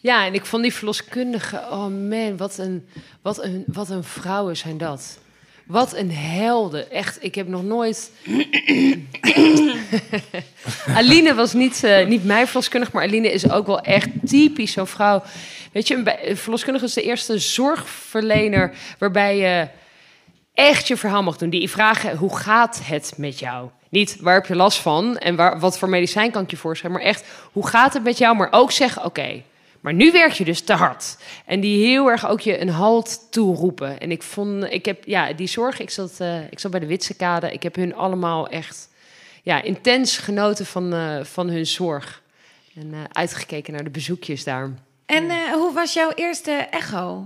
Ja, 0.00 0.26
en 0.26 0.34
ik 0.34 0.46
vond 0.46 0.62
die 0.62 0.74
verloskundige, 0.74 1.56
oh 1.56 1.86
man, 2.08 2.36
wat 2.36 2.58
een, 2.58 2.88
wat 3.22 3.44
een, 3.44 3.64
wat 3.66 3.90
een 3.90 4.04
vrouwen 4.04 4.56
zijn 4.56 4.78
dat. 4.78 5.18
Wat 5.66 5.96
een 5.96 6.12
helden. 6.12 6.90
Echt, 6.90 7.24
ik 7.24 7.34
heb 7.34 7.48
nog 7.48 7.62
nooit... 7.62 8.10
Aline 10.94 11.34
was 11.34 11.52
niet, 11.52 11.84
eh, 11.84 12.06
niet 12.06 12.24
mijn 12.24 12.46
verloskundige, 12.46 12.92
maar 12.94 13.04
Aline 13.04 13.32
is 13.32 13.50
ook 13.50 13.66
wel 13.66 13.80
echt 13.80 14.08
typisch 14.24 14.72
zo'n 14.72 14.86
vrouw. 14.86 15.22
Weet 15.72 15.88
je, 15.88 16.18
een 16.24 16.36
verloskundige 16.36 16.84
is 16.84 16.92
de 16.92 17.02
eerste 17.02 17.38
zorgverlener 17.38 18.74
waarbij 18.98 19.36
je 19.36 19.68
echt 20.54 20.88
je 20.88 20.96
verhaal 20.96 21.22
mag 21.22 21.36
doen. 21.36 21.50
Die 21.50 21.70
vragen, 21.70 22.16
hoe 22.16 22.36
gaat 22.36 22.80
het 22.82 23.12
met 23.16 23.38
jou? 23.38 23.68
Niet, 23.88 24.16
waar 24.20 24.34
heb 24.34 24.46
je 24.46 24.56
last 24.56 24.78
van 24.78 25.18
en 25.18 25.36
waar, 25.36 25.60
wat 25.60 25.78
voor 25.78 25.88
medicijn 25.88 26.30
kan 26.30 26.42
ik 26.42 26.50
je 26.50 26.56
voorschrijven? 26.56 27.00
Maar 27.00 27.10
echt, 27.10 27.24
hoe 27.52 27.66
gaat 27.66 27.92
het 27.92 28.02
met 28.02 28.18
jou? 28.18 28.36
Maar 28.36 28.48
ook 28.50 28.72
zeggen, 28.72 29.04
oké, 29.04 29.42
maar 29.84 29.94
nu 29.94 30.12
werk 30.12 30.32
je 30.32 30.44
dus 30.44 30.60
te 30.60 30.72
hard. 30.72 31.16
En 31.46 31.60
die 31.60 31.86
heel 31.86 32.10
erg 32.10 32.26
ook 32.28 32.40
je 32.40 32.60
een 32.60 32.68
halt 32.68 33.26
toeroepen. 33.30 34.00
En 34.00 34.10
ik 34.10 34.22
vond, 34.22 34.64
ik 34.64 34.84
heb, 34.84 35.04
ja, 35.04 35.32
die 35.32 35.46
zorg, 35.46 35.80
ik 35.80 35.90
zat, 35.90 36.20
eh, 36.20 36.50
ik 36.50 36.58
zat 36.58 36.70
bij 36.70 36.80
de 36.80 36.86
Witsekade. 36.86 37.52
Ik 37.52 37.62
heb 37.62 37.74
hun 37.74 37.94
allemaal 37.94 38.48
echt, 38.48 38.88
ja, 39.42 39.62
intens 39.62 40.18
genoten 40.18 40.66
van, 40.66 40.92
eh, 40.92 41.24
van 41.24 41.48
hun 41.48 41.66
zorg. 41.66 42.22
En 42.74 42.92
eh, 42.92 42.98
uitgekeken 43.12 43.72
naar 43.72 43.84
de 43.84 43.90
bezoekjes 43.90 44.44
daar. 44.44 44.70
En 45.06 45.52
hoe 45.52 45.72
was 45.72 45.92
jouw 45.92 46.10
eerste 46.14 46.52
echo? 46.52 47.24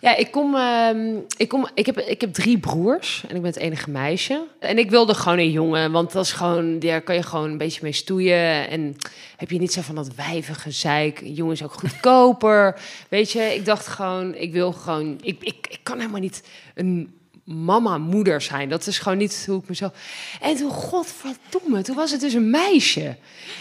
Ja, 0.00 0.16
ik 0.16 0.30
kom, 0.30 0.54
ehm, 0.54 1.16
ik 1.36 1.48
kom, 1.48 1.68
ik 1.74 1.86
heb, 1.86 1.98
ik 1.98 2.20
heb 2.20 2.32
drie 2.32 2.58
broers 2.58 3.24
en 3.28 3.36
ik 3.36 3.42
ben 3.42 3.50
het 3.50 3.60
enige 3.60 3.90
meisje. 3.90 4.46
En 4.58 4.78
ik 4.78 4.90
wilde 4.90 5.14
gewoon 5.14 5.38
een 5.38 5.50
jongen, 5.50 5.92
want 5.92 6.12
dat 6.12 6.24
is 6.24 6.32
gewoon, 6.32 6.78
daar 6.78 7.00
kan 7.02 7.14
je 7.14 7.22
gewoon 7.22 7.50
een 7.50 7.58
beetje 7.58 7.80
mee 7.82 7.92
stoeien. 7.92 8.68
En 8.68 8.96
heb 9.36 9.50
je 9.50 9.58
niet 9.58 9.72
zo 9.72 9.80
van 9.80 9.94
dat 9.94 10.14
wijvige 10.14 10.70
zeik. 10.70 11.20
Een 11.20 11.32
jongen 11.32 11.52
is 11.52 11.62
ook 11.62 11.72
goedkoper. 11.72 12.80
Weet 13.08 13.32
je, 13.32 13.40
ik 13.40 13.64
dacht 13.64 13.86
gewoon, 13.86 14.34
ik 14.34 14.52
wil 14.52 14.72
gewoon, 14.72 15.18
ik, 15.22 15.36
ik, 15.40 15.66
ik 15.68 15.80
kan 15.82 15.98
helemaal 15.98 16.20
niet 16.20 16.42
een 16.74 17.14
mama, 17.46 17.98
moeder 17.98 18.40
zijn. 18.40 18.68
Dat 18.68 18.86
is 18.86 18.98
gewoon 18.98 19.18
niet 19.18 19.44
hoe 19.46 19.60
ik 19.60 19.68
mezelf. 19.68 19.92
En 20.40 20.56
toen, 20.56 20.70
godverdomme, 20.70 21.82
toen 21.82 21.96
was 21.96 22.10
het 22.10 22.20
dus 22.20 22.32
een 22.32 22.50
meisje. 22.50 23.16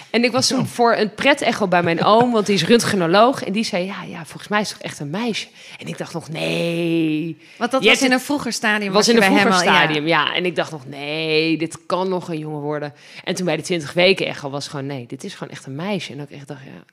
En 0.10 0.24
ik 0.24 0.32
was 0.32 0.48
toen 0.48 0.68
voor 0.68 0.96
een 0.96 1.14
pret-echo 1.14 1.68
bij 1.68 1.84
mijn 1.84 2.04
oom, 2.04 2.32
want 2.32 2.46
die 2.46 2.56
is 2.56 2.66
röntgenoloog. 2.66 3.44
En 3.44 3.52
die 3.54 3.64
zei, 3.64 3.86
ja, 3.86 4.04
ja, 4.04 4.26
volgens 4.26 4.48
mij 4.48 4.62
is 4.62 4.70
het 4.70 4.78
toch 4.78 4.88
echt 4.88 5.00
een 5.00 5.10
meisje. 5.10 5.48
En 5.80 5.88
ik 5.88 5.98
dacht 5.98 6.14
nog, 6.14 6.30
nee. 6.30 7.38
Want 7.58 7.72
dat 7.72 7.84
Je 7.84 7.90
was 7.90 8.02
in 8.02 8.12
een 8.12 8.20
vroeger 8.20 8.54
stadium. 8.54 8.92
was 8.94 9.08
in 9.08 9.16
een 9.16 9.24
vroeger 9.24 9.50
ja. 9.50 9.58
stadium, 9.58 10.08
ja. 10.08 10.34
En 10.36 10.46
ik 10.46 10.56
dacht 10.56 10.72
nog, 10.72 10.86
nee, 10.86 11.58
dit 11.58 11.86
kan 11.86 12.10
nog 12.10 12.30
een 12.30 12.40
jongen 12.40 12.62
worden. 12.62 12.94
En 13.24 13.36
toen 13.36 13.46
bij 13.46 13.56
de 13.56 13.64
20 13.64 13.94
weken 13.94 14.26
echo 14.26 14.50
was 14.50 14.68
gewoon, 14.68 14.86
nee, 14.86 15.06
dit 15.08 15.24
is 15.24 15.34
gewoon 15.34 15.54
echt 15.54 15.66
een 15.66 15.76
meisje. 15.76 16.12
En 16.12 16.18
dat 16.18 16.30
ik 16.30 16.36
echt 16.36 16.48
dacht, 16.48 16.64
ja, 16.64 16.84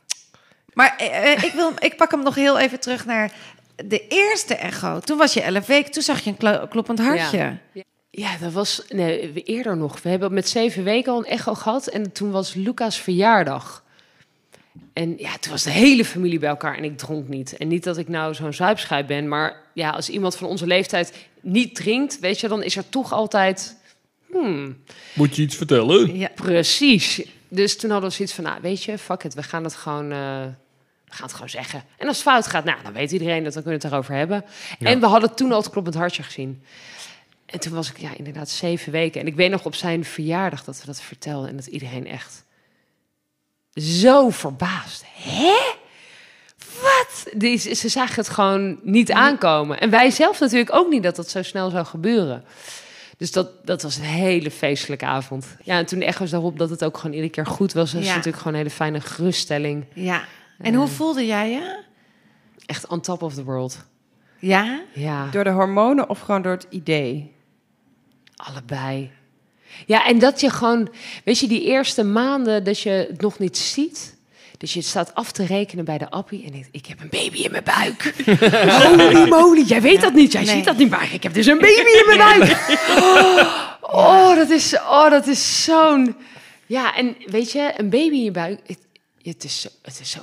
Maar 0.73 0.95
eh, 0.99 1.33
eh, 1.33 1.45
ik, 1.45 1.53
wil, 1.53 1.73
ik 1.79 1.97
pak 1.97 2.11
hem 2.11 2.23
nog 2.23 2.35
heel 2.35 2.59
even 2.59 2.81
terug 2.81 3.05
naar 3.07 3.33
de 3.85 4.07
eerste 4.09 4.55
echo. 4.55 4.99
Toen 5.01 5.18
was 5.18 5.33
je 5.35 5.40
11 5.42 5.66
weken, 5.66 5.92
toen 5.92 6.03
zag 6.03 6.21
je 6.21 6.31
een 6.31 6.37
klo- 6.37 6.66
kloppend 6.68 6.99
hartje. 6.99 7.59
Ja, 8.11 8.37
dat 8.40 8.53
was 8.53 8.83
nee, 8.88 9.33
eerder 9.33 9.77
nog. 9.77 10.03
We 10.03 10.09
hebben 10.09 10.33
met 10.35 10.49
zeven 10.49 10.85
weken 10.85 11.12
al 11.12 11.18
een 11.18 11.25
echo 11.25 11.55
gehad. 11.55 11.87
En 11.87 12.12
toen 12.12 12.31
was 12.31 12.55
Lucas 12.55 12.97
verjaardag. 13.01 13.85
En 14.92 15.14
ja, 15.18 15.37
toen 15.40 15.51
was 15.53 15.62
de 15.62 15.71
hele 15.71 16.05
familie 16.05 16.38
bij 16.38 16.49
elkaar 16.49 16.77
en 16.77 16.85
ik 16.85 16.99
dronk 16.99 17.29
niet. 17.29 17.57
En 17.57 17.68
niet 17.68 17.85
dat 17.85 17.99
ik 17.99 18.09
nou 18.09 18.35
zo'n 18.35 18.53
zuipschuit 18.53 19.07
ben, 19.07 19.29
maar 19.29 19.57
ja, 19.75 19.90
als 19.90 20.09
iemand 20.09 20.37
van 20.37 20.49
onze 20.49 20.66
leeftijd 20.66 21.12
niet 21.40 21.75
drinkt, 21.75 22.18
weet 22.18 22.40
je, 22.40 22.49
dan 22.49 22.62
is 22.62 22.77
er 22.77 22.88
toch 22.88 23.12
altijd... 23.12 23.77
Hmm, 24.31 24.77
Moet 25.14 25.37
je 25.37 25.42
iets 25.42 25.57
vertellen? 25.57 26.16
Ja. 26.16 26.29
precies. 26.35 27.23
Dus 27.49 27.77
toen 27.77 27.90
hadden 27.90 28.09
we 28.09 28.14
zoiets 28.16 28.35
van, 28.35 28.45
nou, 28.45 28.59
weet 28.62 28.83
je, 28.85 28.99
fuck 28.99 29.25
it, 29.25 29.35
we 29.35 29.42
gaan 29.42 29.64
het 29.64 29.75
gewoon... 29.75 30.12
eh, 30.12 30.42
we 31.12 31.18
gaan 31.18 31.27
het 31.27 31.35
gewoon 31.35 31.48
zeggen. 31.51 31.83
En 31.96 32.07
als 32.09 32.16
het 32.16 32.27
fout 32.27 32.46
gaat, 32.46 32.64
nou, 32.64 32.83
dan 32.83 32.92
weet 32.92 33.12
iedereen 33.12 33.44
dat, 33.44 33.53
dan 33.53 33.62
kunnen 33.62 33.81
we 33.81 33.87
het 33.87 33.94
erover 33.94 34.14
hebben. 34.14 34.44
En 34.79 35.01
we 35.01 35.07
hadden 35.07 35.35
toen 35.35 35.53
al 35.53 35.59
het 35.61 35.70
kloppend 35.70 35.94
hartje 35.94 36.22
gezien. 36.22 36.62
En 37.46 37.61
toen 37.61 37.72
was 37.72 37.90
ik 37.90 37.98
ja, 37.98 38.11
inderdaad 38.16 38.48
zeven 38.51 38.92
weken. 38.92 39.20
En 39.20 39.27
ik 39.27 39.35
weet 39.35 39.51
nog 39.51 39.64
op 39.64 39.75
zijn 39.75 40.05
verjaardag 40.05 40.64
dat 40.64 40.81
we 40.81 40.87
dat 40.87 41.01
vertelden. 41.01 41.48
En 41.48 41.57
dat 41.57 41.66
iedereen 41.66 42.07
echt 42.07 42.44
zo 43.75 44.31
verbaasd. 44.31 45.05
Hè? 45.14 45.53
Wat? 46.83 47.27
Die, 47.37 47.59
ze 47.75 47.88
zagen 47.88 48.14
het 48.14 48.29
gewoon 48.29 48.79
niet 48.83 49.12
aankomen. 49.12 49.81
En 49.81 49.90
wij 49.90 50.11
zelf 50.11 50.40
natuurlijk 50.40 50.75
ook 50.75 50.88
niet 50.88 51.03
dat 51.03 51.16
dat 51.16 51.31
zo 51.31 51.42
snel 51.42 51.70
zou 51.70 51.85
gebeuren. 51.87 52.44
Dus 53.16 53.33
dat, 53.33 53.66
dat 53.66 53.83
was 53.83 53.96
een 53.96 54.03
hele 54.03 54.51
feestelijke 54.51 55.07
avond. 55.07 55.46
Ja, 55.62 55.79
en 55.79 55.87
toen 55.87 56.01
echo's 56.01 56.31
daarop 56.31 56.59
dat 56.59 56.70
het 56.70 56.85
ook 56.85 56.96
gewoon 56.96 57.12
iedere 57.14 57.33
keer 57.33 57.46
goed 57.46 57.72
was. 57.72 57.92
Dat 57.92 58.01
is 58.01 58.07
Ja. 58.07 58.12
natuurlijk 58.14 58.42
gewoon 58.42 58.53
een 58.53 58.64
hele 58.64 58.75
fijne 58.75 59.01
geruststelling. 59.01 59.85
ja. 59.94 60.25
En 60.62 60.75
hoe 60.75 60.87
voelde 60.88 61.27
jij 61.27 61.51
je? 61.51 61.81
Echt 62.66 62.87
on 62.87 63.01
top 63.01 63.22
of 63.22 63.35
the 63.35 63.44
world. 63.44 63.77
Ja? 64.38 64.81
Ja. 64.94 65.29
Door 65.31 65.44
de 65.44 65.51
hormonen 65.51 66.09
of 66.09 66.20
gewoon 66.20 66.42
door 66.42 66.53
het 66.53 66.66
idee? 66.70 67.33
Allebei. 68.37 69.11
Ja, 69.87 70.07
en 70.07 70.18
dat 70.18 70.40
je 70.40 70.51
gewoon, 70.51 70.88
weet 71.25 71.38
je, 71.38 71.48
die 71.48 71.62
eerste 71.64 72.03
maanden 72.05 72.64
dat 72.64 72.81
je 72.81 72.90
het 72.90 73.20
nog 73.20 73.38
niet 73.38 73.59
ziet. 73.59 74.16
Dus 74.59 74.72
je 74.72 74.81
staat 74.83 75.14
af 75.14 75.33
te 75.33 75.44
rekenen 75.46 75.85
bij 75.85 75.98
de 75.98 76.11
appie 76.11 76.44
en 76.46 76.55
ik, 76.55 76.68
ik 76.70 76.87
heb 76.87 77.01
een 77.01 77.09
baby 77.11 77.38
in 77.42 77.51
mijn 77.51 77.64
buik. 77.64 78.14
Holy 78.83 79.29
moly, 79.29 79.62
jij 79.66 79.83
weet 79.83 80.01
dat 80.01 80.12
niet, 80.12 80.33
jij 80.33 80.44
Nee. 80.44 80.55
ziet 80.55 80.64
dat 80.64 80.77
niet, 80.77 80.90
maar 80.90 81.12
ik 81.12 81.22
heb 81.22 81.35
dus 81.35 81.46
een 81.46 81.59
baby 81.59 81.90
in 81.90 82.16
mijn 82.16 82.18
buik. 82.38 82.57
Oh, 83.94 84.37
dat 84.37 84.51
is, 84.51 84.75
oh, 84.75 85.11
dat 85.11 85.27
is 85.27 85.64
zo'n... 85.64 86.16
Ja, 86.66 86.96
en 86.96 87.16
weet 87.27 87.53
je, 87.53 87.72
een 87.77 87.90
baby 87.90 88.14
in 88.14 88.22
je 88.25 88.31
buik, 88.31 88.61
het, 88.66 88.79
het, 89.22 89.44
is, 89.44 89.61
zo, 89.61 89.68
het 89.83 90.01
is 90.01 90.11
zo 90.11 90.20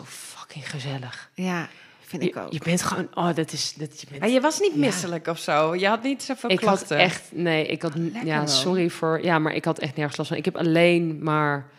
fucking 0.49 0.69
gezellig. 0.69 1.29
Ja, 1.33 1.67
vind 1.99 2.23
ik 2.23 2.33
Je, 2.33 2.39
ook. 2.41 2.51
je 2.51 2.59
bent 2.63 2.81
gewoon, 2.81 3.07
oh, 3.13 3.35
dat 3.35 3.51
is... 3.51 3.73
Dat, 3.73 4.01
je 4.01 4.07
bent, 4.09 4.19
Maar 4.21 4.29
je 4.29 4.41
was 4.41 4.59
niet 4.59 4.71
Ja. 4.73 4.79
misselijk 4.79 5.27
of 5.27 5.39
zo? 5.39 5.75
Je 5.75 5.87
had 5.87 6.03
niet 6.03 6.23
zoveel 6.23 6.49
ik 6.49 6.59
had 6.59 6.67
klachten? 6.67 6.97
echt, 6.97 7.21
nee, 7.31 7.65
ik 7.67 7.81
had, 7.81 7.93
ja, 8.23 8.45
sorry 8.45 8.89
voor, 8.89 9.23
ja, 9.23 9.39
maar 9.39 9.53
ik 9.53 9.65
had 9.65 9.79
echt 9.79 9.95
nergens 9.95 10.17
last 10.17 10.29
van. 10.29 10.37
Ik 10.39 10.45
heb 10.45 10.57
alleen 10.57 11.23
maar 11.23 11.69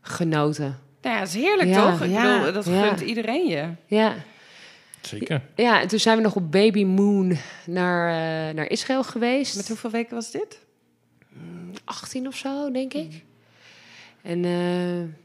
genoten. 0.00 0.78
Nou 1.02 1.14
ja, 1.14 1.18
dat 1.20 1.28
is 1.28 1.34
heerlijk 1.34 1.68
Ja, 1.68 1.90
toch? 1.90 2.02
Ik 2.02 2.10
ja, 2.10 2.38
bedoel, 2.38 2.52
dat 2.52 2.64
ja. 2.64 2.86
gunt 2.86 3.00
iedereen 3.00 3.46
je. 3.46 3.68
Ja, 3.86 4.14
Zeker. 5.00 5.42
ja, 5.56 5.80
en 5.80 5.88
toen 5.88 5.98
zijn 5.98 6.16
we 6.16 6.22
nog 6.22 6.34
op 6.34 6.52
Baby 6.52 6.84
Moon 6.84 7.36
naar, 7.66 8.08
eh, 8.48 8.54
naar 8.54 8.70
Israël 8.70 9.04
geweest. 9.04 9.56
Met 9.56 9.68
hoeveel 9.68 9.90
weken 9.90 10.14
was 10.14 10.30
dit? 10.30 10.58
18 11.84 12.26
of 12.26 12.36
zo, 12.36 12.70
denk 12.70 12.94
ik. 12.94 13.22
En 14.22 14.44
eh, 14.44 15.23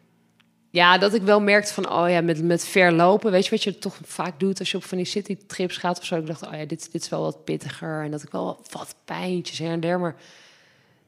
ja, 0.71 0.97
dat 0.97 1.13
ik 1.13 1.21
wel 1.21 1.41
merkte 1.41 1.73
van, 1.73 1.91
oh 1.91 2.09
ja, 2.09 2.21
met, 2.21 2.43
met 2.43 2.65
verlopen, 2.65 3.31
weet 3.31 3.43
je 3.43 3.49
wat 3.49 3.63
je 3.63 3.77
toch 3.77 3.99
vaak 4.03 4.39
doet 4.39 4.59
als 4.59 4.71
je 4.71 4.77
op 4.77 4.83
van 4.83 4.97
die 4.97 5.05
citytrips 5.05 5.77
gaat 5.77 5.99
of 5.99 6.05
zo. 6.05 6.15
Ik 6.15 6.27
dacht, 6.27 6.47
oh 6.47 6.53
ja, 6.53 6.65
dit, 6.65 6.91
dit 6.91 7.01
is 7.01 7.09
wel 7.09 7.21
wat 7.21 7.43
pittiger 7.43 8.03
en 8.03 8.11
dat 8.11 8.23
ik 8.23 8.31
wel 8.31 8.59
wat 8.71 8.95
pijntjes 9.05 9.59
her 9.59 9.71
en 9.71 9.79
der, 9.79 9.99
maar 9.99 10.15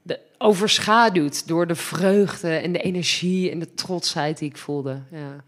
de, 0.01 0.19
overschaduwd 0.37 1.47
door 1.47 1.67
de 1.67 1.75
vreugde 1.75 2.55
en 2.55 2.71
de 2.71 2.81
energie 2.81 3.51
en 3.51 3.59
de 3.59 3.73
trotsheid 3.73 4.37
die 4.37 4.49
ik 4.49 4.57
voelde. 4.57 5.01
Ja. 5.11 5.43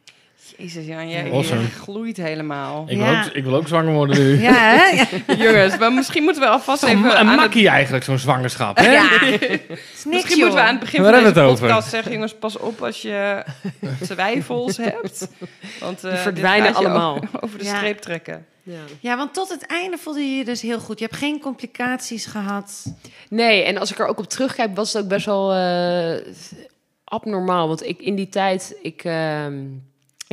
Jezus, 0.58 0.86
Jan, 0.86 1.10
jij, 1.10 1.32
Awesome. 1.32 1.62
gloeit 1.70 2.18
helemaal. 2.18 2.86
Ik, 2.88 2.98
wil 2.98 3.08
ook, 3.08 3.24
ik 3.34 3.44
wil 3.44 3.56
ook 3.56 3.68
zwanger 3.68 3.94
worden 3.94 4.18
nu. 4.18 4.42
Ja, 4.42 4.54
hè? 4.54 4.86
Ja. 4.86 5.06
Jongens, 5.46 5.78
maar 5.78 5.94
misschien 5.94 6.24
moeten 6.24 6.42
we 6.42 6.48
alvast 6.48 6.84
even... 6.84 6.98
een 7.06 7.12
aan 7.12 7.28
het- 7.28 7.36
makkie 7.40 7.68
eigenlijk, 7.70 8.04
zo'n 8.04 8.18
zwangerschap. 8.18 8.78
Hè? 8.78 8.92
Ja. 8.92 9.10
Niks, 9.30 10.06
Misschien 10.06 10.38
moeten 10.40 10.56
we 10.60 10.62
aan 10.62 10.68
het 10.76 10.80
begin 10.80 11.04
van 11.04 11.14
hebben 11.14 11.24
deze 11.24 11.34
we 11.34 11.40
het 11.40 11.50
over? 11.52 11.68
podcast 11.68 11.90
zeggen... 11.90 12.12
jongens, 12.12 12.36
pas 12.36 12.58
op 12.58 12.82
als 12.84 13.02
je 13.02 13.44
twijfels 14.10 14.78
hebt. 14.78 15.28
Want, 15.80 16.04
eh, 16.04 16.12
Die 16.12 16.20
verdwijnen 16.20 16.64
dit 16.68 16.74
gaat 16.76 16.82
je 16.82 16.90
allemaal. 16.90 17.20
Over 17.42 17.58
de 17.60 17.66
Ja. 17.66 17.76
streep 17.78 17.98
trekken. 18.00 18.46
Ja. 18.64 18.80
Ja, 19.00 19.18
want 19.18 19.34
tot 19.34 19.50
het 19.50 19.66
einde 19.66 19.98
voelde 19.98 20.20
je 20.20 20.36
je 20.38 20.46
dus 20.46 20.62
heel 20.62 20.80
goed. 20.80 21.00
Je 21.00 21.06
hebt 21.06 21.18
geen 21.18 21.40
complicaties 21.40 22.26
gehad. 22.26 22.84
Nee, 23.30 23.64
en 23.64 23.78
als 23.78 23.92
ik 23.92 24.00
er 24.00 24.08
ook 24.08 24.20
op 24.20 24.30
terugkijk, 24.30 24.76
was 24.76 24.94
het 24.94 25.04
ook 25.04 25.10
best 25.10 25.26
wel 25.26 25.54
eh, 25.54 26.16
abnormaal. 27.04 27.68
Want 27.68 27.86
ik 27.88 28.00
in 28.00 28.16
die 28.16 28.30
tijd, 28.30 28.76
ik, 28.82 29.04
ehm, 29.04 29.54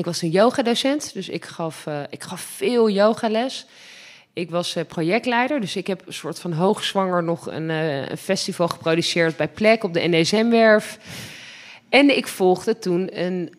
ik 0.00 0.06
was 0.06 0.22
een 0.22 0.30
yogadocent, 0.30 1.12
dus 1.14 1.28
ik 1.28 1.44
gaf, 1.44 1.86
eh, 1.86 2.00
ik 2.10 2.22
gaf 2.22 2.40
veel 2.40 2.90
yogales. 2.90 3.66
Ik 4.32 4.50
was 4.50 4.76
eh, 4.76 4.84
projectleider, 4.84 5.60
dus 5.60 5.76
ik 5.76 5.86
heb 5.86 6.02
een 6.06 6.12
soort 6.12 6.38
van 6.38 6.52
hoogzwanger 6.52 7.22
nog 7.22 7.46
een, 7.46 7.70
eh, 7.70 8.16
festival 8.16 8.68
geproduceerd 8.68 9.36
bij 9.36 9.48
Plek 9.48 9.84
op 9.84 9.94
de 9.94 10.08
NDSM-werf. 10.08 10.98
En 11.88 12.16
ik 12.16 12.26
volgde 12.26 12.78
toen 12.78 13.20
een 13.20 13.54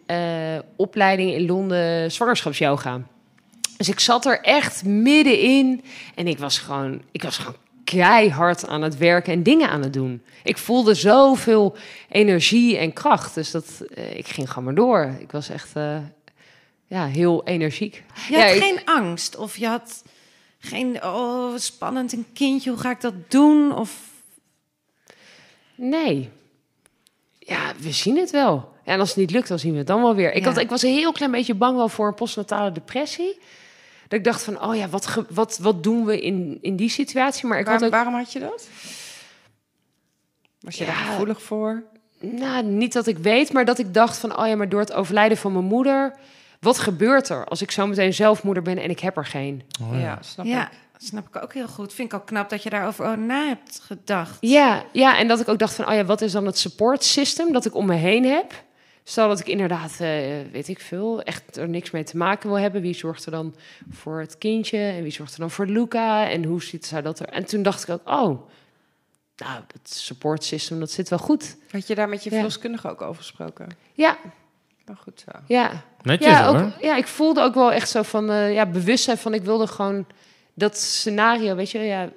opleiding 0.75 1.34
in 1.34 1.45
Londen 1.45 2.12
zwangerschapsyoga. 2.12 3.01
Dus 3.77 3.89
ik 3.89 3.99
zat 3.99 4.25
er 4.25 4.41
echt 4.41 4.86
middenin 4.86 5.84
en 6.15 6.27
ik 6.27 6.38
was 6.38 6.58
gewoon, 6.58 7.01
ik 7.12 7.23
was 7.23 7.38
gewoon 7.38 7.60
keihard 7.84 8.67
aan 8.67 8.82
het 8.82 8.97
werken 8.97 9.34
en 9.34 9.43
dingen 9.43 9.69
aan 9.69 9.82
het 9.82 9.93
doen. 9.93 10.21
Ik 10.43 10.58
voelde 10.58 10.93
zoveel 10.93 11.75
energie 12.10 12.77
en 12.77 12.93
kracht, 12.93 13.36
dus 13.36 13.51
dat, 13.51 13.84
ik 14.13 14.27
ging 14.27 14.47
gewoon 14.47 14.63
maar 14.63 14.75
door. 14.75 15.15
Ik 15.19 15.32
was 15.32 15.49
echt 15.49 15.73
ja, 16.91 17.06
heel 17.08 17.43
energiek. 17.45 18.04
Je 18.27 18.34
Ja, 18.36 18.45
had 18.45 18.56
ik- 18.56 18.62
geen 18.62 18.80
angst 18.86 19.36
of 19.36 19.58
je 19.58 19.67
had 19.67 20.04
geen, 20.60 21.04
oh, 21.04 21.58
spannend, 21.58 22.13
een 22.13 22.25
kindje, 22.34 22.69
hoe 22.69 22.80
ga 22.80 22.89
ik 22.91 23.01
dat 23.01 23.13
doen? 23.27 23.75
Of, 23.75 24.10
Nee. 25.75 26.30
Ja, 27.39 27.73
we 27.80 27.91
zien 27.91 28.17
het 28.17 28.32
wel. 28.32 28.73
En 28.84 28.99
als 28.99 29.10
het 29.10 29.17
niet 29.17 29.32
lukt, 29.32 29.47
dan 29.47 29.60
zien 29.60 29.71
we 29.71 29.77
het 29.77 29.88
dan 29.88 30.01
wel 30.01 30.15
weer. 30.15 30.34
Ik, 30.34 30.43
Ja. 30.43 30.47
had, 30.49 30.58
ik 30.58 30.69
was 30.69 30.82
een 30.82 30.93
heel 30.93 31.12
klein 31.12 31.32
beetje 31.32 31.54
bang 31.54 31.75
wel 31.77 31.89
voor 31.89 32.08
een 32.08 32.13
postnatale 32.13 32.71
depressie. 32.71 33.39
Dat 34.08 34.19
ik 34.19 34.23
dacht 34.25 34.43
van, 34.43 34.62
oh 34.63 34.75
ja, 34.75 34.88
wat, 34.89 35.06
ge- 35.06 35.25
wat, 35.30 35.58
wat 35.58 35.84
doen 35.84 36.06
we 36.06 36.21
in, 36.21 36.58
in 36.62 36.75
die 36.75 36.89
situatie? 36.89 37.47
Maar 37.47 37.60
ik 37.60 37.65
Waar- 37.65 37.73
had 37.73 37.84
ook, 37.84 37.91
Waarom 37.91 38.13
had 38.13 38.32
je 38.34 38.39
dat? 38.39 38.67
Was 40.60 40.77
je 40.77 40.86
daar 40.86 40.95
gevoelig 40.95 41.41
voor? 41.41 41.84
nou, 42.19 42.63
niet 42.63 42.93
dat 42.93 43.08
ik 43.08 43.17
weet, 43.17 43.54
maar 43.54 43.65
dat 43.65 43.80
ik 43.80 43.93
dacht 43.93 44.17
van, 44.17 44.38
oh 44.39 44.47
ja, 44.47 44.56
maar 44.56 44.69
door 44.69 44.80
het 44.80 44.93
overlijden 44.93 45.38
van 45.38 45.51
mijn 45.54 45.65
moeder, 45.65 46.15
wat 46.62 46.80
gebeurt 46.80 47.30
er 47.30 47.45
als 47.45 47.62
ik 47.62 47.71
zo 47.71 47.88
meteen 47.88 48.13
zelf 48.13 48.43
moeder 48.43 48.63
ben 48.63 48.78
en 48.78 48.89
ik 48.89 49.00
heb 49.00 49.17
er 49.17 49.26
geen? 49.26 49.63
Oh, 49.82 50.00
ja. 50.02 50.17
snap 50.21 50.45
Ja, 50.45 50.71
ik. 50.71 50.78
snap 50.97 51.28
ik 51.28 51.43
ook 51.43 51.54
heel 51.54 51.67
goed. 51.67 51.93
Vind 51.93 52.13
ik 52.13 52.19
ook 52.19 52.26
knap 52.26 52.50
dat 52.50 52.63
je 52.63 52.69
daarover 52.69 53.06
over 53.06 53.17
na 53.19 53.47
hebt 53.47 53.80
gedacht. 53.84 54.38
Ja, 54.39 54.84
ja, 54.93 55.17
en 55.17 55.28
dat 55.28 55.39
ik 55.39 55.47
ook 55.47 55.60
dacht 55.60 55.74
van, 55.76 55.88
oh 55.88 55.93
ja, 55.93 56.06
wat 56.06 56.21
is 56.21 56.32
dan 56.32 56.45
het 56.45 56.58
support 56.58 57.04
system 57.04 57.54
dat 57.54 57.65
ik 57.65 57.76
om 57.76 57.86
me 57.86 57.95
heen 57.95 58.26
heb? 58.26 58.63
Stel 59.04 59.28
dat 59.28 59.39
ik 59.39 59.47
inderdaad, 59.47 59.91
eh, 60.00 60.08
weet 60.52 60.67
ik 60.67 60.80
veel, 60.80 61.21
echt 61.21 61.58
er 61.58 61.69
niks 61.69 61.91
mee 61.91 62.04
te 62.04 62.17
maken 62.17 62.50
wil 62.50 62.60
hebben. 62.60 62.82
Wie 62.82 62.93
zorgt 62.93 63.26
er 63.26 63.32
dan 63.32 63.56
voor 63.89 64.19
het 64.19 64.38
kindje? 64.38 64.78
En 64.78 65.04
wie 65.04 65.12
zorgt 65.12 65.34
er 65.34 65.39
dan 65.39 65.52
voor 65.52 65.65
Luca? 65.65 66.30
En 66.30 66.43
hoe 66.43 66.63
ziet 66.63 66.86
zou 66.86 67.02
dat 67.02 67.19
er? 67.19 67.28
En 67.30 67.45
toen 67.45 67.62
dacht 67.63 67.84
ik 67.84 67.89
ook, 67.89 68.08
oh, 68.10 68.47
nou, 69.36 69.62
het 69.74 69.93
support 69.93 70.43
system, 70.43 70.80
dat 70.80 70.91
zit 70.91 71.10
wel 71.10 71.19
goed. 71.19 71.58
Had 71.71 71.88
je 71.88 71.95
daar 71.95 72.10
met 72.10 72.24
je 72.24 72.30
Ja. 72.30 72.36
verloskundige 72.36 72.89
ook 72.89 73.02
over 73.02 73.15
gesproken? 73.21 73.67
Ja, 73.93 74.17
Nou 74.91 75.04
goed 75.04 75.23
zo. 75.25 75.39
ja. 75.47 75.71
Netjes 76.01 76.27
Ja, 76.27 76.47
hoor. 76.47 76.60
ook, 76.62 76.71
ja, 76.82 76.95
ik 76.95 77.08
voelde 77.08 77.41
ook 77.41 77.54
wel 77.54 77.71
echt 77.71 77.89
zo 77.89 78.01
van, 78.01 78.30
eh, 78.32 78.54
ja, 78.54 78.65
bewustzijn 78.65 79.17
van, 79.17 79.34
ik 79.34 79.41
wilde 79.43 79.67
gewoon 79.67 80.06
dat 80.54 80.77
scenario, 80.77 81.56
weet 81.56 81.71
je, 81.71 81.80
ja, 81.80 82.10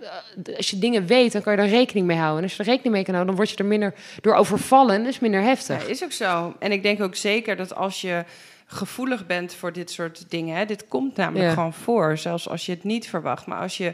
eh, 0.45 0.57
als 0.57 0.71
je 0.71 0.79
dingen 0.79 1.07
weet, 1.07 1.33
dan 1.33 1.43
kan 1.43 1.53
je 1.53 1.59
er 1.59 1.69
rekening 1.69 2.07
mee 2.07 2.17
houden. 2.17 2.37
En 2.39 2.43
als 2.43 2.53
je 2.53 2.59
er 2.59 2.69
rekening 2.69 2.95
mee 2.95 3.05
kan 3.05 3.15
houden, 3.15 3.35
dan 3.37 3.45
word 3.45 3.57
je 3.57 3.63
er 3.63 3.69
minder 3.71 3.95
door 4.21 4.35
overvallen 4.35 4.95
en 4.95 5.03
dat 5.03 5.13
is 5.13 5.19
minder 5.19 5.41
Ja, 5.41 5.47
heftig. 5.47 5.87
is 5.89 6.05
ook 6.05 6.13
zo. 6.13 6.55
En 6.59 6.73
ik 6.73 6.83
denk 6.83 7.03
ook 7.03 7.15
zeker 7.15 7.57
dat 7.57 7.75
als 7.75 8.01
je 8.01 8.25
gevoelig 8.67 9.27
bent 9.27 9.55
voor 9.55 9.73
dit 9.73 9.91
soort 9.91 10.25
dingen, 10.31 10.57
hè, 10.57 10.65
dit 10.65 10.89
komt 10.89 11.17
namelijk 11.17 11.45
Ja. 11.49 11.53
gewoon 11.55 11.73
voor, 11.75 12.19
zelfs 12.19 12.49
als 12.49 12.67
je 12.67 12.73
het 12.73 12.85
niet 12.85 13.09
verwacht. 13.09 13.47
Maar 13.47 13.61
als 13.61 13.77
je 13.77 13.93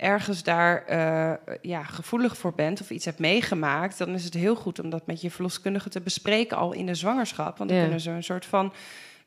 ergens 0.00 0.42
daar 0.42 0.84
eh, 0.86 1.54
ja, 1.62 1.82
gevoelig 1.82 2.36
voor 2.36 2.52
bent 2.54 2.80
of 2.80 2.90
iets 2.90 3.04
hebt 3.04 3.18
meegemaakt, 3.18 3.98
dan 3.98 4.08
is 4.08 4.24
het 4.24 4.34
heel 4.34 4.54
goed 4.56 4.80
om 4.80 4.90
dat 4.90 5.06
met 5.06 5.20
je 5.20 5.30
verloskundige 5.30 5.88
te 5.88 6.00
bespreken 6.00 6.56
al 6.56 6.72
in 6.72 6.86
de 6.86 6.94
zwangerschap. 6.94 7.58
Want 7.58 7.68
dan 7.70 7.78
Ja. 7.78 7.84
kunnen 7.84 8.00
ze 8.00 8.10
een 8.10 8.22
soort 8.24 8.46
van 8.46 8.72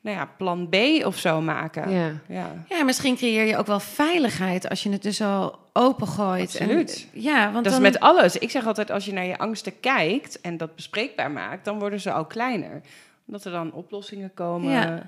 nou 0.00 0.16
ja, 0.16 0.28
plan 0.36 0.68
B 0.68 0.76
of 1.04 1.18
zo 1.18 1.40
maken. 1.40 1.90
Ja. 1.90 2.10
Ja. 2.28 2.64
Ja, 2.68 2.84
misschien 2.84 3.16
creëer 3.16 3.44
je 3.44 3.56
ook 3.56 3.66
wel 3.66 3.80
veiligheid 3.80 4.68
als 4.68 4.82
je 4.82 4.90
het 4.90 5.02
dus 5.02 5.20
al 5.20 5.58
opengooit. 5.72 6.40
Absoluut. 6.60 7.08
En, 7.14 7.20
ja, 7.20 7.52
want 7.52 7.64
Dat 7.64 7.72
is 7.72 7.78
met 7.78 8.00
alles. 8.00 8.36
Ik 8.38 8.50
zeg 8.50 8.66
altijd, 8.66 8.90
als 8.90 9.04
je 9.04 9.12
naar 9.12 9.24
je 9.24 9.38
angsten 9.38 9.80
kijkt 9.80 10.40
en 10.40 10.56
dat 10.56 10.74
bespreekbaar 10.74 11.30
maakt, 11.30 11.64
dan 11.64 11.78
worden 11.78 12.00
ze 12.00 12.12
al 12.12 12.24
kleiner. 12.24 12.80
Omdat 13.26 13.44
er 13.44 13.52
dan 13.52 13.72
oplossingen 13.72 14.30
komen. 14.34 14.70
Ja. 14.72 15.06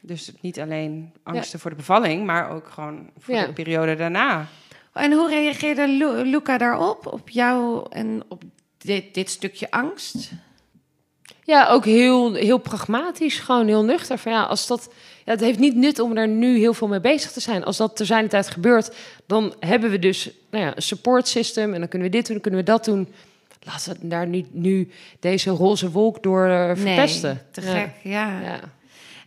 Dus 0.00 0.32
niet 0.40 0.60
alleen 0.60 1.12
angsten 1.22 1.60
voor 1.60 1.70
de 1.70 1.76
bevalling, 1.76 2.24
maar 2.26 2.50
ook 2.50 2.68
gewoon 2.68 3.10
voor 3.18 3.34
Ja. 3.34 3.46
de 3.46 3.52
periode 3.52 3.94
daarna. 3.96 4.46
En 4.94 5.12
hoe 5.12 5.28
reageerde 5.28 5.88
Lu- 5.88 6.22
Luca 6.22 6.58
daarop? 6.58 7.06
Op 7.12 7.28
jou 7.28 7.86
en 7.90 8.22
op 8.28 8.42
dit, 8.78 9.14
dit 9.14 9.30
stukje 9.30 9.70
angst? 9.70 10.30
Ja, 11.44 11.68
ook 11.68 11.84
heel, 11.84 12.34
heel 12.34 12.58
pragmatisch, 12.58 13.38
gewoon 13.38 13.66
heel 13.66 13.84
nuchter. 13.84 14.18
Van 14.18 14.32
ja, 14.32 14.42
als 14.42 14.66
dat, 14.66 14.88
ja, 15.24 15.32
het 15.32 15.40
heeft 15.40 15.58
niet 15.58 15.74
nut 15.76 15.98
om 15.98 16.16
er 16.16 16.28
nu 16.28 16.58
heel 16.58 16.74
veel 16.74 16.88
mee 16.88 17.00
bezig 17.00 17.32
te 17.32 17.40
zijn. 17.40 17.64
Als 17.64 17.76
dat 17.76 17.96
ter 17.96 18.06
zijn 18.06 18.28
tijd 18.28 18.48
gebeurt, 18.50 18.96
dan 19.26 19.54
hebben 19.60 19.90
we 19.90 19.98
dus 19.98 20.30
nou 20.50 20.64
ja, 20.64 20.76
een 20.76 20.82
support 20.82 21.28
system 21.28 21.74
en 21.74 21.78
dan 21.80 21.88
kunnen 21.88 22.08
we 22.08 22.14
dit 22.16 22.24
doen, 22.26 22.32
dan 22.32 22.42
kunnen 22.42 22.60
we 22.60 22.66
dat 22.66 22.84
doen. 22.84 23.08
Laten 23.66 23.92
we 24.00 24.08
daar 24.08 24.26
niet 24.26 24.54
nu 24.54 24.90
deze 25.20 25.50
roze 25.50 25.90
wolk 25.90 26.22
door 26.22 26.46
eh, 26.46 26.70
verpesten. 26.74 27.46
te 27.50 27.60
gek, 27.60 27.90
ja. 28.02 28.40
Ja. 28.40 28.60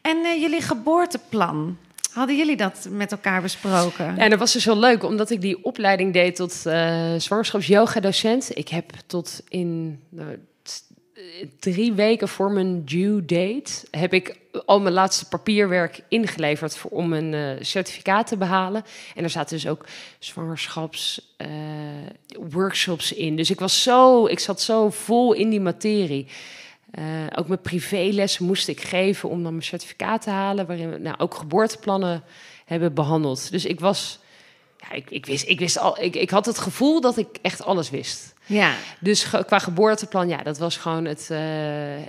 En 0.02 0.18
eh, 0.26 0.42
jullie 0.42 0.62
geboorteplan, 0.62 1.78
hadden 2.18 2.38
jullie 2.38 2.58
dat 2.58 2.88
met 2.92 3.12
elkaar 3.12 3.42
besproken? 3.42 4.18
En 4.18 4.30
dat 4.30 4.40
was 4.40 4.54
dus 4.54 4.66
heel 4.66 4.80
leuk, 4.80 5.04
omdat 5.04 5.30
ik 5.30 5.42
die 5.42 5.64
opleiding 5.64 6.14
deed 6.14 6.36
tot 6.36 6.66
eh 6.66 7.14
zwangerschaps-yoga-docent. 7.18 8.58
Ik 8.58 8.68
heb 8.68 8.92
tot 9.06 9.42
in 9.48 10.00
nou, 10.10 10.40
eh, 11.14 11.22
drie 11.60 11.94
weken 11.94 12.28
voor 12.28 12.52
mijn 12.52 12.86
due 12.86 13.26
date... 13.26 13.72
heb 13.92 14.14
ik 14.14 14.36
al 14.66 14.80
mijn 14.80 14.94
laatste 14.94 15.28
papierwerk 15.28 16.02
ingeleverd 16.08 16.78
voor, 16.78 16.92
om 16.92 17.14
een 17.14 17.34
eh, 17.34 17.50
certificaat 17.60 18.28
te 18.28 18.38
behalen. 18.38 18.84
En 19.16 19.24
er 19.24 19.30
zaten 19.30 19.56
dus 19.56 19.68
ook 19.68 19.86
zwangerschaps-workshops 20.20 23.14
in. 23.14 23.36
Dus 23.36 23.50
ik, 23.50 23.60
was 23.60 23.84
zo, 23.84 24.26
ik 24.26 24.40
zat 24.40 24.62
zo 24.62 24.90
vol 24.90 25.34
in 25.34 25.50
die 25.50 25.62
materie. 25.62 26.28
Eh, 26.98 27.04
ook 27.36 27.48
mijn 27.48 27.62
privélessen 27.62 28.46
moest 28.46 28.68
ik 28.68 28.82
geven 28.82 29.30
om 29.30 29.44
dan 29.44 29.52
mijn 29.52 29.64
certificaat 29.64 30.22
te 30.22 30.30
halen... 30.30 30.66
waarin 30.68 30.92
we 30.92 30.98
nou, 30.98 31.18
ook 31.18 31.34
geboorteplannen 31.36 32.24
hebben 32.66 32.94
behandeld. 32.94 33.52
Dus 33.52 33.66
ik 33.66 33.80
was... 33.80 34.20
Ja, 34.78 34.92
ik, 34.96 35.10
ik, 35.10 35.26
wist, 35.26 35.48
ik, 35.48 35.60
wist 35.60 35.80
al, 35.80 36.02
ik, 36.02 36.16
ik 36.16 36.30
had 36.30 36.46
het 36.46 36.58
gevoel 36.58 37.02
dat 37.02 37.18
ik 37.18 37.28
echt 37.42 37.64
alles 37.64 37.90
wist. 37.90 38.34
Ja, 38.46 38.74
Dus 39.00 39.24
ge- 39.24 39.44
qua 39.46 39.60
geboorteplan, 39.60 40.28
ja, 40.28 40.38
dat 40.44 40.58
was 40.58 40.78
gewoon 40.78 41.06
het, 41.06 41.28
eh, 41.32 41.38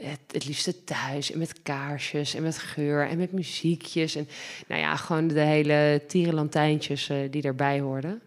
het, 0.02 0.20
het 0.30 0.44
liefste 0.46 0.84
thuis. 0.84 1.32
En 1.32 1.38
met 1.38 1.62
kaarsjes 1.62 2.34
en 2.34 2.42
met 2.42 2.58
geur 2.58 3.08
en 3.08 3.18
met 3.18 3.32
muziekjes. 3.32 4.14
En 4.14 4.28
nou 4.66 4.80
ja, 4.80 4.96
gewoon 4.96 5.28
de 5.28 5.40
hele 5.40 6.02
tierenlantijntjes 6.08 7.08
eh, 7.08 7.16
die 7.30 7.42
erbij 7.42 7.80
hoorden. 7.80 8.20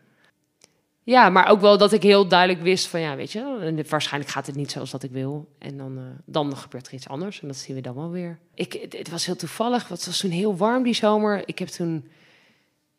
Ja, 1.04 1.30
maar 1.30 1.48
ook 1.48 1.62
wel 1.62 1.78
dat 1.78 1.92
ik 1.92 2.04
heel 2.04 2.28
duidelijk 2.28 2.62
wist 2.62 2.88
van, 2.88 3.00
ja, 3.00 3.16
weet 3.16 3.32
je, 3.32 3.84
waarschijnlijk 3.90 4.32
gaat 4.32 4.46
het 4.48 4.56
niet 4.56 4.72
zoals 4.72 4.92
dat 4.92 5.04
ik 5.04 5.12
wil. 5.12 5.56
En 5.60 5.78
dan, 5.78 5.98
eh, 5.98 6.04
dan 6.26 6.58
gebeurt 6.58 6.88
er 6.88 6.94
iets 6.94 7.08
anders 7.08 7.42
en 7.42 7.48
dat 7.48 7.58
zien 7.58 7.76
we 7.76 7.82
dan 7.82 7.96
wel 7.96 8.10
weer. 8.10 8.40
Ik, 8.54 8.74
het, 8.74 8.98
het 8.98 9.10
was 9.10 9.26
heel 9.26 9.36
toevallig, 9.36 9.88
want 9.88 10.00
het 10.00 10.06
was 10.06 10.20
toen 10.20 10.32
heel 10.32 10.56
warm 10.56 10.84
die 10.84 10.94
zomer. 10.94 11.44
Ik 11.46 11.60
heb 11.60 11.68
toen 11.68 12.08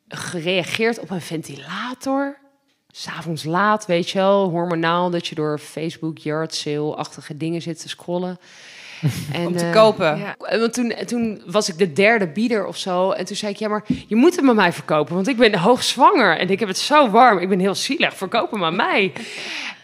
gereageerd 0.09 0.99
op 0.99 1.11
een 1.11 1.21
ventilator. 1.21 2.39
S'avonds 2.89 3.45
laat, 3.45 3.87
weet 3.87 4.11
je 4.11 4.19
wel, 4.19 4.49
hormonaal, 4.49 5.11
dat 5.11 5.27
je 5.27 5.35
door 5.35 5.59
Facebook 5.59 6.19
yard 6.19 6.55
sale-achtige 6.55 7.37
dingen 7.37 7.63
zit 7.63 7.81
te 7.81 7.89
scrollen. 7.89 8.39
En, 9.33 9.47
Om 9.47 9.57
te 9.57 9.65
eh, 9.65 9.73
kopen. 9.73 10.19
ja. 10.19 10.59
Want 10.59 10.73
toen, 10.73 10.95
toen 11.07 11.43
was 11.47 11.69
ik 11.69 11.79
de 11.79 11.93
derde 11.93 12.29
bieder 12.29 12.67
of 12.67 12.77
zo. 12.77 13.11
En 13.11 13.25
toen 13.25 13.37
zei 13.37 13.53
ik, 13.53 13.59
ja, 13.59 13.69
maar 13.69 13.85
je 14.07 14.17
moet 14.17 14.37
het 14.37 14.45
met 14.45 14.55
mij 14.55 14.73
verkopen. 14.73 15.15
Want 15.15 15.29
ik 15.29 15.37
ben 15.37 15.59
hoogzwanger 15.59 16.39
en 16.39 16.51
ik 16.51 16.61
heb 16.61 16.69
het 16.69 16.79
zo 16.79 17.11
warm. 17.11 17.39
Ik 17.39 17.49
ben 17.49 17.59
heel 17.59 17.75
zielig, 17.75 18.17
verkoop 18.17 18.51
hem 18.51 18.65
aan 18.65 18.77
mij. 18.77 19.13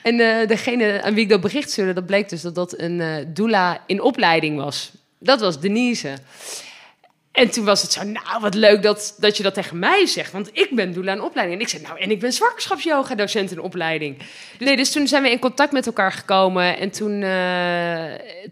En 0.03 0.21
eh, 0.21 0.49
degene 0.49 1.03
aan 1.03 1.15
wie 1.15 1.23
ik 1.23 1.29
dat 1.29 1.41
bericht 1.41 1.71
stuurde, 1.71 1.93
dat 1.93 2.07
bleek 2.07 2.29
dus 2.29 2.43
dat 2.43 2.55
dat 2.55 2.79
een 2.79 3.01
eh 3.01 3.25
doula 3.29 3.81
in 3.87 4.03
opleiding 4.03 4.57
was. 4.57 4.91
Dat 5.19 5.41
was 5.41 5.61
Denise. 5.61 6.15
En 7.39 7.51
toen 7.51 7.65
was 7.65 7.83
het 7.83 7.93
zo, 7.93 8.03
nou, 8.03 8.41
wat 8.41 8.55
leuk 8.55 8.83
dat, 8.83 9.15
dat 9.19 9.37
je 9.37 9.43
dat 9.43 9.55
tegen 9.55 9.79
mij 9.79 10.07
zegt. 10.07 10.33
Want 10.33 10.51
ik 10.53 10.69
ben 10.71 10.93
doula 10.93 11.13
in 11.13 11.21
opleiding. 11.23 11.59
En 11.59 11.65
ik 11.65 11.71
zei, 11.71 11.83
nou, 11.83 11.99
en 12.01 12.11
ik 12.11 12.21
ben 12.21 12.33
zwangerschapsyoga-docent 12.33 13.51
in 13.51 13.61
opleiding. 13.61 14.17
Nee, 14.59 14.77
dus 14.77 14.93
toen 14.93 15.07
zijn 15.07 15.23
we 15.23 15.31
in 15.31 15.39
contact 15.39 15.73
met 15.73 15.87
elkaar 15.87 16.13
gekomen. 16.13 16.79
En 16.79 16.91
toen, 16.91 17.23
eh, 17.23 18.05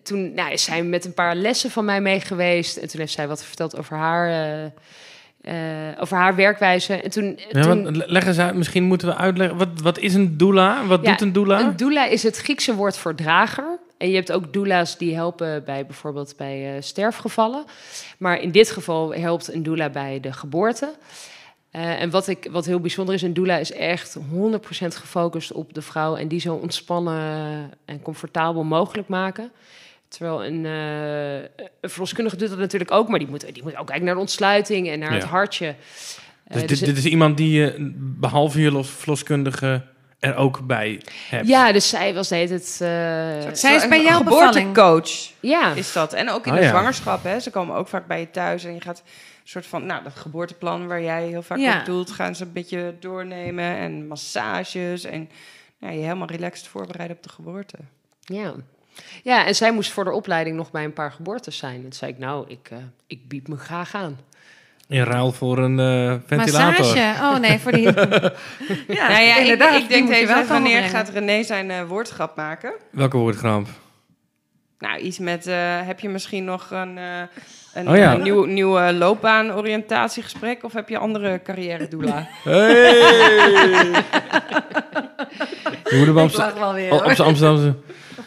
toen 0.02 0.34
nou, 0.34 0.52
is 0.52 0.62
zij 0.62 0.82
met 0.82 1.04
een 1.04 1.14
paar 1.14 1.34
lessen 1.34 1.70
van 1.70 1.84
mij 1.84 2.00
mee 2.00 2.20
geweest. 2.20 2.76
En 2.76 2.88
toen 2.88 3.00
heeft 3.00 3.12
zij 3.12 3.28
wat 3.28 3.44
verteld 3.44 3.78
over 3.78 3.96
haar, 3.96 4.28
eh, 4.28 4.64
eh, 5.40 6.00
over 6.00 6.16
haar 6.16 6.34
werkwijze. 6.34 6.94
En 6.94 7.10
toen... 7.10 7.38
Ja, 7.50 7.62
toen 7.62 8.02
leg 8.06 8.26
eens 8.26 8.38
uit, 8.38 8.54
misschien 8.54 8.84
moeten 8.84 9.08
we 9.08 9.16
uitleggen. 9.16 9.56
Wat, 9.56 9.80
wat 9.82 9.98
is 9.98 10.14
een 10.14 10.36
doula? 10.36 10.86
Wat 10.86 11.02
Ja, 11.02 11.10
doet 11.10 11.20
een 11.20 11.32
doula? 11.32 11.60
Een 11.60 11.76
doula 11.76 12.06
is 12.06 12.22
het 12.22 12.36
Griekse 12.36 12.74
woord 12.74 12.98
voor 12.98 13.14
drager. 13.14 13.75
En 13.98 14.08
je 14.08 14.14
hebt 14.14 14.32
ook 14.32 14.52
doula's 14.52 14.98
die 14.98 15.14
helpen 15.14 15.64
bij 15.64 15.86
bijvoorbeeld 15.86 16.34
bij 16.36 16.74
eh, 16.76 16.82
sterfgevallen. 16.82 17.64
Maar 18.18 18.40
in 18.40 18.50
dit 18.50 18.70
geval 18.70 19.14
helpt 19.14 19.52
een 19.52 19.62
doula 19.62 19.90
bij 19.90 20.20
de 20.20 20.32
geboorte. 20.32 20.94
Eh, 21.70 22.00
en 22.00 22.10
wat, 22.10 22.28
ik, 22.28 22.48
wat 22.50 22.66
heel 22.66 22.80
bijzonder 22.80 23.14
is, 23.14 23.22
een 23.22 23.34
doula 23.34 23.56
is 23.56 23.72
echt 23.72 24.16
100% 24.18 24.20
gefocust 24.86 25.52
op 25.52 25.74
de 25.74 25.82
vrouw... 25.82 26.16
en 26.16 26.28
die 26.28 26.40
zo 26.40 26.54
ontspannen 26.54 27.70
en 27.84 28.02
comfortabel 28.02 28.64
mogelijk 28.64 29.08
maken. 29.08 29.50
Terwijl 30.08 30.44
een, 30.44 30.64
een 30.64 31.90
verloskundige 31.90 32.36
doet 32.36 32.48
dat 32.48 32.58
natuurlijk 32.58 32.90
ook... 32.90 33.08
maar 33.08 33.18
die 33.18 33.28
moet, 33.28 33.54
die 33.54 33.62
moet 33.62 33.76
ook 33.76 33.86
kijken 33.86 34.04
naar 34.04 34.14
de 34.14 34.20
ontsluiting 34.20 34.88
en 34.88 34.98
naar 34.98 35.10
Ja. 35.12 35.16
het 35.18 35.24
hartje. 35.26 35.74
Dus, 36.48 36.66
dus 36.66 36.78
dit, 36.78 36.88
dit 36.88 36.96
is 36.96 37.04
iemand 37.04 37.36
die 37.36 37.50
je, 37.60 37.92
behalve 37.96 38.60
je 38.60 38.70
los- 38.70 38.90
verloskundige, 38.90 39.82
er 40.26 40.36
ook 40.36 40.66
bij 40.66 41.00
hebt. 41.28 41.48
ja, 41.48 41.72
dus 41.72 41.88
zij 41.88 42.14
was 42.14 42.28
de 42.28 42.34
hele 42.34 42.48
tijd... 42.48 42.70
eh, 43.46 43.52
Zij 43.54 43.74
is 43.74 43.88
bij 43.88 44.02
jouw 44.02 44.16
geboortecoach 44.18 45.08
ja. 45.40 45.72
is 45.72 45.92
dat. 45.92 46.12
En 46.12 46.30
ook 46.30 46.46
in 46.46 46.52
Oh, 46.52 46.58
de 46.58 46.64
ja. 46.64 46.68
zwangerschap. 46.70 47.24
Hè. 47.24 47.40
Ze 47.40 47.50
komen 47.50 47.76
ook 47.76 47.88
vaak 47.88 48.06
bij 48.06 48.20
je 48.20 48.30
thuis 48.30 48.64
en 48.64 48.74
je 48.74 48.80
gaat 48.80 48.98
een 48.98 49.52
soort 49.52 49.66
van, 49.66 49.86
nou, 49.86 50.02
dat 50.02 50.14
geboorteplan 50.16 50.86
waar 50.86 51.02
jij 51.02 51.26
heel 51.26 51.42
vaak 51.42 51.58
Ja. 51.58 51.78
op 51.78 51.84
doelt, 51.84 52.10
gaan 52.10 52.34
ze 52.34 52.44
een 52.44 52.52
beetje 52.52 52.94
doornemen 53.00 53.76
en 53.76 54.06
massages 54.06 55.04
en 55.04 55.30
ja, 55.78 55.88
je 55.90 56.00
helemaal 56.00 56.26
relaxed 56.28 56.66
voorbereiden 56.68 57.16
op 57.16 57.22
de 57.22 57.28
geboorte. 57.28 57.76
Ja. 58.20 58.54
ja, 59.22 59.46
en 59.46 59.54
zij 59.54 59.72
moest 59.72 59.90
voor 59.90 60.04
de 60.04 60.12
opleiding 60.12 60.56
nog 60.56 60.70
bij 60.70 60.84
een 60.84 60.92
paar 60.92 61.12
geboortes 61.12 61.56
zijn. 61.56 61.74
En 61.74 61.80
toen 61.82 61.92
zei 61.92 62.10
ik, 62.12 62.18
nou, 62.18 62.44
ik, 62.48 62.68
eh, 62.70 62.78
ik 63.06 63.28
bied 63.28 63.48
me 63.48 63.56
graag 63.56 63.94
aan. 63.94 64.18
In 64.88 65.02
ruil 65.02 65.32
voor 65.32 65.58
een 65.58 65.78
eh, 65.80 66.14
ventilator. 66.26 66.78
Massage. 66.86 67.22
Oh 67.22 67.36
nee, 67.38 67.58
voor 67.58 67.72
die... 67.72 67.82
ja, 67.92 67.92
nou 69.08 69.22
ja, 69.22 69.34
ik, 69.34 69.40
inderdaad, 69.40 69.74
ik 69.74 69.88
denk 69.88 70.04
moet 70.04 70.14
even, 70.14 70.34
wel 70.34 70.44
wanneer 70.46 70.82
gaat 70.82 71.08
René 71.08 71.42
zijn 71.42 71.70
eh, 71.70 71.82
woordgrap 71.88 72.36
maken? 72.36 72.72
Welke 72.90 73.16
woordgrap? 73.16 73.66
Nou, 74.78 74.98
iets 74.98 75.18
met, 75.18 75.46
eh, 75.46 75.54
heb 75.86 76.00
je 76.00 76.08
misschien 76.08 76.44
nog 76.44 76.70
een, 76.70 76.98
eh, 76.98 77.04
een, 77.74 77.88
Oh 77.88 77.96
ja. 77.96 78.14
een 78.14 78.22
nieuw, 78.22 78.44
nieuw 78.44 78.78
eh, 78.78 78.96
loopbaan-oriëntatiegesprek 78.96 80.64
of 80.64 80.72
heb 80.72 80.88
je 80.88 80.98
andere 80.98 81.40
carrière-doelen? 81.44 82.28
Hey! 82.44 82.94
Je 85.90 86.12
wel 86.12 86.22
op 86.24 86.28
Ik 86.28 86.34
z'n- 86.34 86.40
lach 86.40 86.54
wel 86.54 86.72
weer. 86.74 86.92
op 86.92 87.00
hoor. 87.04 87.14
zijn 87.14 87.28
Amsterdamse. 87.28 87.74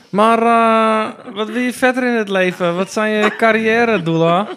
Maar 0.10 0.42
eh, 0.42 1.34
wat 1.34 1.50
wil 1.50 1.62
je 1.62 1.74
verder 1.74 2.04
in 2.04 2.14
het 2.16 2.30
leven? 2.30 2.76
Wat 2.76 2.92
zijn 2.92 3.12
je 3.12 3.36
carrière 3.36 4.02
doelen? 4.04 4.48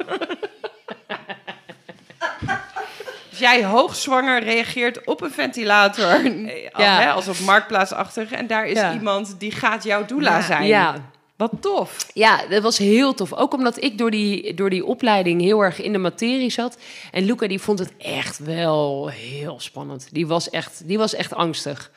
Als 3.30 3.31
jij 3.42 3.64
hoogzwanger 3.64 4.42
reageert 4.42 5.04
op 5.04 5.20
een 5.22 5.30
ventilator, 5.32 6.04
eh, 6.24 6.62
Ja. 6.76 7.00
hè, 7.00 7.10
als 7.10 7.28
op 7.28 7.38
marktplaatsachtig, 7.38 8.30
en 8.32 8.46
daar 8.46 8.66
is 8.66 8.78
Ja. 8.78 8.92
iemand 8.92 9.34
die 9.38 9.50
gaat 9.52 9.84
jouw 9.84 10.04
doula 10.04 10.36
Ja. 10.36 10.42
zijn. 10.42 10.66
Ja, 10.66 11.10
Wat 11.36 11.50
tof. 11.60 11.96
Ja, 12.14 12.40
dat 12.48 12.62
was 12.62 12.78
heel 12.78 13.14
tof. 13.14 13.32
Ook 13.32 13.52
omdat 13.54 13.82
ik 13.84 13.98
door 13.98 14.10
die, 14.10 14.54
door 14.54 14.70
die 14.70 14.84
opleiding 14.84 15.40
heel 15.40 15.60
erg 15.60 15.80
in 15.82 15.92
de 15.92 15.98
materie 15.98 16.50
zat. 16.50 16.78
En 17.12 17.24
Luca 17.24 17.46
die 17.46 17.58
vond 17.60 17.78
het 17.78 17.92
echt 17.98 18.38
wel 18.38 19.08
heel 19.08 19.60
spannend. 19.60 20.08
Die 20.12 20.26
was 20.26 20.50
echt, 20.50 20.82
die 20.88 20.98
was 20.98 21.14
echt 21.14 21.34
angstig. 21.34 21.90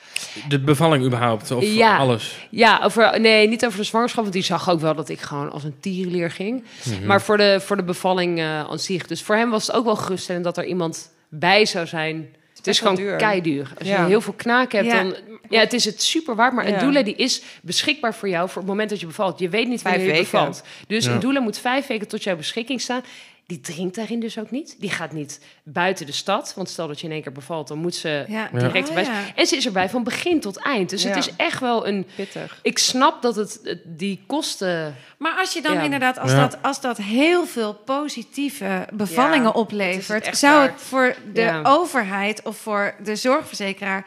De 0.48 0.60
bevalling 0.60 1.06
überhaupt? 1.06 1.52
Of 1.52 1.64
Ja. 1.64 1.98
alles? 1.98 2.48
Ja, 2.50 2.80
over, 2.84 3.20
nee, 3.20 3.48
niet 3.48 3.66
over 3.66 3.78
de 3.80 3.84
zwangerschap. 3.86 4.22
Want 4.22 4.34
die 4.36 4.44
zag 4.44 4.70
ook 4.70 4.80
wel 4.80 4.96
dat 4.96 5.10
ik 5.10 5.22
gewoon 5.22 5.52
als 5.52 5.64
een 5.64 5.80
tierenlier 5.80 6.32
ging. 6.32 6.64
Mhm. 6.86 7.06
Maar 7.06 7.22
voor 7.22 7.38
de, 7.38 7.60
voor 7.66 7.76
de 7.76 7.84
bevalling 7.84 8.40
eh 8.40 8.60
aan 8.60 8.80
zich. 8.80 9.08
Dus 9.08 9.22
voor 9.24 9.36
hem 9.36 9.50
was 9.50 9.68
het 9.68 9.76
ook 9.76 9.86
wel 9.86 9.96
geruststellend 9.96 10.44
dat 10.46 10.58
er 10.58 10.66
iemand 10.66 11.14
bij 11.30 11.66
zou 11.66 11.88
zijn. 11.88 12.36
Het 12.56 12.68
is 12.68 12.80
gewoon 12.80 12.96
duur. 12.96 13.16
keiduur. 13.16 13.72
Als 13.80 13.88
Ja. 13.88 14.02
je 14.02 14.08
heel 14.08 14.22
veel 14.22 14.34
knaak 14.34 14.72
hebt, 14.72 14.86
Ja. 14.86 15.04
dan... 15.04 15.16
Ja, 15.50 15.60
het 15.60 15.74
is 15.74 15.86
het 15.86 16.02
super 16.02 16.36
waard. 16.36 16.54
Maar 16.54 16.68
Ja. 16.68 16.74
een 16.74 16.80
doula 16.80 17.02
die 17.02 17.16
is 17.16 17.42
beschikbaar 17.62 18.16
voor 18.16 18.30
jou 18.30 18.50
voor 18.50 18.62
het 18.62 18.70
moment 18.72 18.90
dat 18.90 19.00
je 19.00 19.06
bevalt. 19.06 19.40
Je 19.40 19.50
weet 19.50 19.68
niet 19.68 19.82
wanneer 19.82 20.02
je 20.02 20.08
weken. 20.08 20.24
bevalt. 20.24 20.64
Dus 20.88 21.06
Ja. 21.06 21.12
een 21.12 21.20
doula 21.20 21.40
moet 21.40 21.58
vijf 21.58 21.88
weken 21.88 22.08
tot 22.08 22.24
jouw 22.24 22.36
beschikking 22.36 22.82
staan. 22.82 23.02
Die 23.48 23.62
drinkt 23.62 23.96
daarin 23.96 24.20
dus 24.20 24.40
ook 24.40 24.52
niet. 24.52 24.76
Die 24.80 24.90
gaat 24.90 25.12
niet 25.12 25.40
buiten 25.64 26.06
de 26.06 26.12
stad. 26.12 26.54
Want 26.56 26.70
stel 26.70 26.88
dat 26.88 27.00
je 27.00 27.06
in 27.08 27.14
één 27.14 27.22
keer 27.22 27.32
bevalt, 27.32 27.68
dan 27.68 27.78
moet 27.78 27.96
ze 27.96 28.26
Ja. 28.28 28.50
direct 28.54 28.88
erbij 28.88 29.04
ja. 29.04 29.14
zijn. 29.14 29.32
En 29.36 29.46
ze 29.48 29.56
is 29.56 29.66
erbij 29.66 29.90
van 29.90 30.04
begin 30.04 30.40
tot 30.40 30.58
eind. 30.58 30.90
Dus 30.90 31.04
het 31.04 31.16
is 31.16 31.30
echt 31.36 31.60
wel 31.60 31.88
een... 31.88 32.08
Pittig. 32.16 32.60
Ik 32.62 32.78
snap 32.78 33.22
dat 33.22 33.36
het 33.36 33.60
die 33.84 34.24
kosten... 34.28 34.96
Maar 35.18 35.38
als 35.38 35.54
je 35.54 35.62
dan 35.62 35.74
Ja. 35.74 35.82
inderdaad, 35.82 36.18
als, 36.20 36.32
Ja. 36.32 36.38
dat, 36.48 36.58
als 36.62 36.82
dat 36.82 36.98
heel 36.98 37.46
veel 37.46 37.74
positieve 37.74 38.88
bevallingen 38.94 39.44
Ja, 39.44 39.50
oplevert, 39.60 40.26
het 40.26 40.38
zou 40.38 40.58
waard. 40.58 40.72
het 40.72 40.82
voor 40.82 41.16
de 41.34 41.42
Ja. 41.42 41.62
overheid 41.64 42.42
of 42.44 42.58
voor 42.58 42.96
de 43.04 43.16
zorgverzekeraar 43.16 44.06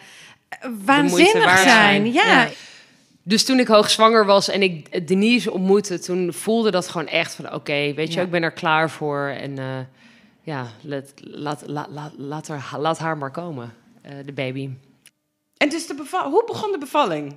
waanzinnig 0.85 1.59
zijn. 1.59 2.13
Ja. 2.13 2.49
Dus 3.29 3.45
toen 3.45 3.59
ik 3.59 3.67
hoogzwanger 3.69 4.27
was 4.27 4.49
en 4.49 4.63
ik 4.63 5.07
Denise 5.09 5.53
ontmoette, 5.53 5.99
toen 5.99 6.33
voelde 6.33 6.71
dat 6.71 6.89
gewoon 6.89 7.07
echt 7.07 7.35
van 7.35 7.55
oké, 7.55 7.93
weet 7.95 8.13
je, 8.13 8.19
Ja. 8.19 8.25
ik 8.25 8.31
ben 8.31 8.43
er 8.43 8.53
klaar 8.53 8.91
voor. 8.91 9.27
En 9.27 9.59
eh, 9.59 9.79
ja, 10.43 10.67
let, 10.81 11.13
laat, 11.17 11.63
laat, 11.67 11.89
laat, 11.91 12.13
laat, 12.17 12.49
haar, 12.49 12.81
laat 12.81 12.99
haar 12.99 13.19
maar 13.19 13.31
komen, 13.31 13.75
eh, 14.03 14.13
de 14.25 14.33
baby. 14.33 14.71
En 15.57 15.69
dus 15.69 15.87
de 15.87 15.95
beval 15.95 16.31
hoe 16.31 16.45
begon 16.47 16.73
de 16.73 16.79
bevalling? 16.79 17.37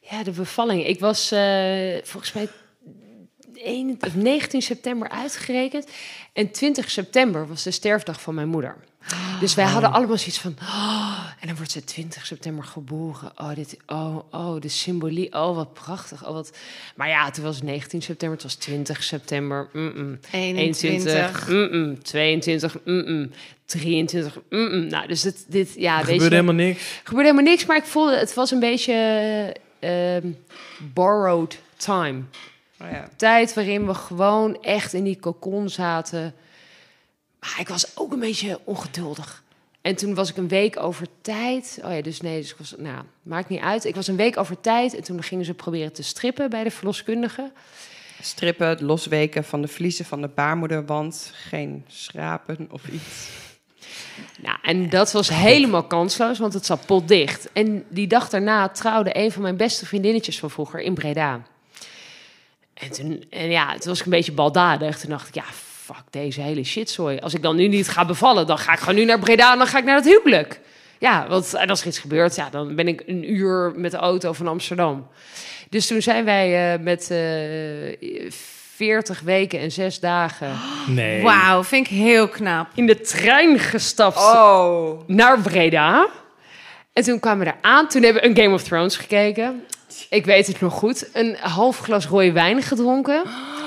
Ja, 0.00 0.22
de 0.22 0.30
bevalling. 0.30 0.86
Ik 0.86 1.00
was 1.00 1.30
eh, 1.32 1.98
volgens 2.02 2.32
mij 2.32 2.42
1, 2.42 2.48
of 2.48 2.59
19 4.14 4.62
september 4.62 5.08
uitgerekend. 5.08 5.86
En 6.32 6.50
20 6.50 6.90
september 6.90 7.48
was 7.48 7.62
de 7.62 7.70
sterfdag 7.70 8.20
van 8.20 8.34
mijn 8.34 8.48
moeder. 8.48 8.76
Dus 9.40 9.54
wij 9.54 9.64
hadden 9.64 9.92
allemaal 9.92 10.18
zoiets 10.18 10.38
van... 10.38 10.56
"Oh," 10.60 11.26
en 11.40 11.46
dan 11.46 11.56
wordt 11.56 11.70
ze 11.70 11.84
20 11.84 12.26
september 12.26 12.64
geboren. 12.64 13.32
Oh, 13.36 13.54
dit, 13.54 13.76
oh, 13.86 14.16
oh, 14.30 14.60
de 14.60 14.68
symbolie. 14.68 15.32
Oh, 15.32 15.56
wat 15.56 15.72
prachtig. 15.72 16.26
Oh, 16.26 16.32
wat... 16.32 16.56
Maar 16.96 17.08
ja, 17.08 17.30
toen 17.30 17.44
was 17.44 17.54
het 17.54 17.64
19 17.64 18.02
september. 18.02 18.36
Het 18.38 18.46
was 18.46 18.54
20 18.54 19.02
september. 19.02 19.68
Mm-mm. 19.72 20.18
21. 20.30 21.48
21. 21.48 21.48
Mm-mm. 21.48 22.02
22. 22.02 22.76
Mm-mm. 22.84 23.30
23. 23.64 24.38
Mm-mm. 24.50 24.86
Nou, 24.86 25.06
dus 25.06 25.20
dit, 25.20 25.44
dit 25.48 25.74
ja, 25.76 25.98
Er 25.98 26.04
weet 26.04 26.12
gebeurde 26.12 26.36
je... 26.36 26.40
helemaal 26.40 26.66
niks. 26.66 27.00
Gebeurde 27.04 27.30
helemaal 27.30 27.52
niks, 27.52 27.66
maar 27.66 27.76
ik 27.76 27.84
voelde 27.84 28.16
het 28.16 28.34
was 28.34 28.50
een 28.50 28.60
beetje 28.60 28.94
ehm, 29.78 30.30
borrowed 30.94 31.58
time. 31.76 32.22
Oh 32.82 32.90
ja. 32.90 33.08
Tijd 33.16 33.54
waarin 33.54 33.86
we 33.86 33.94
gewoon 33.94 34.62
echt 34.62 34.92
in 34.92 35.04
die 35.04 35.18
cocon 35.20 35.68
zaten. 35.68 36.34
Maar 37.40 37.56
ik 37.58 37.68
was 37.68 37.96
ook 37.96 38.12
een 38.12 38.20
beetje 38.20 38.60
ongeduldig. 38.64 39.42
En 39.80 39.96
toen 39.96 40.14
was 40.14 40.30
ik 40.30 40.36
een 40.36 40.48
week 40.48 40.82
over 40.82 41.06
tijd. 41.20 41.80
Oh 41.84 41.94
ja, 41.94 42.02
dus 42.02 42.20
nee, 42.20 42.40
dus 42.40 42.50
ik 42.50 42.56
was, 42.56 42.74
nou, 42.78 43.02
maakt 43.22 43.48
niet 43.48 43.60
uit. 43.60 43.84
Ik 43.84 43.94
was 43.94 44.06
een 44.06 44.16
week 44.16 44.36
over 44.36 44.60
tijd 44.60 44.94
en 44.94 45.02
toen 45.02 45.22
gingen 45.22 45.44
ze 45.44 45.54
proberen 45.54 45.92
te 45.92 46.02
strippen 46.02 46.50
bij 46.50 46.64
de 46.64 46.70
verloskundige. 46.70 47.52
Strippen, 48.22 48.68
het 48.68 48.80
losweken 48.80 49.44
van 49.44 49.62
de 49.62 49.68
vliezen 49.68 50.04
van 50.04 50.20
de 50.20 50.28
baarmoederwand. 50.28 51.32
Geen 51.34 51.84
schrapen 51.86 52.68
of 52.70 52.88
iets. 52.88 53.28
Nou, 54.40 54.58
en 54.62 54.88
dat 54.88 55.12
was 55.12 55.28
helemaal 55.28 55.84
kansloos, 55.84 56.38
want 56.38 56.54
het 56.54 56.66
zat 56.66 56.86
potdicht. 56.86 57.52
En 57.52 57.84
die 57.88 58.06
dag 58.06 58.28
daarna 58.28 58.68
trouwde 58.68 59.16
een 59.16 59.32
van 59.32 59.42
mijn 59.42 59.56
beste 59.56 59.86
vriendinnetjes 59.86 60.38
van 60.38 60.50
vroeger 60.50 60.80
in 60.80 60.94
Breda. 60.94 61.42
En 62.80 62.90
toen, 62.92 63.24
en 63.30 63.50
ja, 63.50 63.70
toen 63.72 63.88
was 63.88 63.98
ik 63.98 64.04
een 64.04 64.10
beetje 64.10 64.32
baldadig. 64.32 64.98
Toen 64.98 65.10
dacht 65.10 65.28
ik, 65.28 65.34
ja, 65.34 65.44
fuck 65.84 66.02
deze 66.10 66.40
hele 66.40 66.64
shitzooi. 66.64 67.18
Als 67.18 67.34
ik 67.34 67.42
dan 67.42 67.56
nu 67.56 67.68
niet 67.68 67.88
ga 67.88 68.04
bevallen, 68.04 68.46
dan 68.46 68.58
ga 68.58 68.72
ik 68.72 68.78
gewoon 68.78 68.94
nu 68.94 69.04
naar 69.04 69.18
Breda 69.18 69.52
en 69.52 69.58
dan 69.58 69.66
ga 69.66 69.78
ik 69.78 69.84
naar 69.84 69.96
het 69.96 70.04
huwelijk. 70.04 70.60
Ja, 70.98 71.26
want 71.28 71.54
en 71.54 71.68
als 71.68 71.80
er 71.80 71.86
iets 71.86 71.98
gebeurt, 71.98 72.34
ja, 72.34 72.50
dan 72.50 72.74
ben 72.74 72.88
ik 72.88 73.02
een 73.06 73.32
uur 73.32 73.72
met 73.76 73.90
de 73.90 73.96
auto 73.96 74.32
van 74.32 74.46
Amsterdam. 74.48 75.06
Dus 75.70 75.86
toen 75.86 76.02
zijn 76.02 76.24
wij 76.24 76.72
eh, 76.74 76.80
met 76.80 77.10
eh 77.10 78.30
40 78.76 79.20
weken 79.20 79.58
en 79.58 79.72
zes 79.72 80.00
dagen 80.00 80.50
Nee. 80.86 81.22
Wauw, 81.22 81.64
vind 81.64 81.86
ik 81.86 81.92
heel 81.92 82.28
knap. 82.28 82.66
in 82.74 82.86
de 82.86 83.00
trein 83.00 83.58
gestapt 83.58 84.16
Oh. 84.16 85.00
naar 85.06 85.40
Breda. 85.40 86.08
En 86.92 87.02
toen 87.02 87.20
kwamen 87.20 87.38
we 87.38 87.44
daar 87.44 87.58
aan. 87.60 87.88
Toen 87.88 88.02
hebben 88.02 88.22
we 88.22 88.28
een 88.28 88.36
Game 88.36 88.54
of 88.54 88.62
Thrones 88.62 88.96
gekeken. 88.96 89.64
Ik 90.10 90.24
weet 90.24 90.46
het 90.46 90.60
nog 90.60 90.74
goed. 90.74 91.08
Een 91.12 91.36
half 91.40 91.78
glas 91.78 92.06
rode 92.06 92.32
wijn 92.32 92.62
gedronken. 92.62 93.22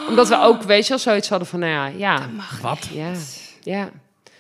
Omdat 0.09 0.27
we 0.27 0.37
ook, 0.39 0.63
weet 0.63 0.83
je 0.83 0.89
wel, 0.89 0.99
zoiets 0.99 1.29
hadden 1.29 1.47
van, 1.47 1.59
nou 1.59 1.71
ja, 1.71 1.85
ja. 1.97 2.29
Wat? 2.61 2.87
Ja, 2.91 3.11
ja. 3.61 3.89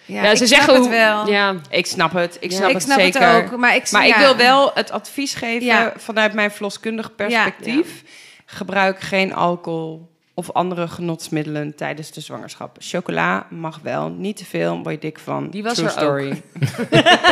Ja, 0.05 0.23
Ja, 0.23 0.31
ik 0.31 0.37
ze 0.37 0.45
snap 0.45 0.57
zeggen 0.59 0.73
het 0.73 0.83
hoe- 0.83 0.91
wel. 0.91 1.27
Ja, 1.29 1.55
Ik 1.69 1.85
snap 1.85 2.13
het. 2.13 2.37
Ik 2.39 2.51
Ja. 2.51 2.57
snap 2.57 2.73
het 2.73 2.83
zeker. 2.83 3.21
het 3.33 3.51
ook. 3.51 3.57
Maar 3.59 3.75
ik, 3.75 3.91
Maar 3.91 4.07
ik 4.07 4.13
ja. 4.15 4.19
wil 4.19 4.35
wel 4.35 4.71
het 4.73 4.91
advies 4.91 5.33
geven 5.33 5.65
Ja. 5.65 5.93
vanuit 5.97 6.33
mijn 6.33 6.51
verloskundig 6.51 7.15
perspectief. 7.15 8.03
Gebruik 8.45 8.99
geen 8.99 9.33
alcohol 9.35 10.11
of 10.33 10.51
andere 10.51 10.87
genotsmiddelen 10.87 11.75
tijdens 11.75 12.11
de 12.11 12.21
zwangerschap. 12.21 12.75
Chocola 12.79 13.45
mag 13.49 13.79
wel, 13.83 14.09
niet 14.09 14.37
te 14.37 14.45
veel, 14.45 14.79
word 14.83 14.93
je 14.95 14.99
dik 14.99 15.19
van. 15.19 15.49
Die 15.49 15.63
was 15.63 15.73
True 15.73 15.85
er 15.85 15.91
story. 15.91 16.41
Ja, 16.89 17.19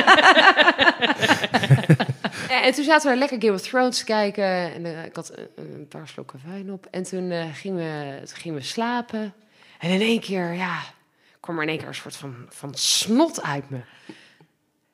en 2.50 2.74
toen 2.74 2.84
zaten 2.84 3.12
we 3.12 3.18
lekker 3.18 3.42
Game 3.42 3.54
of 3.54 3.62
Thrones 3.62 3.98
te 3.98 4.04
kijken. 4.06 4.44
En 4.74 4.86
eh, 4.86 5.06
ik 5.06 5.16
had 5.16 5.32
een, 5.38 5.48
een 5.56 5.88
paar 5.88 6.08
slokken 6.08 6.40
wijn 6.48 6.72
op. 6.72 6.88
En 6.92 7.04
toen, 7.04 7.32
eh, 7.32 7.46
gingen 7.54 7.78
we, 7.78 8.18
toen 8.28 8.38
gingen 8.38 8.58
we 8.58 8.64
slapen. 8.64 9.34
En 9.80 9.90
in 9.90 10.02
één 10.02 10.20
keer, 10.20 10.54
ja, 10.54 10.80
kwam 11.40 11.56
er 11.58 11.64
in 11.64 11.70
één 11.70 11.78
keer 11.78 11.88
een 11.88 11.96
soort 11.96 12.16
van, 12.16 12.36
van 12.50 12.74
snot 12.76 13.42
uit 13.44 13.70
me. 13.70 13.80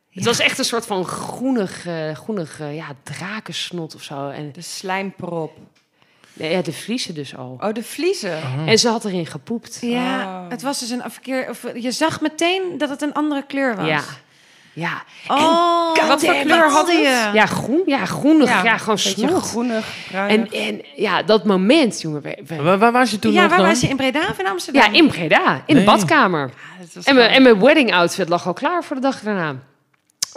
Het 0.10 0.26
was 0.26 0.40
echt 0.40 0.58
een 0.58 0.66
soort 0.66 0.86
van 0.86 1.06
groenig, 1.06 1.86
eh, 1.86 2.12
groenig 2.16 2.60
eh, 2.60 2.76
ja, 2.76 2.88
drakensnot 3.04 3.96
of 3.96 4.04
zo. 4.04 4.30
En 4.30 4.52
De 4.52 4.62
slijmprop. 4.62 5.58
nee, 6.34 6.52
ja, 6.52 6.62
de 6.62 6.74
vliezen 6.74 7.14
dus 7.14 7.36
al. 7.36 7.58
Oh, 7.62 7.74
de 7.74 7.84
vliezen. 7.84 8.42
En 8.66 8.78
ze 8.80 8.90
had 8.90 9.06
erin 9.06 9.26
gepoept. 9.26 9.78
Ja, 9.82 10.42
Oh. 10.44 10.50
het 10.50 10.62
was 10.62 10.80
dus 10.80 10.90
een 10.90 11.02
verkeer. 11.12 11.50
Of, 11.50 11.66
je 11.76 11.92
zag 11.92 12.22
meteen 12.22 12.78
dat 12.78 12.90
het 12.90 13.02
een 13.02 13.14
andere 13.14 13.46
kleur 13.46 13.76
was. 13.76 13.88
Ja. 13.88 14.04
Ja. 14.80 15.04
Oh, 15.28 15.98
En- 16.02 16.08
Wat 16.08 16.24
voor 16.26 16.34
kleur 16.34 16.60
wat 16.64 16.72
had 16.72 16.88
het? 16.88 16.98
je? 16.98 17.30
Ja, 17.34 17.46
groen. 17.46 17.82
Ja, 17.86 18.06
groenig. 18.06 18.64
Ja, 18.64 18.78
gewoon 18.78 18.98
snot. 18.98 19.44
groenig, 19.44 19.86
bruinig. 20.10 20.52
En, 20.54 20.62
en 20.68 20.82
ja, 20.96 21.24
dat 21.24 21.46
moment, 21.46 22.02
jongen. 22.02 22.22
we- 22.22 22.44
we- 22.48 22.56
Waar, 22.62 22.78
waar 22.78 22.92
was 22.92 23.12
je 23.12 23.20
toen 23.20 23.32
Ja, 23.32 23.42
nog 23.42 23.50
waar 23.50 23.60
dan? 23.60 23.68
was 23.68 23.82
je 23.82 23.88
in 23.88 23.96
Breda 23.96 24.28
of 24.30 24.40
in 24.40 24.48
Amsterdam? 24.48 24.82
ja, 24.84 24.92
in 24.98 25.08
Breda. 25.08 25.64
In 25.66 25.76
Nee. 25.76 25.86
de 25.86 25.92
badkamer. 25.92 26.52
Ja, 26.94 27.02
En 27.04 27.16
mijn, 27.16 27.30
en 27.30 27.44
mijn 27.44 27.60
wedding 27.60 27.94
outfit 27.94 28.30
lag 28.30 28.48
al 28.48 28.54
klaar 28.54 28.84
voor 28.84 28.96
de 28.96 29.02
dag 29.02 29.20
daarna. 29.20 29.56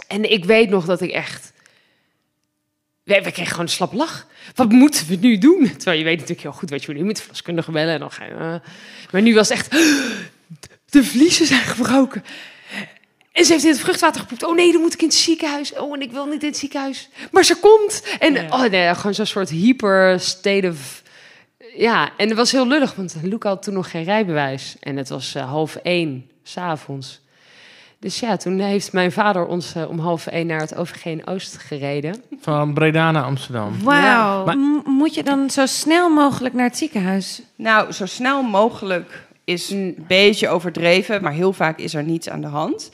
En 0.07 0.31
ik 0.31 0.45
weet 0.45 0.69
nog 0.69 0.85
dat 0.85 1.01
ik 1.01 1.11
echt... 1.11 1.53
We, 3.03 3.13
we 3.23 3.31
kregen 3.31 3.45
gewoon 3.51 3.65
een 3.65 3.71
slap 3.71 3.93
lach. 3.93 4.27
Wat 4.55 4.69
moeten 4.69 5.07
we 5.07 5.15
nu 5.15 5.37
doen? 5.37 5.71
Terwijl 5.77 5.97
je 5.97 6.03
weet 6.03 6.13
natuurlijk 6.13 6.41
heel 6.41 6.51
goed, 6.51 6.69
weet 6.69 6.83
je, 6.83 6.93
nu 6.93 7.03
moet 7.03 7.15
de 7.15 7.21
verloskundige 7.21 7.71
bellen. 7.71 7.93
En 7.93 7.99
dan 7.99 8.11
ga 8.11 8.23
je, 8.25 8.31
eh. 8.31 8.55
Maar 9.11 9.21
nu 9.21 9.33
was 9.35 9.49
het 9.49 9.57
echt... 9.57 9.71
De 10.89 11.03
vliezen 11.03 11.45
zijn 11.45 11.61
gebroken. 11.61 12.23
En 13.31 13.45
ze 13.45 13.51
heeft 13.51 13.63
in 13.65 13.71
het 13.71 13.79
vruchtwater 13.79 14.21
gepoept. 14.21 14.45
Oh 14.45 14.55
nee, 14.55 14.71
dan 14.71 14.81
moet 14.81 14.93
ik 14.93 15.01
in 15.01 15.07
het 15.07 15.15
ziekenhuis. 15.15 15.73
Oh, 15.73 15.93
en 15.93 16.01
ik 16.01 16.11
wil 16.11 16.25
niet 16.25 16.41
in 16.41 16.47
het 16.49 16.57
ziekenhuis. 16.57 17.09
Maar 17.31 17.43
ze 17.43 17.55
komt. 17.55 18.03
En 18.19 18.33
Ja. 18.33 18.47
oh 18.49 18.63
nee, 18.69 18.95
gewoon 18.95 19.13
zo'n 19.13 19.25
soort 19.25 19.49
hyper 19.49 20.19
state 20.19 20.67
of... 20.69 21.01
Ja, 21.77 22.09
en 22.17 22.27
het 22.27 22.37
was 22.37 22.51
heel 22.51 22.67
lullig, 22.67 22.95
want 22.95 23.15
Luca 23.21 23.49
had 23.49 23.63
toen 23.63 23.73
nog 23.73 23.89
geen 23.91 24.03
rijbewijs. 24.03 24.75
En 24.79 24.97
het 24.97 25.09
was 25.09 25.35
eh, 25.35 25.49
half 25.49 25.75
één, 25.75 26.29
s'avonds. 26.43 27.19
Dus 27.99 28.19
ja, 28.19 28.37
toen 28.37 28.59
heeft 28.59 28.93
mijn 28.93 29.11
vader 29.11 29.45
ons 29.45 29.75
eh, 29.75 29.89
om 29.89 29.99
half 29.99 30.27
één 30.27 30.47
naar 30.47 30.59
het 30.59 30.75
OVG 30.75 31.05
in 31.05 31.27
Oost 31.27 31.57
gereden. 31.57 32.23
Van 32.41 32.73
Breda 32.73 33.11
naar 33.11 33.23
Amsterdam. 33.23 33.83
Wauw. 33.83 34.55
Moet 34.85 35.13
je 35.13 35.23
dan 35.23 35.49
zo 35.49 35.65
snel 35.65 36.09
mogelijk 36.09 36.53
naar 36.53 36.65
het 36.67 36.77
ziekenhuis? 36.77 37.41
Nou, 37.55 37.91
zo 37.91 38.05
snel 38.05 38.41
mogelijk 38.43 39.27
is 39.43 39.69
Mm. 39.69 39.77
een 39.79 40.05
beetje 40.07 40.49
overdreven, 40.49 41.21
maar 41.21 41.33
heel 41.33 41.53
vaak 41.53 41.79
is 41.79 41.93
er 41.93 42.03
niets 42.03 42.29
aan 42.29 42.41
de 42.41 42.47
hand. 42.47 42.91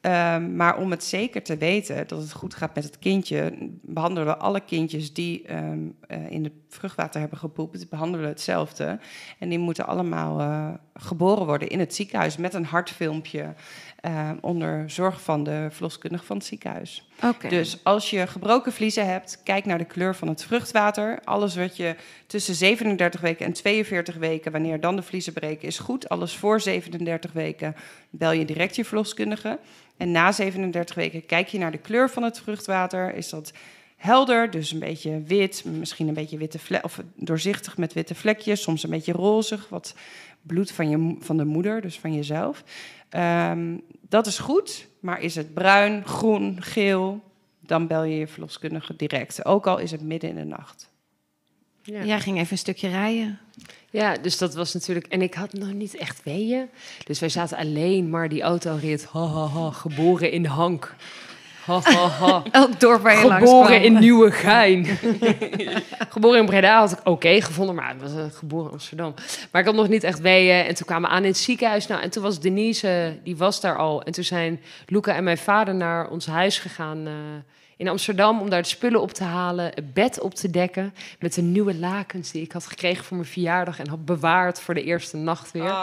Ehm, 0.00 0.56
maar 0.56 0.76
om 0.76 0.90
het 0.90 1.04
zeker 1.04 1.42
te 1.42 1.56
weten 1.56 2.06
dat 2.06 2.20
het 2.20 2.32
goed 2.32 2.54
gaat 2.54 2.74
met 2.74 2.84
het 2.84 2.98
kindje, 2.98 3.52
behandelen 3.82 4.28
we 4.28 4.36
alle 4.36 4.60
kindjes 4.60 5.12
die 5.12 5.46
ehm, 5.46 5.78
eh, 6.06 6.30
in 6.30 6.44
het 6.44 6.52
vruchtwater 6.68 7.20
hebben 7.20 7.38
gepoept, 7.38 7.90
behandelen 7.90 8.24
we 8.24 8.32
hetzelfde. 8.32 8.98
En 9.38 9.48
die 9.48 9.58
moeten 9.58 9.86
allemaal 9.86 10.40
eh, 10.40 10.68
geboren 10.94 11.46
worden 11.46 11.68
in 11.68 11.78
het 11.78 11.94
ziekenhuis 11.94 12.36
met 12.36 12.54
een 12.54 12.64
hartfilmpje 12.64 13.54
eh, 14.00 14.30
onder 14.40 14.90
zorg 14.90 15.22
van 15.22 15.44
de 15.44 15.66
verloskundige 15.70 16.24
van 16.24 16.36
het 16.36 16.46
ziekenhuis. 16.46 17.08
Dus 17.48 17.84
als 17.84 18.10
je 18.10 18.26
gebroken 18.26 18.72
vliezen 18.72 19.06
hebt, 19.06 19.40
kijk 19.44 19.64
naar 19.64 19.78
de 19.78 19.84
kleur 19.84 20.14
van 20.14 20.28
het 20.28 20.44
vruchtwater. 20.44 21.20
Alles 21.24 21.56
wat 21.56 21.76
je 21.76 21.96
tussen 22.26 22.54
37 22.54 23.20
weken 23.20 23.46
en 23.46 23.52
42 23.52 24.16
weken, 24.16 24.52
wanneer 24.52 24.80
dan 24.80 24.96
de 24.96 25.02
vliezen 25.02 25.32
breken, 25.32 25.68
is 25.68 25.78
goed. 25.78 26.08
Alles 26.08 26.36
voor 26.36 26.60
37 26.60 27.32
weken 27.32 27.74
bel 28.10 28.32
je 28.32 28.44
direct 28.44 28.76
je 28.76 28.84
verloskundige. 28.84 29.58
En 29.98 30.10
na 30.10 30.32
37 30.32 30.94
weken 30.94 31.26
kijk 31.26 31.48
je 31.48 31.58
naar 31.58 31.70
de 31.70 31.78
kleur 31.78 32.10
van 32.10 32.22
het 32.22 32.40
vruchtwater. 32.40 33.14
Is 33.14 33.28
dat 33.28 33.52
helder, 33.96 34.50
dus 34.50 34.72
een 34.72 34.78
beetje 34.78 35.22
wit, 35.22 35.64
misschien 35.64 36.08
een 36.08 36.14
beetje 36.14 36.38
witte 36.38 36.58
vlek, 36.58 36.84
of 36.84 37.02
doorzichtig 37.14 37.76
met 37.76 37.92
witte 37.92 38.14
vlekjes, 38.14 38.62
soms 38.62 38.82
een 38.82 38.90
beetje 38.90 39.12
rozig, 39.12 39.68
wat 39.68 39.94
bloed 40.42 40.70
van, 40.70 40.90
je, 40.90 41.16
van 41.18 41.36
de 41.36 41.44
moeder, 41.44 41.80
dus 41.80 41.98
van 41.98 42.14
jezelf. 42.14 42.64
Ehm, 43.08 43.76
dat 44.08 44.26
is 44.26 44.38
goed, 44.38 44.88
maar 45.00 45.20
is 45.20 45.34
het 45.34 45.54
bruin, 45.54 46.04
groen, 46.04 46.62
geel, 46.62 47.22
dan 47.60 47.86
bel 47.86 48.02
je 48.02 48.18
je 48.18 48.26
verloskundige 48.26 48.96
direct. 48.96 49.44
Ook 49.44 49.66
al 49.66 49.78
is 49.78 49.90
het 49.90 50.02
midden 50.02 50.30
in 50.30 50.36
de 50.36 50.44
nacht. 50.44 50.90
Ja. 51.92 52.04
Jij 52.04 52.20
ging 52.20 52.38
even 52.38 52.52
een 52.52 52.58
stukje 52.58 52.88
rijden. 52.88 53.38
Ja, 53.90 54.16
dus 54.22 54.38
dat 54.38 54.54
was 54.54 54.74
natuurlijk. 54.74 55.06
En 55.06 55.22
ik 55.22 55.34
had 55.34 55.52
nog 55.52 55.72
niet 55.72 55.96
echt 55.96 56.20
weeën. 56.24 56.68
Dus 57.04 57.18
wij 57.18 57.28
zaten 57.28 57.56
alleen 57.56 58.10
maar 58.10 58.28
die 58.28 58.42
autorit. 58.42 59.04
Ha, 59.04 59.26
ha, 59.26 59.46
ha, 59.46 59.70
geboren 59.70 60.30
in 60.30 60.44
Hank. 60.44 60.94
Ha, 61.64 61.80
ha, 61.82 62.08
ha. 62.08 62.42
Elk 62.52 62.80
dorp 62.80 63.02
waar 63.02 63.18
je 63.18 63.26
langs 63.26 63.50
Geboren 63.50 63.82
in 63.82 63.98
Nieuwegein. 63.98 64.86
geboren 66.14 66.40
in 66.40 66.46
Breda 66.46 66.78
had 66.78 66.92
ik 66.92 66.98
oké 67.04 67.40
gevonden, 67.40 67.74
maar 67.74 67.88
het 67.88 68.02
was 68.02 68.12
eh, 68.12 68.38
geboren 68.38 68.66
in 68.66 68.72
Amsterdam. 68.72 69.14
Maar 69.50 69.60
ik 69.60 69.66
had 69.66 69.76
nog 69.76 69.88
niet 69.88 70.04
echt 70.04 70.20
weeën. 70.20 70.64
En 70.64 70.74
toen 70.74 70.86
kwamen 70.86 71.08
we 71.08 71.16
aan 71.16 71.22
in 71.22 71.28
het 71.28 71.38
ziekenhuis. 71.38 71.86
Nou, 71.86 72.02
en 72.02 72.10
toen 72.10 72.22
was 72.22 72.40
Denise, 72.40 73.18
die 73.24 73.36
was 73.36 73.60
daar 73.60 73.76
al. 73.76 74.02
En 74.02 74.12
toen 74.12 74.24
zijn 74.24 74.60
Luca 74.86 75.14
en 75.14 75.24
mijn 75.24 75.38
vader 75.38 75.74
naar 75.74 76.08
ons 76.08 76.26
huis 76.26 76.58
gegaan 76.58 77.06
eh, 77.06 77.12
in 77.78 77.88
Amsterdam... 77.88 78.40
om 78.40 78.50
daar 78.50 78.62
de 78.62 78.68
spullen 78.68 79.00
op 79.00 79.12
te 79.12 79.24
halen, 79.24 79.64
het 79.74 79.94
bed 79.94 80.20
op 80.20 80.34
te 80.34 80.50
dekken... 80.50 80.94
met 81.18 81.34
de 81.34 81.42
nieuwe 81.42 81.74
lakens 81.74 82.30
die 82.30 82.42
ik 82.42 82.52
had 82.52 82.66
gekregen 82.66 83.04
voor 83.04 83.16
mijn 83.16 83.28
verjaardag... 83.28 83.78
en 83.78 83.88
had 83.88 84.04
bewaard 84.04 84.60
voor 84.60 84.74
de 84.74 84.82
eerste 84.82 85.16
nacht 85.16 85.52
weer. 85.52 85.74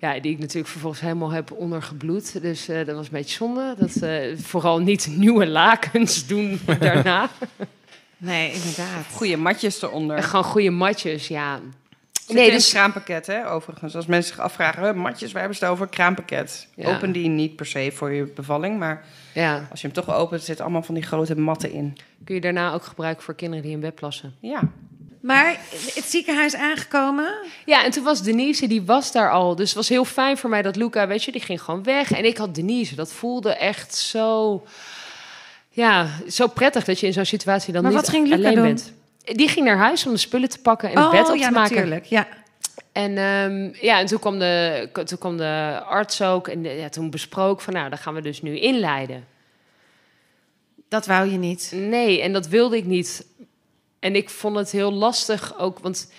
Ja, 0.00 0.20
die 0.20 0.32
ik 0.32 0.38
natuurlijk 0.38 0.68
vervolgens 0.68 1.02
helemaal 1.02 1.30
heb 1.30 1.52
ondergebloed. 1.52 2.42
Dus 2.42 2.68
eh, 2.68 2.86
dat 2.86 2.96
was 2.96 3.06
een 3.06 3.12
beetje 3.12 3.36
zonde. 3.36 3.74
Dat 3.78 3.96
eh, 3.96 4.36
vooral 4.36 4.78
niet 4.78 5.06
nieuwe 5.10 5.46
lakens 5.46 6.26
doen 6.26 6.60
daarna. 6.78 7.30
Nee, 8.16 8.52
inderdaad. 8.52 9.06
Goede 9.12 9.36
matjes 9.36 9.82
eronder. 9.82 10.16
En 10.16 10.22
gewoon 10.22 10.44
goede 10.44 10.70
matjes, 10.70 11.28
ja. 11.28 11.60
Zit 12.26 12.36
Nee, 12.36 12.46
in 12.46 12.52
dus 12.52 12.66
een 12.66 12.72
kraampakket, 12.78 13.26
hè, 13.26 13.50
overigens. 13.50 13.94
Als 13.96 14.06
mensen 14.06 14.34
zich 14.34 14.42
afvragen, 14.44 14.82
"Huh, 14.84 14.92
matjes, 14.94 15.32
waar 15.32 15.40
hebben 15.40 15.58
ze 15.58 15.64
het 15.64 15.72
over? 15.74 15.88
Kraampakket. 15.88 16.66
Ja. 16.74 16.94
Open 16.94 17.12
die 17.12 17.28
niet 17.28 17.56
per 17.56 17.66
se 17.66 17.90
voor 17.94 18.12
je 18.12 18.24
bevalling, 18.24 18.78
maar 18.78 19.04
ja, 19.34 19.66
als 19.70 19.80
je 19.80 19.86
hem 19.86 19.96
toch 19.96 20.14
opent, 20.14 20.42
zitten 20.42 20.64
allemaal 20.64 20.82
van 20.82 20.94
die 20.94 21.04
grote 21.04 21.36
matten 21.36 21.72
in. 21.72 21.96
kun 22.24 22.34
je 22.34 22.40
daarna 22.40 22.72
ook 22.72 22.84
gebruiken 22.84 23.22
voor 23.24 23.34
kinderen 23.34 23.64
die 23.64 23.72
in 23.72 23.80
bed 23.80 23.94
plassen. 23.94 24.34
Ja. 24.40 24.60
Maar 25.20 25.56
het 25.94 26.04
ziekenhuis 26.04 26.54
aangekomen. 26.54 27.34
Ja, 27.64 27.84
en 27.84 27.90
toen 27.90 28.04
was 28.04 28.22
Denise, 28.22 28.66
die 28.66 28.82
was 28.82 29.12
daar 29.12 29.30
al. 29.30 29.56
Dus 29.56 29.66
het 29.68 29.76
was 29.76 29.88
heel 29.88 30.04
fijn 30.04 30.36
voor 30.38 30.50
mij 30.50 30.62
dat 30.62 30.76
Luca, 30.76 31.06
weet 31.06 31.24
je, 31.24 31.32
die 31.32 31.40
ging 31.40 31.62
gewoon 31.62 31.82
weg. 31.82 32.12
En 32.12 32.24
ik 32.24 32.36
had 32.36 32.54
Denise. 32.54 32.94
Dat 32.94 33.12
voelde 33.12 33.54
echt 33.56 33.94
zo... 33.94 34.62
Ja, 35.70 36.06
zo 36.28 36.46
prettig 36.46 36.84
dat 36.84 37.00
je 37.00 37.06
in 37.06 37.12
zo'n 37.12 37.24
situatie 37.24 37.72
dan 37.72 37.82
Maar 37.82 37.90
niet 37.92 38.00
wat 38.00 38.10
ging 38.10 38.24
Luca 38.28 38.36
alleen 38.36 38.54
doen? 38.54 38.64
bent. 38.64 38.92
Die 39.34 39.48
ging 39.48 39.66
naar 39.66 39.76
huis 39.76 40.06
om 40.06 40.12
de 40.12 40.18
spullen 40.18 40.48
te 40.48 40.58
pakken 40.60 40.90
en 40.90 40.98
het 41.02 41.10
bed 41.10 41.20
op 41.24 41.30
Oh, 41.30 41.36
ja, 41.36 41.46
te 41.46 41.52
maken. 41.52 41.74
natuurlijk. 41.74 42.04
Ja. 42.04 42.26
En, 42.92 43.16
ehm, 43.18 43.84
ja, 43.86 43.98
en 44.00 44.06
toen, 44.06 44.18
kwam 44.18 44.38
de, 44.38 44.88
toen 45.04 45.18
kwam 45.18 45.36
de 45.36 45.80
arts 45.86 46.22
ook. 46.22 46.48
En 46.48 46.62
de- 46.62 46.68
ja, 46.68 46.88
toen 46.88 47.10
besproken 47.10 47.64
van, 47.64 47.72
nou, 47.74 47.88
dan 47.88 47.98
gaan 47.98 48.14
we 48.14 48.20
dus 48.20 48.42
nu 48.42 48.58
inleiden. 48.58 49.24
Dat 50.88 51.06
wou 51.06 51.30
je 51.30 51.38
niet. 51.38 51.72
Nee, 51.74 52.20
en 52.22 52.32
dat 52.32 52.48
wilde 52.48 52.76
ik 52.76 52.84
niet. 52.84 53.26
En 53.98 54.16
ik 54.16 54.30
vond 54.30 54.56
het 54.56 54.70
heel 54.70 54.92
lastig 54.92 55.58
ook, 55.58 55.78
want 55.78 56.12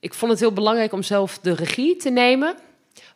ik 0.00 0.14
vond 0.14 0.30
het 0.30 0.40
heel 0.40 0.52
belangrijk 0.52 0.92
om 0.92 1.02
zelf 1.02 1.38
de 1.38 1.54
regie 1.54 1.96
te 1.96 2.10
nemen 2.10 2.54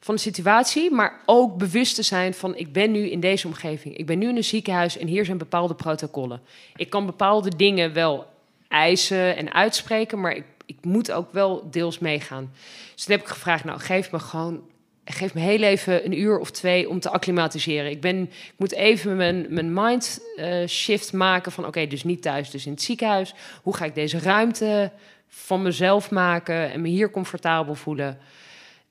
van 0.00 0.14
de 0.14 0.20
situatie, 0.20 0.90
maar 0.90 1.20
ook 1.26 1.56
bewust 1.56 1.94
te 1.94 2.02
zijn 2.02 2.34
van 2.34 2.56
ik 2.56 2.72
ben 2.72 2.90
nu 2.90 3.08
in 3.10 3.20
deze 3.20 3.46
omgeving. 3.46 3.96
Ik 3.96 4.06
ben 4.06 4.18
nu 4.18 4.28
in 4.28 4.36
een 4.36 4.44
ziekenhuis 4.44 4.98
en 4.98 5.06
hier 5.06 5.24
zijn 5.24 5.38
bepaalde 5.38 5.74
protocollen. 5.74 6.40
Ik 6.76 6.90
kan 6.90 7.06
bepaalde 7.06 7.56
dingen 7.56 7.92
wel 7.92 8.26
eisen 8.68 9.36
en 9.36 9.52
uitspreken, 9.52 10.20
maar 10.20 10.36
ik, 10.36 10.44
ik 10.66 10.76
moet 10.82 11.12
ook 11.12 11.32
wel 11.32 11.70
deels 11.70 11.98
meegaan. 11.98 12.52
Dus 12.94 13.04
toen 13.04 13.14
heb 13.14 13.24
ik 13.24 13.32
gevraagd, 13.32 13.64
nou 13.64 13.80
geef 13.80 14.12
me 14.12 14.18
gewoon, 14.18 14.62
geef 15.04 15.34
me 15.34 15.40
heel 15.40 15.62
even 15.62 16.04
een 16.04 16.18
uur 16.18 16.38
of 16.38 16.50
twee 16.50 16.88
om 16.88 17.00
te 17.00 17.10
acclimatiseren. 17.10 17.90
Ik, 17.90 18.00
ben, 18.00 18.22
ik 18.22 18.54
moet 18.56 18.72
even 18.72 19.16
mijn, 19.16 19.46
mijn 19.48 19.72
mind 19.72 20.20
eh, 20.36 20.66
shift 20.66 21.12
maken 21.12 21.52
van 21.52 21.66
oké, 21.66 21.86
dus 21.86 22.04
niet 22.04 22.22
thuis, 22.22 22.50
dus 22.50 22.66
in 22.66 22.72
het 22.72 22.82
ziekenhuis. 22.82 23.34
Hoe 23.62 23.76
ga 23.76 23.84
ik 23.84 23.94
deze 23.94 24.18
ruimte 24.18 24.92
van 25.28 25.62
mezelf 25.62 26.10
maken 26.10 26.72
en 26.72 26.80
me 26.80 26.88
hier 26.88 27.10
comfortabel 27.10 27.74
voelen? 27.74 28.18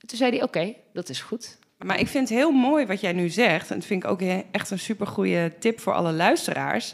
En 0.01 0.07
toen 0.07 0.17
zei 0.17 0.31
hij, 0.31 0.43
oké, 0.43 0.73
dat 0.93 1.09
is 1.09 1.21
goed. 1.21 1.57
Maar 1.77 1.99
ik 1.99 2.07
vind 2.07 2.29
het 2.29 2.37
heel 2.37 2.51
mooi 2.51 2.85
wat 2.85 3.01
jij 3.01 3.13
nu 3.13 3.29
zegt. 3.29 3.69
En 3.69 3.77
dat 3.77 3.87
vind 3.87 4.03
ik 4.03 4.09
ook 4.09 4.21
echt 4.51 4.71
een 4.71 4.79
supergoeie 4.79 5.57
tip 5.59 5.79
voor 5.79 5.93
alle 5.93 6.11
luisteraars. 6.11 6.93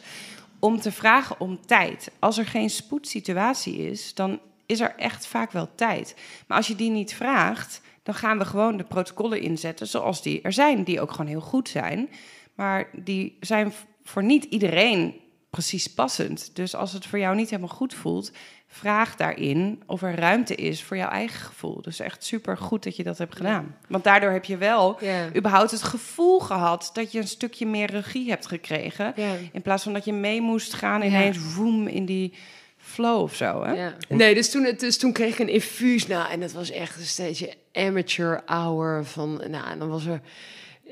Om 0.61 0.79
te 0.79 0.91
vragen 0.91 1.39
om 1.39 1.65
tijd. 1.65 2.11
Als 2.19 2.37
er 2.37 2.45
geen 2.45 2.69
spoedsituatie 2.69 3.77
is, 3.77 4.13
dan 4.13 4.39
is 4.65 4.79
er 4.79 4.95
echt 4.95 5.27
vaak 5.27 5.51
wel 5.51 5.69
tijd. 5.75 6.15
Maar 6.47 6.57
als 6.57 6.67
je 6.67 6.75
die 6.75 6.89
niet 6.89 7.13
vraagt, 7.13 7.81
dan 8.03 8.15
gaan 8.15 8.37
we 8.37 8.45
gewoon 8.45 8.77
de 8.77 8.83
protocollen 8.83 9.41
inzetten 9.41 9.87
zoals 9.87 10.21
die 10.21 10.41
er 10.41 10.53
zijn. 10.53 10.83
Die 10.83 11.01
ook 11.01 11.11
gewoon 11.11 11.27
heel 11.27 11.41
goed 11.41 11.69
zijn. 11.69 12.09
Maar 12.55 12.89
die 12.93 13.37
zijn 13.39 13.73
voor 14.03 14.23
niet 14.23 14.43
iedereen 14.43 15.15
precies 15.49 15.93
passend. 15.93 16.55
Dus 16.55 16.75
als 16.75 16.93
het 16.93 17.05
voor 17.05 17.19
jou 17.19 17.35
niet 17.35 17.49
helemaal 17.49 17.75
goed 17.75 17.93
voelt, 17.93 18.31
vraag 18.73 19.15
daarin 19.15 19.81
of 19.85 20.01
er 20.01 20.15
ruimte 20.15 20.55
is 20.55 20.83
voor 20.83 20.97
jouw 20.97 21.09
eigen 21.09 21.39
gevoel. 21.39 21.81
Dus 21.81 21.99
echt 21.99 22.23
super 22.23 22.57
goed 22.57 22.83
dat 22.83 22.95
je 22.95 23.03
dat 23.03 23.17
hebt 23.17 23.35
gedaan. 23.35 23.77
Want 23.87 24.03
daardoor 24.03 24.31
heb 24.31 24.45
je 24.45 24.57
wel 24.57 24.99
überhaupt 25.35 25.71
het 25.71 25.83
gevoel 25.83 26.39
gehad 26.39 26.89
dat 26.93 27.11
je 27.11 27.19
een 27.19 27.27
stukje 27.27 27.65
meer 27.65 27.91
regie 27.91 28.29
hebt 28.29 28.47
gekregen. 28.47 29.13
In 29.51 29.61
plaats 29.61 29.83
van 29.83 29.93
dat 29.93 30.05
je 30.05 30.13
mee 30.13 30.41
moest 30.41 30.73
gaan 30.73 31.01
ineens 31.01 31.37
voem 31.37 31.87
in 31.87 32.05
die 32.05 32.33
flow 32.77 33.21
of 33.21 33.35
zo. 33.35 33.63
Hè? 33.63 33.71
Ja. 33.71 33.93
Nee, 34.09 34.33
dus 34.33 34.51
toen, 34.51 34.73
dus 34.77 34.97
toen 34.97 35.11
kreeg 35.11 35.33
ik 35.33 35.39
een 35.39 35.53
infuus. 35.53 36.07
Nou, 36.07 36.31
en 36.31 36.39
dat 36.39 36.51
was 36.51 36.71
echt 36.71 36.97
een 36.97 37.05
steeds 37.05 37.45
amateur 37.73 38.41
hour 38.45 39.05
van. 39.05 39.41
Nou, 39.47 39.69
en 39.69 39.79
dan 39.79 39.89
was 39.89 40.05
er. 40.05 40.21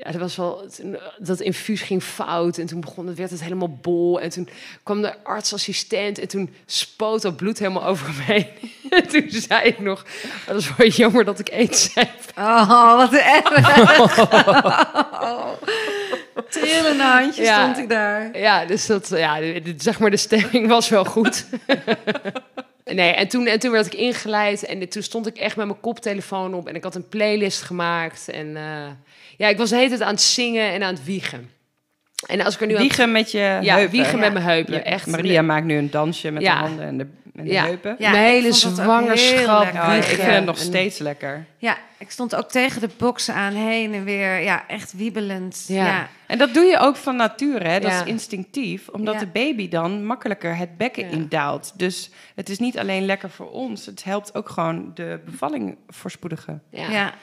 Ja, 0.02 0.10
dat 0.10 0.20
was 0.20 0.36
wel. 0.36 0.64
Dat 1.18 1.40
infuus 1.40 1.80
ging 1.80 2.02
fout. 2.02 2.58
En 2.58 2.66
toen 2.66 2.80
begon 2.80 3.06
het, 3.06 3.16
werd 3.18 3.30
het 3.30 3.42
helemaal 3.42 3.78
bol. 3.82 4.20
En 4.20 4.30
toen 4.30 4.48
kwam 4.82 5.02
de 5.02 5.24
artsassistent. 5.24 6.18
En 6.18 6.28
toen 6.28 6.54
spoot 6.66 7.22
dat 7.22 7.36
bloed 7.36 7.58
helemaal 7.58 7.84
over 7.84 8.06
me 8.14 8.22
heen. 8.22 8.46
En 8.90 9.08
toen 9.08 9.26
zei 9.30 9.62
ik 9.62 9.78
nog. 9.78 10.02
"Oh, 10.02 10.46
dat 10.46 10.56
is 10.56 10.76
wel 10.76 10.86
jammer 10.88 11.24
dat 11.24 11.38
ik 11.38 11.50
aids 11.52 11.94
heb. 11.94 12.10
Oh, 12.38 12.96
wat 12.96 13.12
erg. 13.12 13.42
Trillende 16.48 17.02
handjes 17.02 17.46
Ja. 17.46 17.62
stond 17.62 17.78
ik 17.78 17.88
daar. 17.88 18.38
Ja, 18.38 18.64
dus 18.64 18.86
dat, 18.86 19.08
ja, 19.08 19.38
zeg 19.76 19.98
maar, 19.98 20.10
de 20.10 20.16
stemming 20.16 20.68
was 20.68 20.88
wel 20.88 21.04
goed. 21.04 21.46
nee, 22.94 23.10
en 23.12 23.28
toen, 23.28 23.46
en 23.46 23.58
toen 23.58 23.70
werd 23.70 23.86
ik 23.86 23.94
ingeleid 23.94 24.64
en 24.64 24.88
toen 24.88 25.02
stond 25.02 25.26
ik 25.26 25.36
echt 25.36 25.56
met 25.56 25.66
mijn 25.66 25.80
koptelefoon 25.80 26.54
op 26.54 26.68
en 26.68 26.74
ik 26.74 26.82
had 26.84 26.94
een 26.94 27.08
playlist 27.08 27.62
gemaakt. 27.62 28.28
En 28.30 28.56
eh, 28.56 28.86
ja, 29.36 29.48
ik 29.48 29.56
was 29.58 29.70
de 29.70 29.76
hele 29.76 29.88
tijd 29.88 30.00
aan 30.02 30.10
het 30.12 30.20
zingen 30.22 30.72
en 30.72 30.82
aan 30.82 30.94
het 30.94 31.04
wiegen. 31.04 31.50
En 32.26 32.40
als 32.40 32.54
ik 32.54 32.60
er 32.60 32.66
nu 32.66 32.74
aan- 32.74 32.80
Wiegen 32.80 33.12
met 33.12 33.30
je 33.30 33.38
ja, 33.38 33.74
heupen. 33.74 33.90
wiegen 33.90 34.18
met 34.18 34.32
mijn 34.32 34.44
heupen. 34.44 34.74
Ja, 34.74 34.82
echt. 34.82 35.06
Maria 35.06 35.42
maakt 35.42 35.64
nu 35.66 35.76
een 35.76 35.90
dansje 35.90 36.30
met 36.30 36.42
de 36.42 36.48
handen 36.48 36.84
en 36.86 36.98
de 36.98 37.06
En 37.34 37.44
de 37.44 37.50
Ja. 37.52 37.64
heupen. 37.64 37.96
Ja, 37.98 38.10
Mijn 38.10 38.24
hele 38.24 38.52
zwangerschap. 38.52 39.74
Oh, 39.74 39.94
ik 39.96 40.02
vind 40.02 40.22
het 40.22 40.44
nog 40.44 40.56
en- 40.58 40.64
steeds 40.64 40.98
lekker. 40.98 41.46
Ja, 41.58 41.76
ik 41.98 42.10
stond 42.10 42.34
ook 42.34 42.48
tegen 42.50 42.80
de 42.80 42.88
boksen 42.96 43.34
aan 43.34 43.52
heen 43.52 43.94
en 43.94 44.04
weer. 44.04 44.40
Ja, 44.40 44.64
echt 44.68 44.92
wiebelend. 44.96 45.64
Ja. 45.68 45.86
Ja. 45.86 46.08
En 46.26 46.38
dat 46.38 46.54
doe 46.54 46.64
je 46.64 46.78
ook 46.78 46.96
van 46.96 47.16
nature, 47.16 47.68
hè? 47.68 47.80
Dat 47.80 47.90
Ja. 47.90 48.00
is 48.02 48.08
instinctief, 48.08 48.88
omdat 48.88 49.14
Ja. 49.14 49.20
de 49.20 49.26
baby 49.26 49.68
dan 49.68 50.04
makkelijker 50.04 50.56
het 50.56 50.76
bekken 50.76 51.04
Ja. 51.04 51.10
indaalt. 51.10 51.72
Dus 51.76 52.10
het 52.34 52.48
is 52.48 52.58
niet 52.58 52.78
alleen 52.78 53.04
lekker 53.06 53.30
voor 53.30 53.50
ons, 53.50 53.86
het 53.86 54.04
helpt 54.04 54.34
ook 54.34 54.48
gewoon 54.48 54.90
de 54.94 55.20
bevalling 55.24 55.76
voorspoedigen. 55.88 56.62
Ja. 56.70 56.90
Ja. 56.90 57.14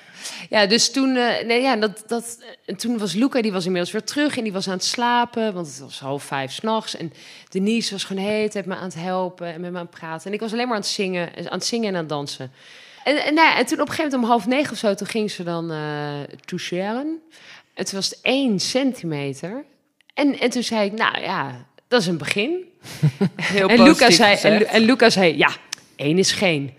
Ja, 0.49 0.66
dus 0.66 0.91
toen, 0.91 1.16
eh, 1.16 1.45
nee, 1.45 1.62
ja, 1.62 1.76
dat, 1.76 2.03
dat, 2.08 2.43
en 2.66 2.76
toen 2.78 2.97
was 2.97 3.14
Luca, 3.14 3.41
die 3.41 3.51
was 3.51 3.66
inmiddels 3.66 3.91
weer 3.91 4.03
terug 4.03 4.38
en 4.38 4.43
die 4.43 4.53
was 4.53 4.68
aan 4.68 4.74
het 4.74 4.84
slapen, 4.84 5.53
want 5.53 5.68
het 5.68 5.80
was 5.80 5.99
half 5.99 6.24
vijf 6.24 6.51
s'nachts. 6.51 6.97
En 6.97 7.14
Denise 7.49 7.91
was 7.91 8.03
gewoon 8.03 8.23
heet, 8.23 8.53
heeft 8.53 8.65
me 8.65 8.75
aan 8.75 8.83
het 8.83 8.95
helpen 8.95 9.53
en 9.53 9.61
met 9.61 9.71
me 9.71 9.77
aan 9.77 9.85
het 9.85 9.99
praten. 9.99 10.27
En 10.27 10.33
ik 10.33 10.39
was 10.39 10.51
alleen 10.51 10.65
maar 10.67 10.75
aan 10.75 10.81
het 10.81 10.89
zingen, 10.89 11.29
aan 11.35 11.57
het 11.57 11.65
zingen 11.65 11.87
en 11.87 11.93
aan 11.93 11.99
het 11.99 12.09
dansen. 12.09 12.51
En, 13.03 13.23
en, 13.23 13.33
nou 13.33 13.47
ja, 13.47 13.57
en 13.57 13.65
toen 13.65 13.81
op 13.81 13.87
een 13.87 13.93
gegeven 13.93 14.11
moment 14.11 14.23
om 14.23 14.29
half 14.29 14.47
negen 14.47 14.71
of 14.71 14.77
zo, 14.77 14.93
toen 14.93 15.07
ging 15.07 15.31
ze 15.31 15.43
dan 15.43 15.71
eh 15.71 16.19
toucheren. 16.45 17.21
En 17.73 17.85
toen 17.85 17.95
was 17.95 18.09
het 18.09 18.19
één 18.21 18.59
centimeter. 18.59 19.65
En, 20.13 20.39
en 20.39 20.49
toen 20.49 20.63
zei 20.63 20.85
ik, 20.85 20.93
nou 20.93 21.21
ja, 21.21 21.65
dat 21.87 22.01
is 22.01 22.07
een 22.07 22.17
begin. 22.17 22.63
Heel 23.35 23.67
En 23.67 23.83
Luca, 23.83 24.11
zei, 24.11 24.35
en, 24.35 24.67
en 24.67 24.81
Luca 24.81 25.09
zei, 25.09 25.37
ja, 25.37 25.49
één 25.95 26.17
is 26.17 26.31
geen. 26.31 26.73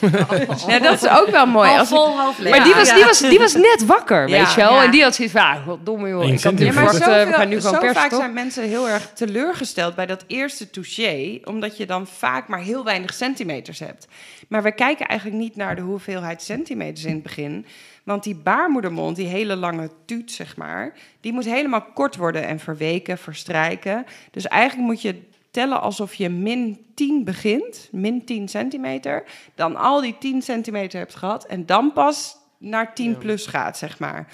Ja, 0.66 0.78
dat 0.78 1.02
is 1.02 1.08
ook 1.08 1.28
wel 1.30 1.46
mooi. 1.46 1.70
Als 1.70 1.90
ik- 1.90 1.96
vol 1.96 2.16
half 2.16 2.38
leeg. 2.38 2.50
Maar 2.56 2.64
die, 2.64 2.74
was, 2.74 2.94
die, 2.94 3.04
was, 3.04 3.18
die 3.20 3.38
was 3.38 3.54
net 3.54 3.84
wakker, 3.86 4.28
Ja, 4.28 4.38
weet 4.38 4.52
je 4.52 4.60
wel. 4.60 4.74
ja. 4.74 4.84
En 4.84 4.90
die 4.90 5.02
had 5.02 5.14
zoiets 5.14 5.34
van, 5.34 5.42
ah, 5.44 5.66
goddomme 5.66 6.08
joh, 6.08 6.24
ik 6.24 6.52
nu 6.58 6.64
Ja, 6.64 6.72
maar 6.72 6.84
eh, 6.94 7.26
we 7.26 7.32
gaan 7.32 7.48
nu 7.48 7.56
gewoon 7.60 7.74
zo 7.74 7.80
pers 7.80 7.92
vaak 7.98 8.10
toch? 8.10 8.18
zijn 8.20 8.32
mensen 8.32 8.64
heel 8.64 8.88
erg 8.88 9.10
teleurgesteld 9.14 9.94
bij 9.94 10.06
dat 10.06 10.24
eerste 10.26 10.70
touché, 10.70 11.40
omdat 11.44 11.76
je 11.76 11.86
dan 11.86 12.06
vaak 12.06 12.48
maar 12.48 12.60
heel 12.60 12.84
weinig 12.84 13.14
centimeters 13.14 13.78
hebt. 13.78 14.06
Maar 14.48 14.62
we 14.62 14.72
kijken 14.72 15.06
eigenlijk 15.06 15.40
niet 15.40 15.56
naar 15.56 15.76
de 15.76 15.82
hoeveelheid 15.82 16.42
centimeters 16.42 17.04
in 17.04 17.14
het 17.14 17.22
begin. 17.22 17.66
Want 18.04 18.22
die 18.22 18.34
baarmoedermond, 18.34 19.16
die 19.16 19.26
hele 19.26 19.56
lange 19.56 19.90
tuut, 20.06 20.32
zeg 20.32 20.56
maar, 20.56 20.92
die 21.20 21.32
moet 21.32 21.44
helemaal 21.44 21.86
kort 21.94 22.16
worden 22.16 22.46
en 22.46 22.58
verweken, 22.60 23.18
verstrijken. 23.18 24.06
Dus 24.30 24.46
eigenlijk 24.48 24.88
moet 24.88 25.02
je 25.02 25.22
tellen 25.56 25.80
alsof 25.80 26.14
je 26.14 26.28
min 26.28 26.86
10 26.94 27.24
begint, 27.24 27.88
min 27.92 28.24
10 28.24 28.48
centimeter, 28.48 29.24
dan 29.54 29.76
al 29.76 30.00
die 30.00 30.16
10 30.18 30.42
centimeter 30.42 30.98
hebt 30.98 31.14
gehad 31.14 31.46
en 31.46 31.66
dan 31.66 31.92
pas 31.92 32.36
naar 32.58 32.94
10 32.94 33.18
plus 33.18 33.46
gaat, 33.46 33.78
zeg 33.78 33.98
maar. 33.98 34.28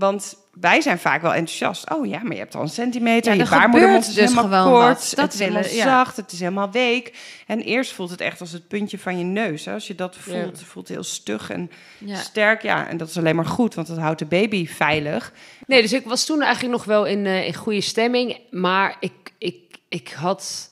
Want 0.00 0.36
wij 0.60 0.80
zijn 0.80 0.98
vaak 0.98 1.22
wel 1.22 1.34
enthousiast. 1.34 1.90
Oh 1.90 2.06
ja, 2.06 2.22
maar 2.22 2.32
je 2.32 2.38
hebt 2.38 2.54
al 2.54 2.62
een 2.62 2.68
centimeter. 2.68 3.32
Ja, 3.32 3.38
je 3.38 3.44
er 3.44 3.58
baarmoedermond 3.58 4.06
is 4.06 4.14
dus 4.14 4.28
helemaal 4.28 4.44
gewoon 4.44 4.72
kort. 4.72 4.98
wat. 4.98 5.12
Dat 5.14 5.24
het 5.24 5.32
is 5.32 5.38
helemaal 5.38 5.62
ja. 5.62 5.82
zacht. 5.82 6.16
Het 6.16 6.32
is 6.32 6.38
helemaal 6.38 6.70
week. 6.70 7.18
En 7.46 7.60
eerst 7.60 7.92
voelt 7.92 8.10
het 8.10 8.20
echt 8.20 8.40
als 8.40 8.52
het 8.52 8.68
puntje 8.68 8.98
van 8.98 9.18
je 9.18 9.24
neus. 9.24 9.64
Hè? 9.64 9.72
Als 9.72 9.86
je 9.86 9.94
dat 9.94 10.16
voelt, 10.16 10.36
Ja. 10.36 10.44
het 10.44 10.62
voelt 10.62 10.88
heel 10.88 11.02
stug 11.02 11.50
en 11.50 11.70
sterk. 12.06 12.62
Ja, 12.62 12.88
en 12.88 12.96
dat 12.96 13.08
is 13.08 13.18
alleen 13.18 13.36
maar 13.36 13.46
goed, 13.46 13.74
want 13.74 13.86
dat 13.86 13.98
houdt 13.98 14.18
de 14.18 14.26
baby 14.26 14.66
veilig. 14.66 15.32
Nee, 15.66 15.82
dus 15.82 15.92
ik 15.92 16.04
was 16.04 16.24
toen 16.24 16.42
eigenlijk 16.42 16.74
nog 16.74 16.84
wel 16.84 17.06
in, 17.06 17.26
eh, 17.26 17.46
in 17.46 17.54
goede 17.54 17.80
stemming. 17.80 18.38
Maar 18.50 18.96
ik, 19.00 19.12
ik, 19.38 19.78
ik 19.88 20.08
had 20.08 20.70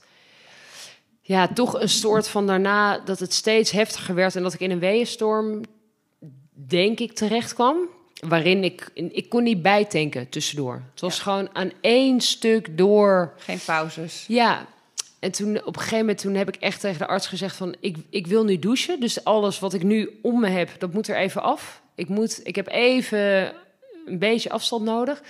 ja, 1.20 1.48
toch 1.48 1.80
een 1.80 1.88
soort 1.88 2.28
van 2.28 2.46
daarna 2.46 2.98
dat 2.98 3.18
het 3.18 3.32
steeds 3.32 3.70
heftiger 3.70 4.14
werd. 4.14 4.36
En 4.36 4.42
dat 4.42 4.54
ik 4.54 4.60
in 4.60 4.70
een 4.70 4.78
weeënstorm, 4.78 5.60
denk 6.52 7.00
ik, 7.00 7.12
terecht 7.12 7.54
kwam. 7.54 7.76
Waarin 8.20 8.64
ik, 8.64 8.90
ik 8.94 9.28
kon 9.28 9.42
niet 9.42 9.62
bijtanken 9.62 10.28
tussendoor. 10.28 10.82
Het 10.90 11.00
was 11.00 11.18
gewoon 11.18 11.48
aan 11.52 11.72
één 11.80 12.20
stuk 12.20 12.76
door. 12.76 13.32
Geen 13.36 13.60
pauzes. 13.64 14.24
Ja, 14.28 14.66
en 15.18 15.30
toen 15.30 15.56
op 15.64 15.66
een 15.66 15.82
gegeven 15.82 15.98
moment 15.98 16.18
toen 16.18 16.34
heb 16.34 16.48
ik 16.48 16.56
echt 16.56 16.80
tegen 16.80 16.98
de 16.98 17.06
arts 17.06 17.26
gezegd 17.26 17.56
van 17.56 17.76
ik, 17.80 17.96
ik 18.10 18.26
wil 18.26 18.44
nu 18.44 18.58
douchen. 18.58 19.00
Dus 19.00 19.24
alles 19.24 19.58
wat 19.58 19.74
ik 19.74 19.82
nu 19.82 20.18
om 20.22 20.40
me 20.40 20.48
heb, 20.48 20.70
dat 20.78 20.92
moet 20.92 21.08
er 21.08 21.16
even 21.16 21.42
af. 21.42 21.82
Ik, 21.94 22.08
moet, 22.08 22.40
ik 22.42 22.56
heb 22.56 22.68
even 22.68 23.52
een 24.10 24.18
beetje 24.18 24.50
afstand 24.50 24.84
nodig. 24.84 25.22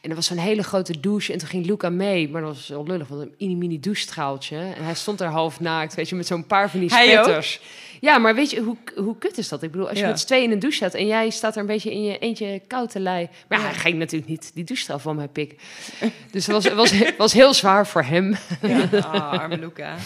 En 0.00 0.10
er 0.10 0.16
was 0.16 0.26
zo'n 0.26 0.36
hele 0.38 0.62
grote 0.62 1.00
douche 1.00 1.32
en 1.32 1.38
toen 1.38 1.48
ging 1.48 1.66
Luca 1.66 1.90
mee. 1.90 2.28
Maar 2.28 2.40
dat 2.42 2.54
was 2.54 2.68
wel 2.68 2.86
lullig, 2.86 3.08
want 3.08 3.22
een 3.22 3.34
mini 3.38 3.54
mini 3.54 3.80
douchestraaltje. 3.80 4.56
En 4.56 4.84
hij 4.84 4.94
stond 4.94 5.18
daar 5.18 5.30
half 5.30 5.60
naakt, 5.60 5.94
weet 5.94 6.08
je, 6.08 6.14
met 6.14 6.26
zo'n 6.26 6.46
paar 6.46 6.70
van 6.70 6.80
die 6.80 6.90
spetters. 6.90 7.60
Ja, 8.00 8.18
maar 8.18 8.34
weet 8.34 8.50
je, 8.50 8.60
hoe, 8.60 8.76
hoe 8.96 9.18
kut 9.18 9.38
is 9.38 9.48
dat? 9.48 9.62
Ik 9.62 9.70
bedoel, 9.70 9.88
als 9.88 9.96
je 9.98 10.04
Ja. 10.04 10.10
met 10.10 10.20
z'n 10.20 10.26
tweeën 10.26 10.44
in 10.44 10.50
een 10.50 10.58
douche 10.58 10.76
staat... 10.76 10.94
en 10.94 11.06
jij 11.06 11.30
staat 11.30 11.54
er 11.54 11.60
een 11.60 11.66
beetje 11.66 11.92
in 11.92 12.02
je 12.02 12.18
eentje 12.18 12.60
koud 12.66 12.90
te 12.90 13.00
lei. 13.00 13.28
Maar 13.48 13.58
ja, 13.58 13.64
hij 13.64 13.74
ging 13.74 13.98
natuurlijk 13.98 14.30
niet 14.30 14.50
die 14.54 14.64
douchestraal 14.64 14.98
van 14.98 15.16
mij 15.16 15.28
pikken. 15.28 15.58
Dus 16.32 16.46
het 16.46 16.54
was, 16.54 16.64
het 16.64 16.74
was, 16.74 16.90
het 16.90 17.16
was 17.16 17.32
heel 17.32 17.54
zwaar 17.54 17.86
voor 17.86 18.02
hem. 18.02 18.36
Ja. 18.62 18.88
Ah, 19.12 19.30
arme 19.32 19.58
Luca. 19.58 19.96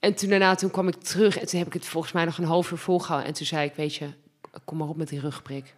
En 0.00 0.14
toen 0.14 0.28
daarna, 0.28 0.54
toen 0.54 0.70
kwam 0.70 0.88
ik 0.88 0.94
terug 0.94 1.38
en 1.38 1.46
toen 1.46 1.58
heb 1.58 1.66
ik 1.68 1.72
het 1.74 1.86
volgens 1.86 2.12
mij 2.12 2.24
nog 2.24 2.38
een 2.38 2.44
half 2.44 2.70
uur 2.70 2.78
volgehouden. 2.78 3.28
En 3.28 3.34
toen 3.34 3.46
zei 3.46 3.66
ik, 3.66 3.72
weet 3.74 3.94
je, 3.94 4.06
kom 4.64 4.78
maar 4.78 4.88
op 4.88 4.96
met 4.96 5.08
die 5.08 5.20
rugprik. 5.20 5.74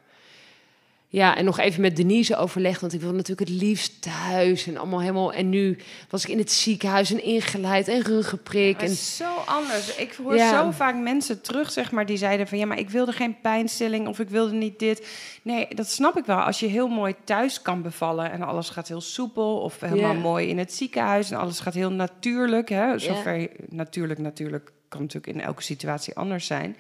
Ja, 1.13 1.37
en 1.37 1.45
nog 1.45 1.59
even 1.59 1.81
met 1.81 1.97
Denise 1.97 2.37
overlegd, 2.37 2.81
want 2.81 2.93
ik 2.93 3.01
wilde 3.01 3.17
natuurlijk 3.17 3.49
het 3.51 3.61
liefst 3.61 4.03
thuis 4.03 4.67
en 4.67 4.77
allemaal 4.77 5.01
helemaal. 5.01 5.33
En 5.33 5.49
nu 5.49 5.79
was 6.11 6.25
ik 6.25 6.31
in 6.31 6.39
het 6.39 6.53
ziekenhuis 6.53 7.13
en 7.13 7.25
ingeleid 7.25 7.89
en 7.89 8.03
ruggeprik. 8.03 8.73
Het 8.81 8.83
En, 8.87 8.91
is 8.91 9.17
zo 9.17 9.35
anders. 9.47 9.97
Ik 9.97 10.13
hoor 10.13 10.37
Ja. 10.37 10.63
zo 10.63 10.71
vaak 10.71 10.95
mensen 10.97 11.41
terug, 11.43 11.71
zeg 11.71 11.91
maar, 11.93 12.07
die 12.07 12.17
zeiden 12.17 12.49
van 12.49 12.59
ja, 12.59 12.67
maar 12.67 12.79
ik 12.79 12.91
wilde 12.91 13.13
geen 13.13 13.41
pijnstilling 13.41 14.09
of 14.09 14.19
ik 14.19 14.29
wilde 14.29 14.53
niet 14.53 14.79
dit. 14.79 15.07
Nee, 15.43 15.69
dat 15.75 15.89
snap 15.91 16.17
ik 16.17 16.25
wel. 16.25 16.39
Als 16.41 16.61
je 16.61 16.67
heel 16.67 16.89
mooi 16.89 17.15
thuis 17.25 17.63
kan 17.63 17.83
bevallen 17.83 18.31
en 18.31 18.43
alles 18.43 18.69
gaat 18.69 18.89
heel 18.89 19.01
soepel 19.01 19.59
of 19.61 19.81
helemaal 19.81 20.15
Ja. 20.15 20.21
mooi 20.21 20.49
in 20.49 20.59
het 20.59 20.73
ziekenhuis 20.73 21.31
en 21.31 21.39
alles 21.39 21.61
gaat 21.61 21.75
heel 21.75 21.91
natuurlijk. 21.93 22.69
Hè? 22.69 22.99
Zover 22.99 23.49
natuurlijk, 23.69 24.21
natuurlijk 24.21 24.71
kan 24.89 25.01
natuurlijk 25.01 25.33
in 25.37 25.41
elke 25.43 25.63
situatie 25.63 26.17
anders 26.17 26.47
zijn. 26.47 26.77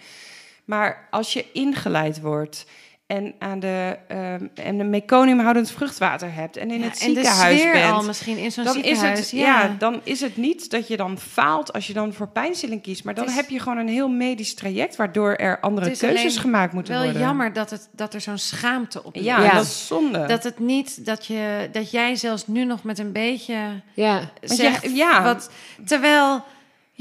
Maar 0.64 1.09
als 1.11 1.33
je 1.33 1.45
ingeleid 1.53 2.20
wordt 2.20 2.66
en 3.11 3.34
aan 3.38 3.61
de, 3.61 3.96
ehm 4.08 4.46
en 4.54 4.78
een 4.80 4.90
meconiumhoudend 4.90 5.70
vruchtwater 5.70 6.34
hebt 6.34 6.56
en 6.56 6.70
in 6.70 6.78
Ja, 6.80 6.84
het 6.88 7.00
en 7.00 7.08
de 7.08 7.14
ziekenhuis 7.14 7.58
sfeer 7.58 7.72
bent, 7.72 7.92
al 7.92 8.02
misschien 8.02 8.36
in 8.36 8.52
zo'n 8.52 8.64
dan 8.64 8.76
is, 8.76 8.82
ziekenhuis. 8.84 9.18
het, 9.18 9.30
ja. 9.30 9.74
dan 9.78 10.00
is 10.04 10.20
het 10.20 10.36
niet 10.36 10.70
dat 10.70 10.88
je 10.88 10.96
dan 10.96 11.18
faalt 11.18 11.72
als 11.72 11.86
je 11.86 11.92
dan 11.92 12.12
voor 12.12 12.28
pijnstilling 12.28 12.82
kiest. 12.82 13.04
Maar 13.04 13.14
dan 13.14 13.26
is- 13.26 13.34
heb 13.34 13.48
je 13.48 13.58
gewoon 13.61 13.78
een 13.78 13.88
heel 13.88 14.08
medisch 14.08 14.54
traject... 14.54 14.96
waardoor 14.96 15.34
er 15.34 15.61
andere 15.61 15.86
Het 15.88 15.94
is 16.02 16.08
keuzes 16.08 16.36
gemaakt 16.36 16.72
moeten 16.72 16.94
Wel 16.94 17.02
worden. 17.02 17.20
jammer 17.22 17.52
dat, 17.52 17.70
het, 17.70 17.88
dat 17.92 18.14
er 18.14 18.20
zo'n 18.20 18.38
schaamte 18.38 19.04
op 19.04 19.14
Ja, 19.14 19.42
Ja. 19.42 19.52
dat 19.54 19.64
is 19.64 19.86
zonde. 19.86 20.26
Dat 20.26 20.42
het 20.44 20.58
niet, 20.58 21.04
dat, 21.06 21.26
je, 21.26 21.68
dat 21.72 21.90
jij 21.90 22.16
zelfs 22.16 22.46
nu 22.46 22.64
nog 22.64 22.82
met 22.82 22.98
een 22.98 23.12
beetje 23.12 23.56
ja, 23.94 24.20
zegt, 24.42 24.96
ja. 24.96 25.22
wat, 25.22 25.50
terwijl 25.86 26.44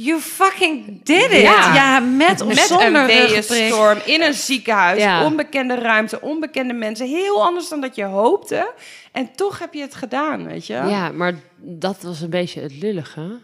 you 0.04 0.20
fucking 0.20 1.04
did 1.04 1.32
it. 1.32 1.42
Ja. 1.42 1.74
Ja, 1.74 2.00
met 2.00 2.42
of 2.42 2.54
zonder 2.60 2.88
een 2.88 3.08
ruggenprik. 3.08 3.48
weeënstorm 3.48 3.98
in 4.06 4.22
een 4.22 4.34
ziekenhuis, 4.34 5.02
Ja. 5.02 5.26
onbekende 5.26 5.76
ruimte, 5.76 6.22
onbekende 6.22 6.74
mensen. 6.74 7.08
Heel 7.08 7.44
anders 7.44 7.70
dan 7.70 7.82
dat 7.82 7.96
je 7.96 8.04
hoopte. 8.04 8.74
En 9.12 9.30
toch 9.36 9.60
heb 9.60 9.74
je 9.74 9.82
het 9.82 9.96
gedaan, 9.96 10.46
weet 10.46 10.68
je? 10.68 10.74
ja, 10.74 11.10
maar 11.12 11.34
dat 11.58 12.02
was 12.02 12.22
een 12.22 12.30
beetje 12.30 12.62
het 12.62 12.74
lullige. 12.82 13.40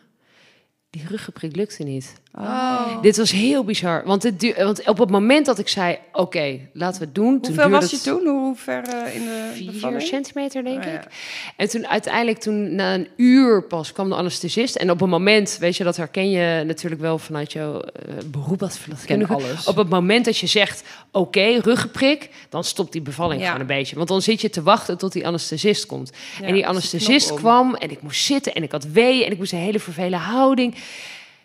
Die 0.89 1.03
ruggeprik 1.09 1.55
lukte 1.55 1.83
niet. 1.83 2.13
Oh. 2.39 3.01
Dit 3.01 3.17
was 3.17 3.31
heel 3.31 3.63
bizar. 3.63 4.03
Want, 4.05 4.23
het 4.23 4.55
want 4.57 4.87
op 4.87 4.97
het 4.97 5.09
moment 5.09 5.45
dat 5.45 5.59
ik 5.59 5.67
zei, 5.67 5.97
oké, 6.13 6.59
laten 6.73 6.99
we 6.99 7.05
het 7.05 7.15
doen. 7.15 7.25
toen 7.41 7.55
Hoeveel 7.55 7.63
duurde 7.63 7.79
was 7.79 7.89
je 7.89 7.95
het 7.95 8.05
toen? 8.05 8.27
Hoe 8.27 8.55
ver 8.55 8.83
eh, 8.83 9.15
in 9.15 9.21
de 9.25 9.51
Vier 9.53 9.71
bevalling? 9.71 10.01
centimeter, 10.01 10.63
denk 10.63 10.77
Oh, 10.77 10.83
ja. 10.83 10.91
ik. 10.91 11.07
En 11.55 11.69
toen 11.69 11.87
uiteindelijk, 11.87 12.37
toen 12.39 12.75
na 12.75 12.93
een 12.93 13.07
uur 13.15 13.63
pas, 13.63 13.91
kwam 13.91 14.09
de 14.09 14.15
anesthesist. 14.15 14.75
En 14.75 14.91
op 14.91 15.01
een 15.01 15.09
moment, 15.09 15.57
weet 15.59 15.77
je, 15.77 15.83
dat 15.83 15.97
herken 15.97 16.29
je 16.29 16.63
natuurlijk 16.65 17.01
wel 17.01 17.17
vanuit 17.17 17.51
jouw 17.53 17.81
eh, 17.81 18.13
beroep 18.25 18.61
als 18.61 18.77
verloskundige. 18.77 19.33
alles. 19.33 19.67
Op 19.67 19.75
het 19.75 19.89
moment 19.89 20.25
dat 20.25 20.37
je 20.37 20.47
zegt, 20.47 20.83
oké, 21.11 21.59
ruggenprik, 21.61 22.29
dan 22.49 22.63
stopt 22.63 22.91
die 22.91 23.01
bevalling 23.01 23.39
Ja. 23.41 23.45
gewoon 23.45 23.61
een 23.61 23.67
beetje. 23.67 23.95
Want 23.95 24.07
dan 24.07 24.21
zit 24.21 24.41
je 24.41 24.49
te 24.49 24.63
wachten 24.63 24.97
tot 24.97 25.11
die 25.13 25.27
anesthesist 25.27 25.85
komt. 25.85 26.11
Ja, 26.39 26.45
en 26.47 26.53
die 26.53 26.67
anesthesist 26.67 27.33
kwam 27.33 27.75
en 27.75 27.91
ik 27.91 28.01
moest 28.01 28.23
zitten 28.23 28.53
en 28.53 28.63
ik 28.63 28.71
had 28.71 28.85
weeën 28.85 29.25
en 29.25 29.31
ik 29.31 29.37
moest 29.37 29.51
een 29.51 29.59
hele 29.59 29.79
vervelende 29.79 30.17
houding. 30.25 30.75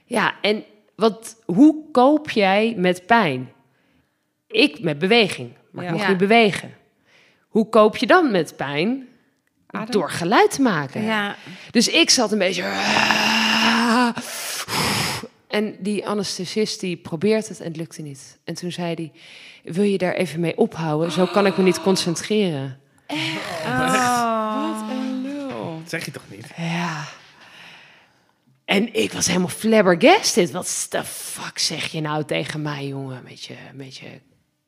Ja, 0.04 0.34
en 0.42 0.64
wat, 1.00 1.36
hoe 1.44 1.90
koop 1.92 2.30
jij 2.30 2.74
met 2.76 3.06
pijn? 3.06 3.52
Ik 4.46 4.82
met 4.82 4.98
beweging, 4.98 5.52
maar 5.70 5.82
Ja. 5.84 5.88
ik 5.88 5.94
mocht 5.94 6.04
Ja. 6.06 6.10
niet 6.10 6.20
bewegen. 6.28 6.74
Hoe 7.48 7.68
koop 7.68 7.96
je 7.96 8.06
dan 8.06 8.30
met 8.30 8.56
pijn? 8.56 9.08
Adem. 9.66 9.90
Door 9.90 10.10
geluid 10.10 10.50
te 10.50 10.62
maken. 10.62 11.02
Ja, 11.02 11.36
Dus 11.70 11.88
ik 11.88 12.10
zat 12.10 12.32
een 12.32 12.38
beetje... 12.38 12.62
En 15.48 15.76
die 15.78 16.06
anesthesist 16.06 16.80
die 16.80 16.96
probeert 16.96 17.48
het 17.48 17.60
en 17.60 17.66
het 17.66 17.76
lukte 17.76 18.02
niet. 18.02 18.38
En 18.44 18.54
toen 18.54 18.72
zei 18.72 18.94
hij, 18.94 19.12
wil 19.72 19.84
je 19.84 19.98
daar 19.98 20.12
even 20.14 20.40
mee 20.40 20.56
ophouden? 20.56 21.12
Zo 21.12 21.26
kan 21.26 21.46
ik 21.46 21.56
me 21.56 21.62
niet 21.62 21.80
concentreren. 21.82 22.80
Wat 23.06 23.16
een 24.90 25.22
lul. 25.22 25.78
Dat 25.80 25.90
zeg 25.90 26.04
je 26.04 26.10
toch 26.10 26.22
niet? 26.30 26.46
Ja. 26.56 27.04
En 28.70 28.94
ik 28.94 29.12
was 29.12 29.26
helemaal 29.26 29.48
flabbergasted. 29.48 30.50
Wat 30.50 30.86
de 30.88 31.04
fuck 31.04 31.58
zeg 31.58 31.86
je 31.86 32.00
nou 32.00 32.24
tegen 32.24 32.62
mij, 32.62 32.86
jongen? 32.86 33.22
Met 33.28 33.44
je, 33.44 33.54
met 33.74 33.96
je 33.96 34.06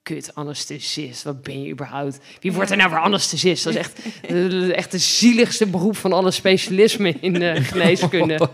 kut 0.03 0.35
anesthesist. 0.35 1.23
Wat 1.23 1.43
ben 1.43 1.63
je 1.63 1.71
überhaupt? 1.71 2.19
Wie 2.41 2.53
wordt 2.53 2.71
er 2.71 2.77
nou 2.77 2.91
weer 2.91 2.99
anesthesist? 2.99 3.65
Dat 3.65 3.73
is 3.73 3.79
echt, 3.79 3.99
eh, 4.23 4.77
echt 4.77 4.91
de 4.91 4.99
zieligste 4.99 5.67
beroep 5.67 5.97
van 5.97 6.13
alle 6.13 6.31
specialismen 6.31 7.23
in 7.23 7.33
de 7.33 7.63
geneeskunde. 7.63 8.39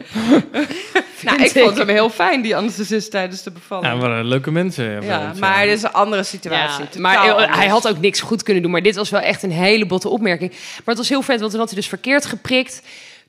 Nou, 1.23 1.43
ik 1.43 1.51
vond 1.51 1.77
hem 1.77 1.89
heel 1.89 2.11
fijn, 2.11 2.43
die 2.43 2.57
anesthesist 2.57 3.11
tijdens 3.11 3.43
de 3.43 3.51
bevalling. 3.51 3.87
Ja, 3.87 3.93
Ja, 3.93 4.01
maar 4.01 4.19
eh, 4.19 4.25
leuke 4.25 4.51
mensen. 4.51 4.91
ja, 4.91 4.99
bij 5.01 5.29
ons, 5.29 5.39
maar 5.39 5.59
ja. 5.59 5.65
dit 5.65 5.77
is 5.77 5.83
een 5.83 5.93
andere 5.93 6.23
situatie. 6.23 6.85
Ja, 6.93 7.01
maar 7.01 7.19
anders. 7.19 7.57
hij 7.57 7.69
had 7.69 7.89
ook 7.89 7.99
niks 7.99 8.21
goed 8.21 8.43
kunnen 8.43 8.63
doen. 8.63 8.73
Maar 8.73 8.83
dit 8.83 8.97
was 8.97 9.11
wel 9.11 9.21
echt 9.21 9.43
een 9.43 9.51
hele 9.51 9.87
botte 9.87 10.09
opmerking. 10.09 10.51
Maar 10.51 10.83
het 10.85 10.97
was 10.97 11.09
heel 11.09 11.23
vet, 11.23 11.39
want 11.39 11.51
toen 11.51 11.61
had 11.61 11.69
hij 11.69 11.79
dus 11.79 11.89
verkeerd 11.89 12.27
geprikt. 12.27 12.83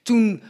Toen 0.03 0.41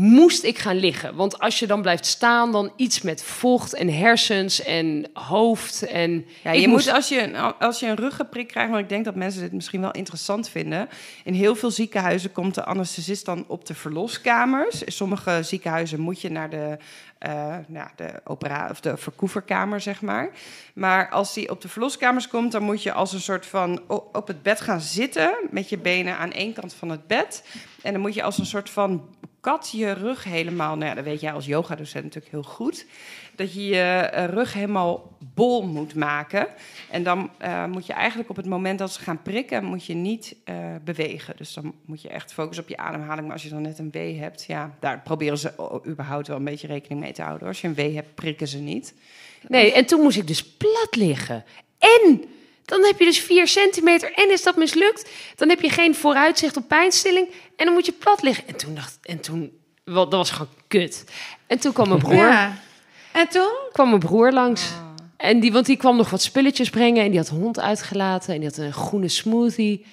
moest 0.00 0.42
ik 0.42 0.58
gaan 0.58 0.76
liggen. 0.76 1.14
Want 1.14 1.38
als 1.38 1.58
je 1.58 1.66
dan 1.66 1.82
blijft 1.82 2.06
staan, 2.06 2.52
dan 2.52 2.72
iets 2.76 3.02
met 3.02 3.22
vocht 3.22 3.74
en 3.74 3.88
hersens 3.88 4.62
en 4.62 5.06
hoofd. 5.12 5.82
En 5.86 6.26
Ja, 6.42 6.52
je 6.52 6.68
moest- 6.68 6.86
moet 6.86 6.94
als 6.94 7.08
je, 7.08 7.22
een- 7.22 7.36
als 7.58 7.80
je 7.80 7.86
een 7.86 7.96
ruggenprik 7.96 8.48
krijgt, 8.48 8.70
want 8.70 8.82
ik 8.82 8.88
denk 8.88 9.04
dat 9.04 9.14
mensen 9.14 9.40
dit 9.40 9.52
misschien 9.52 9.80
wel 9.80 9.90
interessant 9.90 10.48
vinden. 10.48 10.88
In 11.24 11.34
heel 11.34 11.54
veel 11.54 11.70
ziekenhuizen 11.70 12.32
komt 12.32 12.54
de 12.54 12.64
anesthesist 12.64 13.24
dan 13.24 13.44
op 13.46 13.66
de 13.66 13.74
verloskamers. 13.74 14.82
In 14.82 14.92
sommige 14.92 15.38
ziekenhuizen 15.42 16.00
moet 16.00 16.20
je 16.20 16.30
naar 16.30 16.50
de, 16.50 16.76
eh 17.18 17.56
nou, 17.66 17.88
de, 17.96 18.20
opera 18.24 18.68
of 18.70 18.80
de 18.80 18.96
verkoeverkamer, 18.96 19.80
zeg 19.80 20.00
maar. 20.00 20.30
Maar 20.74 21.08
als 21.10 21.34
die 21.34 21.50
op 21.50 21.60
de 21.60 21.68
verloskamers 21.68 22.28
komt, 22.28 22.52
dan 22.52 22.62
moet 22.62 22.82
je 22.82 22.92
als 22.92 23.12
een 23.12 23.20
soort 23.20 23.46
van 23.46 23.80
op 24.12 24.26
het 24.26 24.42
bed 24.42 24.60
gaan 24.60 24.80
zitten. 24.80 25.34
Met 25.50 25.68
je 25.68 25.78
benen 25.78 26.16
aan 26.16 26.32
één 26.32 26.52
kant 26.52 26.74
van 26.74 26.88
het 26.88 27.06
bed. 27.06 27.44
En 27.82 27.92
dan 27.92 28.00
moet 28.00 28.14
je 28.14 28.22
als 28.22 28.38
een 28.38 28.46
soort 28.46 28.70
van 28.70 29.02
kat 29.40 29.70
je 29.70 29.92
rug 29.92 30.24
helemaal. 30.24 30.76
Nou 30.76 30.88
ja, 30.88 30.94
dat 30.94 31.04
weet 31.04 31.20
jij 31.20 31.32
als 31.32 31.46
yogadocent 31.46 32.04
natuurlijk 32.04 32.32
heel 32.32 32.42
goed. 32.42 32.86
Dat 33.34 33.54
je 33.54 33.66
je 33.66 33.82
eh, 33.82 34.24
rug 34.24 34.52
helemaal 34.52 35.16
bol 35.34 35.66
moet 35.66 35.94
maken. 35.94 36.46
En 36.90 37.02
dan 37.02 37.30
eh, 37.38 37.64
moet 37.64 37.86
je 37.86 37.92
eigenlijk 37.92 38.30
op 38.30 38.36
het 38.36 38.46
moment 38.46 38.78
dat 38.78 38.92
ze 38.92 39.00
gaan 39.00 39.22
prikken, 39.22 39.64
moet 39.64 39.84
je 39.84 39.94
niet 39.94 40.36
eh, 40.44 40.56
bewegen. 40.84 41.36
Dus 41.36 41.52
dan 41.52 41.74
moet 41.84 42.02
je 42.02 42.08
echt 42.08 42.32
focussen 42.32 42.64
op 42.64 42.70
je 42.70 42.76
ademhaling. 42.76 43.22
Maar 43.26 43.32
als 43.32 43.42
je 43.42 43.48
dan 43.48 43.62
net 43.62 43.78
een 43.78 43.90
wee 43.90 44.18
hebt, 44.18 44.44
ja, 44.44 44.74
daar 44.80 45.00
proberen 45.00 45.38
ze 45.38 45.80
überhaupt 45.86 46.26
wel 46.26 46.36
een 46.36 46.44
beetje 46.44 46.66
rekening 46.66 47.00
mee 47.00 47.12
te 47.12 47.22
houden. 47.22 47.48
Als 47.48 47.60
je 47.60 47.68
een 47.68 47.74
wee 47.74 47.94
hebt, 47.94 48.14
prikken 48.14 48.48
ze 48.48 48.58
niet. 48.58 48.94
Nee, 49.48 49.72
en 49.72 49.86
toen 49.86 50.00
moest 50.00 50.16
ik 50.16 50.26
dus 50.26 50.44
plat 50.44 50.96
liggen. 50.96 51.44
En 51.78 52.24
dan 52.68 52.84
heb 52.84 52.98
je 52.98 53.04
dus 53.04 53.18
4 53.18 53.48
centimeter 53.48 54.12
en 54.12 54.30
is 54.30 54.42
dat 54.42 54.56
mislukt. 54.56 55.10
Dan 55.36 55.48
heb 55.48 55.60
je 55.60 55.70
geen 55.70 55.94
vooruitzicht 55.94 56.56
op 56.56 56.68
pijnstilling 56.68 57.28
en 57.56 57.64
dan 57.64 57.74
moet 57.74 57.86
je 57.86 57.92
plat 57.92 58.22
liggen. 58.22 58.46
En 58.46 58.56
toen 58.56 58.74
dacht 58.74 58.98
en 59.02 59.20
toen, 59.20 59.52
wel, 59.84 60.08
dat 60.08 60.18
was 60.18 60.30
gewoon 60.30 60.52
kut. 60.68 61.04
En 61.46 61.58
toen 61.58 61.72
kwam 61.72 61.88
mijn 61.88 62.00
broer, 62.00 62.14
Ja. 62.14 62.58
En 63.12 63.28
toen? 63.28 63.52
kwam 63.72 63.88
mijn 63.88 64.00
broer 64.00 64.32
langs. 64.32 64.70
En 65.16 65.40
die, 65.40 65.52
want 65.52 65.66
die 65.66 65.76
kwam 65.76 65.96
nog 65.96 66.10
wat 66.10 66.22
spulletjes 66.22 66.70
brengen 66.70 67.04
en 67.04 67.10
die 67.10 67.18
had 67.18 67.28
hond 67.28 67.60
uitgelaten 67.60 68.34
en 68.34 68.40
die 68.40 68.48
had 68.48 68.58
een 68.58 68.72
groene 68.72 69.08
smoothie. 69.08 69.86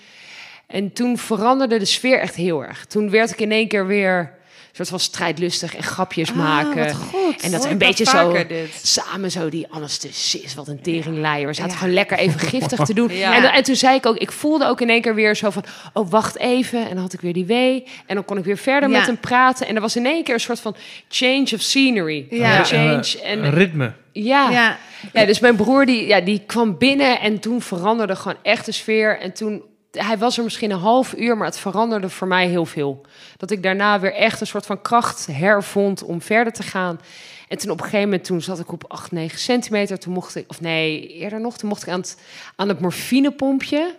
En 0.68 0.94
toen 0.94 1.18
veranderde 1.18 1.78
de 1.80 1.86
sfeer 1.86 2.20
echt 2.20 2.36
heel 2.36 2.64
erg. 2.64 2.86
Toen 2.86 3.10
werd 3.10 3.32
ik 3.32 3.40
in 3.42 3.52
één 3.52 3.68
keer 3.68 3.88
weer 3.88 4.34
soort 4.76 4.90
van 4.90 5.00
strijdlustig 5.00 5.76
en 5.76 5.84
grapjes 5.84 6.34
maken. 6.34 6.82
Ah, 6.84 6.88
wat 6.88 6.94
goed. 6.96 7.42
En 7.42 7.52
dat 7.52 7.62
Hoor 7.64 7.72
een 7.72 7.78
beetje 7.78 8.06
zo 8.06 8.32
dit. 8.48 8.80
samen 8.84 9.32
zo 9.32 9.50
die 9.50 9.68
anesthesist, 9.70 10.56
wat 10.56 10.68
een 10.68 10.82
teringleier. 10.82 11.48
We 11.48 11.54
zaten 11.54 11.78
gewoon 11.78 11.94
lekker 11.94 12.18
even 12.18 12.40
giftig 12.40 12.86
te 12.86 12.94
doen. 12.94 13.14
Ja. 13.16 13.36
En, 13.36 13.42
dan- 13.42 13.52
en 13.52 13.64
toen 13.64 13.76
zei 13.76 13.96
ik 13.96 14.06
ook, 14.06 14.18
ik 14.18 14.32
voelde 14.32 14.68
ook 14.68 14.82
in 14.82 14.90
één 14.90 15.02
keer 15.02 15.16
weer 15.16 15.36
zo 15.36 15.50
van, 15.50 15.64
oh 15.94 16.10
wacht 16.10 16.38
even. 16.38 16.80
En 16.84 16.90
dan 16.94 16.98
had 16.98 17.14
ik 17.14 17.22
weer 17.22 17.34
die 17.34 17.46
wee. 17.46 17.84
En 18.06 18.16
dan 18.16 18.26
kon 18.26 18.38
ik 18.38 18.44
weer 18.44 18.58
verder 18.58 18.90
Ja. 18.90 18.98
met 18.98 19.06
hem 19.06 19.18
praten. 19.20 19.68
En 19.68 19.76
er 19.76 19.82
was 19.82 19.96
in 19.96 20.06
één 20.06 20.24
keer 20.24 20.34
een 20.34 20.40
soort 20.40 20.60
van 20.60 20.76
change 21.10 21.48
of 21.54 21.62
scenery. 21.62 22.28
Ja. 22.30 22.60
Een 22.60 22.66
change. 22.66 23.20
Eh, 23.24 23.32
En 23.32 23.44
een 23.46 23.54
ritme. 23.54 23.94
ja. 24.12 24.50
Ja. 24.52 24.78
Ja, 25.14 25.26
dus 25.26 25.40
mijn 25.40 25.56
broer 25.56 25.86
die, 25.86 26.08
ja, 26.08 26.22
die 26.22 26.42
kwam 26.46 26.78
binnen 26.78 27.20
en 27.20 27.40
toen 27.40 27.62
veranderde 27.62 28.16
gewoon 28.16 28.38
echt 28.44 28.66
de 28.66 28.72
sfeer. 28.72 29.20
En 29.20 29.34
toen, 29.34 29.62
hij 29.98 30.18
was 30.18 30.38
er 30.38 30.44
misschien 30.44 30.72
een 30.72 30.80
half 30.80 31.14
uur, 31.18 31.38
maar 31.38 31.48
het 31.48 31.60
veranderde 31.60 32.10
voor 32.10 32.28
mij 32.28 32.48
heel 32.48 32.66
veel. 32.66 33.02
Dat 33.38 33.52
ik 33.52 33.64
daarna 33.64 34.00
weer 34.00 34.14
echt 34.14 34.42
een 34.42 34.48
soort 34.48 34.66
van 34.66 34.82
kracht 34.82 35.28
hervond 35.32 36.04
om 36.04 36.22
verder 36.22 36.54
te 36.54 36.64
gaan. 36.64 37.00
En 37.48 37.58
toen 37.58 37.72
op 37.72 37.78
een 37.78 37.84
gegeven 37.84 38.10
moment, 38.10 38.24
toen 38.26 38.42
zat 38.42 38.60
ik 38.60 38.72
op 38.72 38.84
8, 38.88 39.12
9 39.12 39.40
centimeter. 39.40 40.00
Toen 40.00 40.14
mocht 40.14 40.36
ik, 40.36 40.46
of 40.48 40.62
nee, 40.62 41.08
eerder 41.08 41.42
nog, 41.42 41.58
toen 41.58 41.70
mocht 41.70 41.82
ik 41.82 41.90
aan 41.90 42.00
het, 42.00 42.22
aan 42.56 42.68
het 42.68 42.80
morfinepompje. 42.80 43.96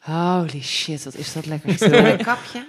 Holy 0.00 0.62
shit, 0.62 1.04
wat 1.04 1.14
is 1.14 1.32
dat 1.32 1.46
lekker. 1.46 1.92
Een 1.92 2.16
kapje. 2.16 2.66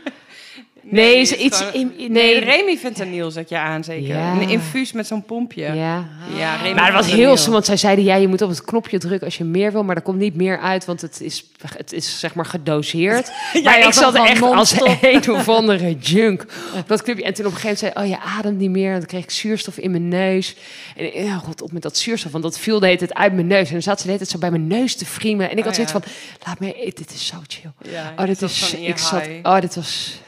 Nee, 0.89 1.17
is 1.17 1.29
het 1.29 1.39
iets 1.39 1.63
in, 1.71 1.93
Nee, 1.97 2.09
nee, 2.09 2.39
Remy 2.39 2.77
fentanyl 2.77 3.31
zet 3.31 3.49
je 3.49 3.57
aan, 3.57 3.83
zeker. 3.83 4.07
Ja. 4.07 4.31
Een 4.31 4.49
infuus 4.49 4.91
met 4.91 5.07
zo'n 5.07 5.25
pompje. 5.25 5.61
ja. 5.73 6.07
Ja, 6.37 6.55
Remy 6.55 6.75
Maar 6.75 6.85
het 6.85 7.05
was 7.05 7.11
heel 7.11 7.37
stom, 7.37 7.53
want 7.53 7.65
zij 7.65 7.77
zeiden... 7.77 8.05
ja, 8.05 8.15
je 8.15 8.27
moet 8.27 8.41
op 8.41 8.49
het 8.49 8.61
knopje 8.61 8.97
drukken 8.97 9.25
als 9.25 9.37
je 9.37 9.43
meer 9.43 9.71
wil... 9.71 9.83
maar 9.83 9.95
er 9.95 10.01
komt 10.01 10.17
niet 10.17 10.35
meer 10.35 10.59
uit, 10.59 10.85
want 10.85 11.01
het 11.01 11.21
is, 11.21 11.45
het 11.75 11.93
is 11.93 12.19
zeg 12.19 12.33
maar 12.35 12.45
gedoseerd. 12.45 13.31
maar 13.63 13.79
ik 13.87 13.93
zat 13.93 14.15
echt 14.15 14.41
als 14.41 14.75
een 15.01 15.31
of 15.31 15.49
andere 15.49 15.95
junk 15.95 16.45
op 16.75 16.87
dat 16.87 17.01
knopje. 17.01 17.23
En 17.23 17.33
toen 17.33 17.45
op 17.45 17.51
een 17.51 17.57
gegeven 17.57 17.87
moment 17.87 17.97
zei 17.97 18.19
oh, 18.19 18.31
je 18.35 18.37
ademt 18.37 18.57
niet 18.57 18.69
meer. 18.69 18.91
En 18.91 18.97
dan 18.97 19.07
kreeg 19.07 19.23
ik 19.23 19.31
zuurstof 19.31 19.77
in 19.77 19.91
mijn 19.91 20.07
neus. 20.07 20.55
En 20.95 21.23
ja, 21.23 21.37
god, 21.37 21.61
op 21.61 21.71
met 21.71 21.81
dat 21.81 21.97
zuurstof, 21.97 22.31
want 22.31 22.43
dat 22.43 22.59
viel 22.59 22.79
de 22.79 22.85
hele 22.85 22.97
tijd 22.97 23.13
uit 23.13 23.33
mijn 23.33 23.47
neus. 23.47 23.67
En 23.67 23.73
dan 23.73 23.81
zat 23.81 23.97
ze 23.97 24.03
de 24.03 24.11
hele 24.11 24.17
tijd 24.17 24.31
zo 24.31 24.39
bij 24.39 24.49
mijn 24.49 24.67
neus 24.67 24.95
te 24.95 25.05
friemen. 25.05 25.49
En 25.49 25.57
ik 25.57 25.63
had 25.63 25.73
Oh, 25.79 25.85
zoiets 25.85 25.93
ja. 25.93 25.99
van, 25.99 26.11
laat 26.45 26.59
me, 26.59 26.91
dit 26.95 27.13
is 27.13 27.27
zo 27.27 27.35
chill. 27.47 27.91
Ja, 27.91 28.13
Oh, 28.17 28.25
dit 28.25 28.41
is, 28.41 28.73
ik 28.73 28.97
zat, 28.97 29.27
oh, 29.43 29.59
dit 29.59 29.75
was... 29.75 30.19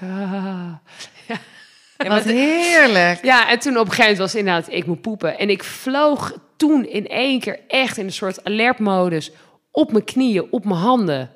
Ja, 1.98 2.10
Wat 2.10 2.24
heerlijk. 2.24 3.24
Ja, 3.24 3.50
en 3.50 3.60
toen 3.60 3.78
op 3.78 3.86
een 3.86 3.92
gegeven 3.92 4.04
moment 4.04 4.18
was 4.18 4.32
het 4.32 4.40
inderdaad, 4.40 4.72
ik 4.72 4.86
moet 4.86 5.02
poepen. 5.02 5.40
En 5.40 5.50
ik 5.50 5.64
vloog 5.64 6.34
toen 6.58 6.86
in 6.86 7.08
één 7.08 7.40
keer 7.40 7.60
echt 7.68 7.98
in 7.98 8.06
een 8.06 8.12
soort 8.12 8.44
alertmodus 8.44 9.32
op 9.72 9.92
mijn 9.92 10.04
knieën, 10.04 10.48
op 10.52 10.66
mijn 10.66 10.80
handen. 10.80 11.32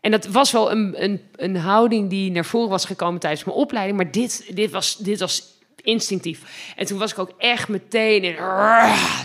En 0.00 0.10
dat 0.10 0.26
was 0.26 0.52
wel 0.52 0.70
een, 0.70 1.02
een, 1.02 1.20
een 1.36 1.56
houding 1.56 2.10
die 2.10 2.30
naar 2.30 2.44
voren 2.44 2.68
was 2.68 2.84
gekomen 2.84 3.20
tijdens 3.20 3.44
mijn 3.44 3.56
opleiding. 3.56 3.96
Maar 3.96 4.10
dit, 4.10 4.50
dit, 4.54 4.70
was, 4.70 4.96
dit 4.96 5.20
was 5.20 5.54
instinctief. 5.82 6.72
En 6.76 6.86
toen 6.86 6.98
was 6.98 7.12
ik 7.12 7.18
ook 7.18 7.32
echt 7.38 7.68
meteen 7.68 8.22
in... 8.22 8.36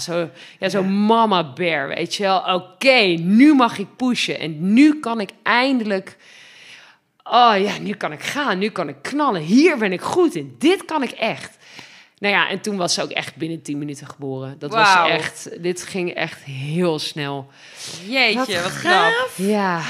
Zo, 0.01 0.29
ja, 0.59 0.69
zo 0.69 0.83
mama 0.83 1.53
bear, 1.53 1.87
weet 1.87 2.15
je 2.15 2.23
wel. 2.23 2.53
Oké, 2.53 2.99
nu 3.17 3.53
mag 3.53 3.77
ik 3.77 3.95
pushen. 3.95 4.39
En 4.39 4.73
nu 4.73 4.99
kan 4.99 5.19
ik 5.19 5.29
eindelijk... 5.43 6.17
Oh 7.31 7.53
ja, 7.57 7.77
nu 7.79 7.93
kan 7.93 8.11
ik 8.11 8.23
gaan, 8.23 8.57
nu 8.57 8.69
kan 8.69 8.87
ik 8.89 8.95
knallen. 9.01 9.41
Hier 9.41 9.77
ben 9.77 9.91
ik 9.93 10.01
goed 10.01 10.35
in. 10.35 10.55
Dit 10.59 10.85
kan 10.85 11.03
ik 11.03 11.11
echt. 11.11 11.57
Nou 12.19 12.33
ja, 12.33 12.49
en 12.49 12.61
toen 12.61 12.77
was 12.77 12.93
ze 12.93 13.01
ook 13.03 13.09
echt 13.09 13.35
binnen 13.35 13.61
10 13.61 13.77
minuten 13.77 14.07
geboren. 14.07 14.55
Dat 14.59 14.71
was 14.73 15.09
echt, 15.09 15.49
dit 15.63 15.83
ging 15.83 16.13
echt 16.13 16.43
heel 16.43 16.99
snel. 16.99 17.47
Jeetje, 18.07 18.61
wat, 18.61 18.79
knap. 18.79 19.29
Ja. 19.35 19.81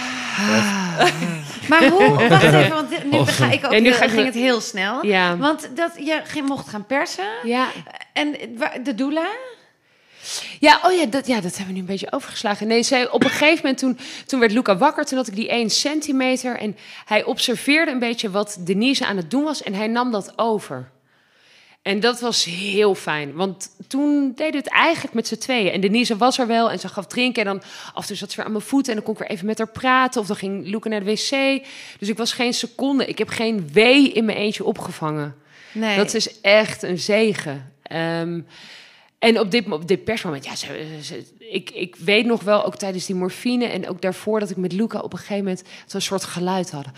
Maar 1.70 1.88
hoe, 1.90 2.28
wacht 2.30 2.44
even, 2.44 2.70
want 2.70 2.90
dit- 2.90 3.12
nu 3.12 3.26
ga 3.26 3.52
ik 3.52 3.66
ook, 3.66 3.72
Ja, 3.72 3.80
nu 3.80 3.88
heel- 3.88 3.98
ga 3.98 4.04
ik 4.04 4.10
ging 4.12 4.26
het 4.26 4.34
heel 4.34 4.62
snel. 4.62 5.06
Ja. 5.06 5.38
Want 5.38 5.70
dat 5.76 5.92
je 6.34 6.42
mocht 6.46 6.70
gaan 6.70 6.86
persen. 6.86 7.26
Ja. 7.44 7.68
En 8.14 8.36
de 8.84 8.96
doula? 8.96 9.28
Ja, 10.60 10.80
oh 10.84 10.94
ja 10.94 11.06
dat, 11.06 11.28
ja, 11.28 11.42
dat 11.42 11.58
hebben 11.58 11.68
we 11.68 11.74
nu 11.74 11.80
een 11.80 11.86
beetje 11.86 12.12
overgeslagen. 12.12 12.68
Nee, 12.68 12.84
zij, 12.84 13.10
op 13.10 13.24
een 13.24 13.30
gegeven 13.30 13.60
moment 13.62 13.78
toen, 13.78 13.98
toen 14.26 14.40
werd 14.40 14.52
Luca 14.52 14.78
wakker. 14.78 15.06
Toen 15.06 15.18
had 15.18 15.28
ik 15.28 15.36
die 15.36 15.50
1 15.50 15.70
centimeter. 15.70 16.58
En 16.58 16.78
hij 17.06 17.24
observeerde 17.24 17.92
een 17.92 18.00
beetje 18.00 18.30
wat 18.30 18.58
Denise 18.60 19.06
aan 19.06 19.18
het 19.18 19.32
doen 19.32 19.44
was. 19.44 19.64
En 19.64 19.74
hij 19.74 19.88
nam 19.88 20.12
dat 20.12 20.34
over. 20.36 20.92
En 21.82 22.00
dat 22.00 22.20
was 22.20 22.44
heel 22.44 22.96
fijn. 22.96 23.34
Want 23.34 23.70
toen 23.88 24.32
deden 24.36 24.52
we 24.52 24.58
het 24.58 24.70
eigenlijk 24.70 25.14
met 25.14 25.28
z'n 25.28 25.38
tweeën. 25.38 25.72
En 25.72 25.82
Denise 25.82 26.18
was 26.18 26.40
er 26.40 26.48
wel 26.48 26.72
en 26.72 26.80
ze 26.80 26.88
gaf 26.88 27.08
drinken. 27.08 27.46
En 27.46 27.48
dan 27.48 27.62
af 27.94 28.02
en 28.02 28.08
toe 28.08 28.16
zat 28.16 28.30
ze 28.30 28.36
weer 28.36 28.46
aan 28.46 28.52
mijn 28.52 28.64
voeten. 28.64 28.90
En 28.90 28.98
dan 28.98 29.06
kon 29.06 29.14
ik 29.14 29.20
weer 29.20 29.30
even 29.30 29.46
met 29.46 29.58
haar 29.58 29.68
praten. 29.68 30.22
Of 30.22 30.28
dan 30.28 30.36
ging 30.36 30.68
Luca 30.68 30.90
naar 30.90 31.04
de 31.04 31.06
wc. 31.06 31.64
Dus 32.00 32.10
ik 32.10 32.18
was 32.18 32.34
geen 32.34 32.54
seconde. 32.54 33.06
Ik 33.06 33.18
heb 33.18 33.30
geen 33.30 33.70
wee 33.74 34.12
in 34.12 34.26
mijn 34.26 34.38
eentje 34.38 34.64
opgevangen. 34.64 35.36
Nee. 35.72 35.98
Dat 35.98 36.14
is 36.14 36.42
echt 36.42 36.84
een 36.84 37.00
zegen. 37.00 37.74
Ehm, 37.84 38.42
en 39.20 39.40
op 39.40 39.52
dit, 39.52 39.72
op 39.72 39.88
dit 39.88 40.04
persmoment, 40.04 40.46
ja, 40.46 40.56
ze, 40.56 41.00
ze- 41.02 41.24
ik, 41.52 41.70
ik 41.70 41.95
weet 41.95 42.26
nog 42.26 42.43
wel, 42.43 42.66
ook 42.66 42.76
tijdens 42.76 43.06
die 43.06 43.16
morfine 43.16 43.66
en 43.66 43.89
ook 43.89 44.02
daarvoor, 44.02 44.39
dat 44.39 44.50
ik 44.50 44.58
met 44.58 44.72
Luca 44.72 45.00
op 45.00 45.14
een 45.14 45.20
gegeven 45.20 45.43
moment 45.43 45.64
zo'n 45.86 46.02
soort 46.02 46.24
geluid 46.24 46.72
hadden. 46.72 46.93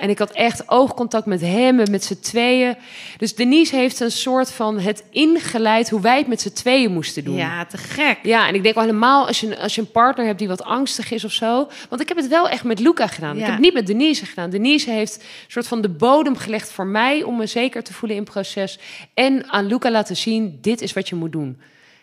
En 0.00 0.10
ik 0.10 0.18
had 0.18 0.30
echt 0.30 0.68
oogcontact 0.68 1.26
met 1.26 1.40
hem 1.40 1.80
en 1.80 1.90
met 1.90 2.04
z'n 2.04 2.18
tweeën. 2.20 2.76
Dus 3.16 3.34
Denise 3.34 3.76
heeft 3.76 4.00
een 4.00 4.10
soort 4.10 4.52
van 4.52 4.78
het 4.78 5.04
ingeleid 5.10 5.90
hoe 5.90 6.00
wij 6.00 6.18
het 6.18 6.26
met 6.26 6.40
z'n 6.40 6.52
tweeën 6.52 6.92
moesten 6.92 7.24
doen. 7.24 7.36
Ja, 7.36 7.64
te 7.64 7.76
gek. 7.76 8.18
Ja, 8.22 8.48
en 8.48 8.54
ik 8.54 8.62
denk 8.62 8.74
al 8.74 8.82
helemaal 8.82 9.26
als 9.26 9.40
je, 9.40 9.58
als 9.58 9.74
je 9.74 9.80
een 9.80 9.90
partner 9.90 10.26
hebt 10.26 10.38
die 10.38 10.48
wat 10.48 10.62
angstig 10.62 11.10
is 11.10 11.24
of 11.24 11.32
zo. 11.32 11.68
Want 11.88 12.00
ik 12.00 12.08
heb 12.08 12.16
het 12.16 12.28
wel 12.28 12.48
echt 12.48 12.64
met 12.64 12.78
Luca 12.78 13.06
gedaan. 13.06 13.36
Ik 13.36 13.42
heb 13.42 13.50
het 13.52 13.60
niet 13.60 13.74
met 13.74 13.86
Denise 13.86 14.26
gedaan. 14.26 14.50
Denise 14.50 14.90
heeft 14.90 15.16
een 15.16 15.22
soort 15.48 15.66
van 15.66 15.80
de 15.80 15.88
bodem 15.88 16.36
gelegd 16.36 16.72
voor 16.72 16.86
mij 16.86 17.22
om 17.22 17.36
me 17.36 17.46
zeker 17.46 17.82
te 17.82 17.92
voelen 17.92 18.16
in 18.16 18.22
het 18.22 18.32
proces. 18.32 18.78
En 19.14 19.50
aan 19.50 19.66
Luca 19.66 19.90
laten 19.90 20.16
zien, 20.16 20.58
dit 20.60 20.80
is 20.80 20.92
wat 20.92 21.08
je 21.08 21.14
moet 21.14 21.32
doen. 21.32 21.60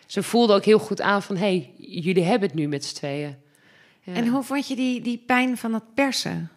Ze 0.08 0.22
voelde 0.22 0.54
ook 0.54 0.64
heel 0.64 0.78
goed 0.78 1.00
aan 1.00 1.22
van, 1.22 1.36
hé, 1.36 1.42
hey, 1.42 1.72
jullie 1.76 2.22
hebben 2.22 2.48
het 2.48 2.58
nu 2.58 2.68
met 2.68 2.84
z'n 2.84 2.94
tweeën. 2.94 3.36
Ja. 4.02 4.14
En 4.14 4.28
hoe 4.28 4.42
vond 4.42 4.68
je 4.68 4.76
die, 4.76 5.00
die 5.00 5.22
pijn 5.26 5.56
van 5.56 5.74
het 5.74 5.94
persen? 5.94 6.50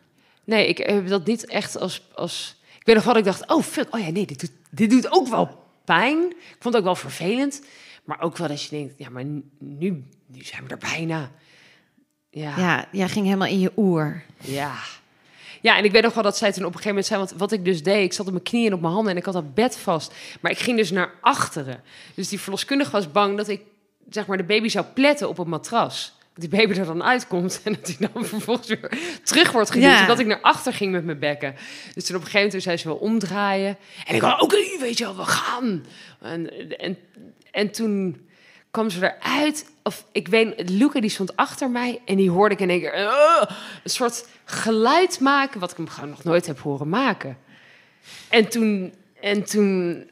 Nee, 0.43 0.67
ik 0.67 0.77
heb 0.77 1.07
dat 1.07 1.25
niet 1.25 1.45
echt 1.45 1.77
als... 1.77 2.07
als... 2.15 2.59
Ik 2.79 2.85
weet 2.87 2.95
nog 2.95 3.05
wat 3.05 3.17
ik 3.17 3.23
dacht, 3.23 3.47
oh 3.47 3.61
fuck, 3.63 3.95
oh 3.95 3.99
ja, 3.99 4.09
nee, 4.09 4.25
dit 4.25 4.39
doet, 4.39 4.51
dit 4.69 4.89
doet 4.89 5.11
ook 5.11 5.27
wel 5.27 5.63
pijn. 5.85 6.17
Ik 6.29 6.55
vond 6.59 6.63
het 6.63 6.75
ook 6.75 6.83
wel 6.83 6.95
vervelend. 6.95 7.61
Maar 8.03 8.21
ook 8.21 8.37
wel 8.37 8.47
dat 8.47 8.63
je 8.63 8.69
denkt, 8.69 8.93
ja, 8.97 9.09
maar 9.09 9.25
nu, 9.59 10.03
nu 10.27 10.41
zijn 10.41 10.63
we 10.63 10.69
er 10.69 10.77
bijna. 10.77 11.31
Ja, 12.29 12.49
ja. 12.49 12.57
Ja, 12.57 12.87
jij 12.91 13.09
ging 13.09 13.25
helemaal 13.25 13.47
in 13.47 13.59
je 13.59 13.71
oer. 13.77 14.23
Ja, 14.37 14.75
Ja, 15.61 15.77
en 15.77 15.83
ik 15.83 15.91
weet 15.91 16.03
nog 16.03 16.13
wel 16.13 16.23
dat 16.23 16.37
zij 16.37 16.51
toen 16.51 16.65
op 16.65 16.73
een 16.75 16.81
gegeven 16.81 16.89
moment 16.89 17.05
zei... 17.07 17.19
want 17.19 17.33
wat 17.37 17.51
ik 17.51 17.65
dus 17.65 17.83
deed, 17.83 18.03
ik 18.03 18.13
zat 18.13 18.25
op 18.25 18.31
mijn 18.31 18.43
knieën 18.43 18.67
en 18.67 18.73
op 18.73 18.81
mijn 18.81 18.93
handen... 18.93 19.11
en 19.11 19.17
ik 19.17 19.25
had 19.25 19.33
dat 19.33 19.53
bed 19.53 19.77
vast. 19.77 20.13
Maar 20.41 20.51
ik 20.51 20.59
ging 20.59 20.77
dus 20.77 20.91
naar 20.91 21.13
achteren. 21.21 21.83
Dus 22.15 22.29
die 22.29 22.39
verloskundige 22.39 22.91
was 22.91 23.11
bang 23.11 23.37
dat 23.37 23.47
ik 23.47 23.61
zeg 24.09 24.25
maar, 24.25 24.37
de 24.37 24.43
baby 24.43 24.67
zou 24.67 24.85
pletten 24.93 25.29
op 25.29 25.37
het 25.37 25.47
matras. 25.47 26.13
Dat 26.33 26.49
die 26.49 26.59
baby 26.59 26.79
er 26.79 26.85
dan 26.85 27.03
uitkomt 27.03 27.61
en 27.63 27.73
dat 27.73 27.95
hij 27.97 28.09
dan 28.13 28.25
vervolgens 28.33 28.67
weer 28.67 28.91
terug 29.23 29.51
wordt 29.51 29.71
geduwd. 29.71 29.91
Ja. 29.91 30.05
Dat 30.05 30.19
ik 30.19 30.25
naar 30.25 30.41
achter 30.41 30.73
ging 30.73 30.91
met 30.91 31.05
mijn 31.05 31.19
bekken. 31.19 31.55
Dus 31.93 32.05
toen 32.05 32.15
op 32.15 32.21
een 32.21 32.27
gegeven 32.27 32.45
moment 32.45 32.63
zei 32.63 32.77
ze 32.77 32.87
wel 32.87 32.97
omdraaien. 32.97 33.77
En 34.05 34.15
ik 34.15 34.21
was 34.21 34.41
oké, 34.41 34.57
weet 34.79 34.97
je 34.97 35.03
wel, 35.03 35.15
we 35.15 35.25
gaan. 35.25 35.85
En, 36.21 36.77
en, 36.77 36.97
en 37.51 37.71
toen 37.71 38.29
kwam 38.71 38.89
ze 38.89 39.13
eruit. 39.13 39.71
Of 39.83 40.05
ik 40.11 40.27
weet, 40.27 40.69
Luca 40.69 40.99
die 40.99 41.09
stond 41.09 41.35
achter 41.35 41.69
mij 41.69 42.01
en 42.05 42.15
die 42.15 42.29
hoorde 42.29 42.55
ik 42.55 42.61
in 42.61 42.69
één 42.69 42.79
keer 42.79 42.95
een 43.83 43.89
soort 43.89 44.27
geluid 44.45 45.19
maken, 45.19 45.59
wat 45.59 45.71
ik 45.71 45.77
hem 45.77 45.87
gewoon 45.87 46.09
nog 46.09 46.23
nooit 46.23 46.45
heb 46.45 46.59
horen 46.59 46.89
maken. 46.89 47.37
En 48.29 48.49
toen, 48.49 48.93
en 49.21 49.43
toen, 49.43 50.09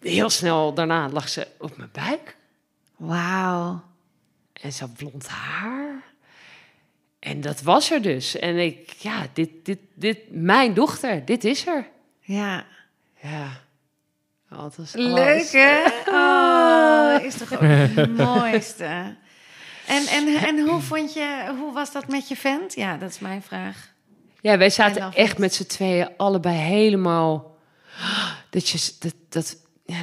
heel 0.00 0.30
snel 0.30 0.74
daarna 0.74 1.08
lag 1.08 1.28
ze 1.28 1.46
op 1.58 1.76
mijn 1.76 1.90
buik 1.92 2.36
Wauw. 2.96 3.82
en 4.52 4.72
ze 4.72 4.84
had 4.84 4.94
blond 4.94 5.28
haar. 5.28 6.02
En 7.18 7.40
dat 7.40 7.62
was 7.62 7.90
er 7.90 8.02
dus. 8.02 8.38
En 8.38 8.58
ik, 8.58 8.90
ja, 8.90 9.26
dit, 9.32 9.50
dit, 9.62 9.78
dit, 9.94 10.18
mijn 10.28 10.74
dochter, 10.74 11.24
dit 11.24 11.44
is 11.44 11.66
er. 11.66 11.88
Ja. 12.20 12.66
Ja. 13.22 13.60
Oh, 14.50 14.66
was 14.76 14.92
Leuk, 14.92 15.50
hè? 15.50 15.84
Oh, 16.06 16.49
is 17.22 17.34
toch 17.34 17.52
ook 17.52 17.60
het 17.96 18.16
mooiste. 18.16 19.16
En, 19.86 20.06
en, 20.06 20.26
en 20.36 20.58
hoe 20.68 20.80
vond 20.80 21.12
je, 21.12 21.54
hoe 21.58 21.72
was 21.72 21.92
dat 21.92 22.08
met 22.08 22.28
je 22.28 22.36
vent? 22.36 22.74
Ja, 22.74 22.96
dat 22.96 23.10
is 23.10 23.18
mijn 23.18 23.42
vraag. 23.42 23.88
Ja, 24.40 24.58
wij 24.58 24.66
En 24.66 24.72
zaten 24.72 25.12
echt 25.12 25.38
met 25.38 25.54
z'n 25.54 25.66
tweeën 25.66 26.08
allebei 26.16 26.56
helemaal... 26.56 27.56
Dat 28.50 28.68
je... 28.68 28.92
Dat, 28.98 29.14
dat, 29.28 29.56
ja, 29.86 30.02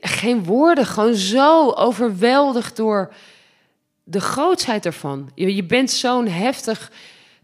geen 0.00 0.44
woorden, 0.44 0.86
gewoon 0.86 1.14
zo 1.14 1.70
overweldigd 1.70 2.76
door 2.76 3.12
de 4.04 4.20
grootsheid 4.20 4.86
ervan. 4.86 5.30
Je, 5.34 5.54
je 5.54 5.64
bent 5.64 5.90
zo'n 5.90 6.28
heftig 6.28 6.92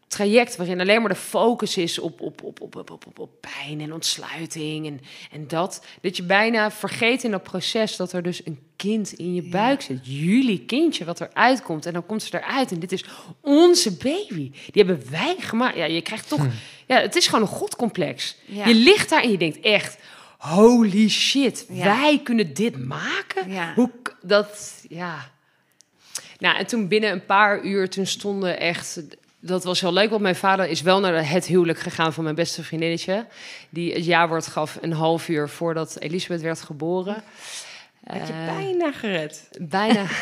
traject 0.09 0.57
waarin 0.57 0.81
alleen 0.81 1.01
maar 1.01 1.11
de 1.11 1.15
focus 1.15 1.77
is 1.77 1.99
op, 1.99 2.21
op, 2.21 2.43
op, 2.43 2.61
op, 2.61 2.77
op, 2.77 2.91
op, 2.91 3.07
op, 3.07 3.19
op 3.19 3.31
pijn 3.41 3.81
en 3.81 3.93
ontsluiting 3.93 4.87
en, 4.87 5.01
en 5.31 5.49
dat. 5.49 5.85
Dat 6.01 6.17
je 6.17 6.23
bijna 6.23 6.71
vergeet 6.71 7.25
in 7.25 7.31
dat 7.31 7.43
proces 7.43 7.97
dat 7.97 8.13
er 8.13 8.23
dus 8.23 8.47
een 8.47 8.59
kind 8.77 9.13
in 9.13 9.35
je 9.35 9.43
buik 9.43 9.83
zit. 9.83 9.99
Jullie 10.03 10.65
kindje 10.65 11.05
wat 11.05 11.21
eruit 11.21 11.63
komt 11.63 11.87
en 11.87 11.93
dan 11.93 12.07
komt 12.07 12.23
ze 12.23 12.39
eruit 12.39 12.73
en 12.73 12.79
dit 12.81 12.93
is 12.93 13.05
onze 13.41 13.97
baby. 13.97 14.51
Die 14.51 14.85
hebben 14.85 15.11
wij 15.11 15.37
gemaakt. 15.39 15.77
Ja, 15.77 15.85
je 15.85 16.03
krijgt 16.03 16.29
toch... 16.29 16.47
Ja, 16.87 17.01
het 17.01 17.17
is 17.17 17.27
gewoon 17.27 17.41
een 17.41 17.55
godcomplex. 17.55 18.37
Ja. 18.45 18.67
Je 18.67 18.75
ligt 18.75 19.11
daar 19.11 19.23
en 19.23 19.31
je 19.31 19.39
denkt 19.39 19.61
echt... 19.61 19.99
Holy 20.39 21.09
shit, 21.09 21.67
Ja. 21.69 21.85
wij 21.85 22.21
kunnen 22.23 22.55
dit 22.55 22.85
maken? 22.85 23.51
Ja. 23.53 23.75
Hoe 23.75 23.91
dat, 24.23 24.85
ja. 24.89 25.31
Nou, 26.39 26.57
en 26.57 26.67
toen 26.67 26.89
binnen 26.89 27.11
een 27.11 27.27
paar 27.27 27.65
uur, 27.65 27.91
toen 27.91 28.07
stonden 28.07 28.61
echt... 28.61 29.01
Dat 29.47 29.65
was 29.65 29.81
heel 29.81 29.93
leuk, 29.93 30.11
want 30.11 30.23
mijn 30.23 30.37
vader 30.37 30.69
is 30.69 30.83
wel 30.83 31.01
naar 31.01 31.31
het 31.31 31.47
huwelijk 31.47 31.79
gegaan 31.79 32.13
van 32.13 32.25
mijn 32.25 32.35
beste 32.35 32.63
vriendinnetje. 32.63 33.27
Die 33.71 33.93
het 33.93 34.05
jaarwoord 34.05 34.47
gaf 34.47 34.79
een 34.81 34.93
half 34.93 35.29
uur 35.29 35.49
voordat 35.49 35.97
Elisabeth 35.99 36.41
werd 36.41 36.61
geboren. 36.63 37.23
Had 38.05 38.27
je 38.27 38.33
Eh, 38.33 38.57
bijna 38.57 38.93
gered. 38.93 39.49
Bijna. 39.61 40.05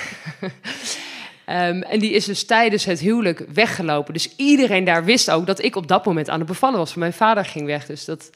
Ehm, 1.44 1.82
en 1.82 1.98
die 1.98 2.10
is 2.10 2.24
dus 2.24 2.44
tijdens 2.44 2.84
het 2.84 3.00
huwelijk 3.00 3.44
weggelopen. 3.52 4.12
Dus 4.12 4.36
iedereen 4.36 4.84
daar 4.84 5.04
wist 5.04 5.30
ook 5.30 5.46
dat 5.46 5.62
ik 5.62 5.76
op 5.76 5.88
dat 5.88 6.04
moment 6.04 6.28
aan 6.28 6.38
het 6.38 6.48
bevallen 6.48 6.78
was. 6.78 6.94
Mijn 6.94 7.12
vader 7.12 7.44
ging 7.44 7.66
weg. 7.66 7.86
Dus 7.86 8.04
dat, 8.04 8.30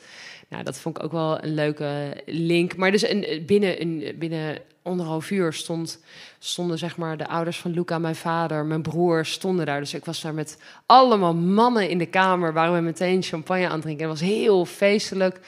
nou, 0.49 0.62
dat 0.64 0.78
vond 0.78 0.97
ik 0.97 1.05
ook 1.05 1.12
wel 1.12 1.45
een 1.45 1.55
leuke 1.55 2.22
link. 2.26 2.76
Maar 2.76 2.91
dus 2.91 3.09
een, 3.09 3.43
binnen, 3.47 3.80
een, 3.80 4.14
binnen 4.18 4.59
anderhalf 4.89 5.30
uur 5.30 5.53
stond, 5.53 6.01
stonden 6.39 6.78
zeg 6.78 6.97
maar, 6.97 7.16
de 7.16 7.28
ouders 7.28 7.59
van 7.59 7.70
Luca, 7.70 7.99
mijn 7.99 8.16
vader, 8.16 8.64
mijn 8.64 8.82
broer, 8.82 9.24
stonden 9.24 9.66
daar. 9.66 9.80
Dus 9.80 9.95
ik 9.95 10.05
was 10.05 10.20
daar 10.20 10.34
met 10.34 10.59
allemaal 10.86 11.34
mannen 11.34 11.89
in 11.89 11.99
de 11.99 12.07
kamer. 12.07 12.53
Waren 12.53 12.74
we 12.74 12.80
meteen 12.80 13.22
champagne 13.22 13.68
aan 13.68 13.80
drinken. 13.80 14.09
Het 14.09 14.18
was 14.18 14.28
heel 14.28 14.64
feestelijk. 14.64 15.41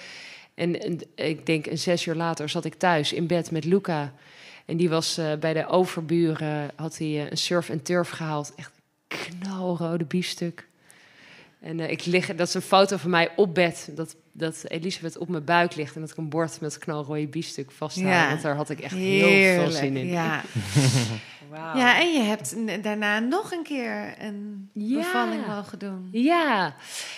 En, 0.55 0.81
en 0.81 1.01
ik 1.15 1.47
denk 1.47 1.67
een 1.67 1.79
zes 1.79 2.07
uur 2.07 2.15
later 2.15 2.49
zat 2.49 2.65
ik 2.65 2.75
thuis 2.75 3.13
in 3.13 3.27
bed 3.27 3.51
met 3.51 3.65
Luca. 3.65 4.13
En 4.65 4.77
die 4.77 4.89
was 4.89 5.19
eh, 5.19 5.35
bij 5.35 5.53
de 5.53 5.67
overburen, 5.67 6.71
had 6.77 6.99
hij 6.99 7.09
eh, 7.09 7.31
een 7.31 7.39
surf 7.39 7.69
en 7.69 7.83
turf 7.83 8.11
gehaald. 8.11 8.53
Echt 8.57 8.73
knalrode 9.07 10.05
biefstuk. 10.05 10.69
En 11.61 11.81
eh, 11.81 11.91
ik 11.91 12.05
lig, 12.05 12.35
dat 12.35 12.49
is 12.49 12.55
een 12.55 12.63
foto 12.63 12.97
van 12.97 13.11
mij 13.11 13.31
op 13.37 13.55
bed. 13.55 13.91
Dat, 13.95 14.17
dat 14.33 14.65
Elisabeth 14.69 15.19
op 15.19 15.29
mijn 15.29 15.45
buik 15.45 15.75
ligt 15.75 15.95
en 15.95 16.01
dat 16.01 16.11
ik 16.11 16.17
een 16.17 16.29
bord 16.29 16.61
met 16.61 16.79
knalrode 16.79 17.27
biefstuk 17.27 17.71
vasthoud. 17.71 18.09
Ja. 18.09 18.29
Want 18.29 18.43
daar 18.43 18.55
had 18.57 18.71
ik 18.71 18.81
echt 18.81 18.95
heel 18.95 19.63
veel 19.63 19.71
zin 19.71 19.97
in. 19.97 20.07
Ja. 20.07 20.43
Wauw. 21.51 21.77
ja, 21.77 22.01
en 22.01 22.13
je 22.13 22.21
hebt 22.21 22.57
daarna 22.83 23.19
nog 23.19 23.53
een 23.53 23.63
keer 23.63 24.15
een 24.19 24.69
Ja. 24.73 24.97
bevalling 24.97 25.47
mogen 25.47 25.79
doen. 25.79 26.09
Ja, 26.13 26.75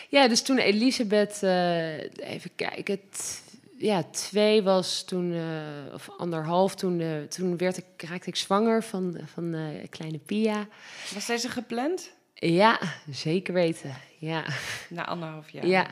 ja 0.09 0.29
dus 0.29 0.43
toen 0.43 0.59
Elisabeth, 0.59 1.43
eh, 1.43 1.99
even 2.01 2.51
kijken, 2.57 3.01
t- 3.11 3.43
ja, 3.79 4.03
twee 4.03 4.63
was 4.63 5.05
toen, 5.05 5.33
eh, 5.33 5.95
of 5.95 6.09
anderhalf, 6.19 6.75
toen, 6.75 7.01
eh, 7.01 7.09
toen 7.29 7.57
werd 7.57 7.77
ik, 7.77 7.85
raakte 8.09 8.29
ik 8.29 8.37
zwanger 8.37 8.83
van, 8.83 9.17
van 9.33 9.55
eh, 9.55 9.61
kleine 9.91 10.19
Pia. 10.19 10.67
Was 11.15 11.27
deze 11.27 11.49
gepland? 11.49 12.11
Ja, 12.49 12.79
zeker 13.11 13.55
weten. 13.55 13.95
Ja, 14.19 14.45
Na 14.89 15.07
anderhalf 15.07 15.51
jaar. 15.51 15.67
ja. 15.67 15.87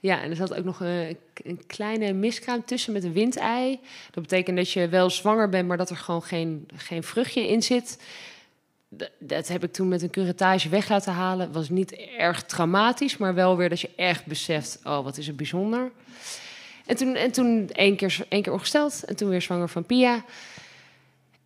ja. 0.00 0.22
en 0.22 0.30
er 0.30 0.36
zat 0.36 0.54
ook 0.54 0.64
nog 0.64 0.80
een, 0.80 1.16
een 1.44 1.66
kleine 1.66 2.12
miskraam 2.12 2.64
tussen 2.64 2.92
met 2.92 3.04
een 3.04 3.12
windei. 3.12 3.80
Dat 4.10 4.22
betekent 4.22 4.56
dat 4.56 4.70
je 4.70 4.88
wel 4.88 5.10
zwanger 5.10 5.48
bent, 5.48 5.68
maar 5.68 5.76
dat 5.76 5.90
er 5.90 5.96
gewoon 5.96 6.22
geen, 6.22 6.68
geen 6.76 7.02
vruchtje 7.02 7.48
in 7.48 7.62
zit. 7.62 8.02
Dat 9.18 9.48
heb 9.48 9.64
ik 9.64 9.72
toen 9.72 9.88
met 9.88 10.02
een 10.02 10.10
curettage 10.10 10.68
weg 10.68 10.88
laten 10.88 11.12
halen. 11.12 11.52
Was 11.52 11.68
niet 11.68 11.92
erg 12.18 12.42
traumatisch, 12.42 13.16
maar 13.16 13.34
wel 13.34 13.56
weer 13.56 13.68
dat 13.68 13.80
je 13.80 13.90
echt 13.96 14.26
beseft: 14.26 14.80
oh, 14.84 15.04
wat 15.04 15.16
is 15.16 15.26
het 15.26 15.36
bijzonder. 15.36 15.90
En 16.86 16.96
toen, 16.96 17.14
en 17.14 17.32
toen 17.32 17.70
één, 17.72 17.96
keer, 17.96 18.18
één 18.28 18.42
keer 18.42 18.52
ongesteld 18.52 19.04
en 19.04 19.16
toen 19.16 19.28
weer 19.28 19.42
zwanger 19.42 19.68
van 19.68 19.84
Pia. 19.84 20.24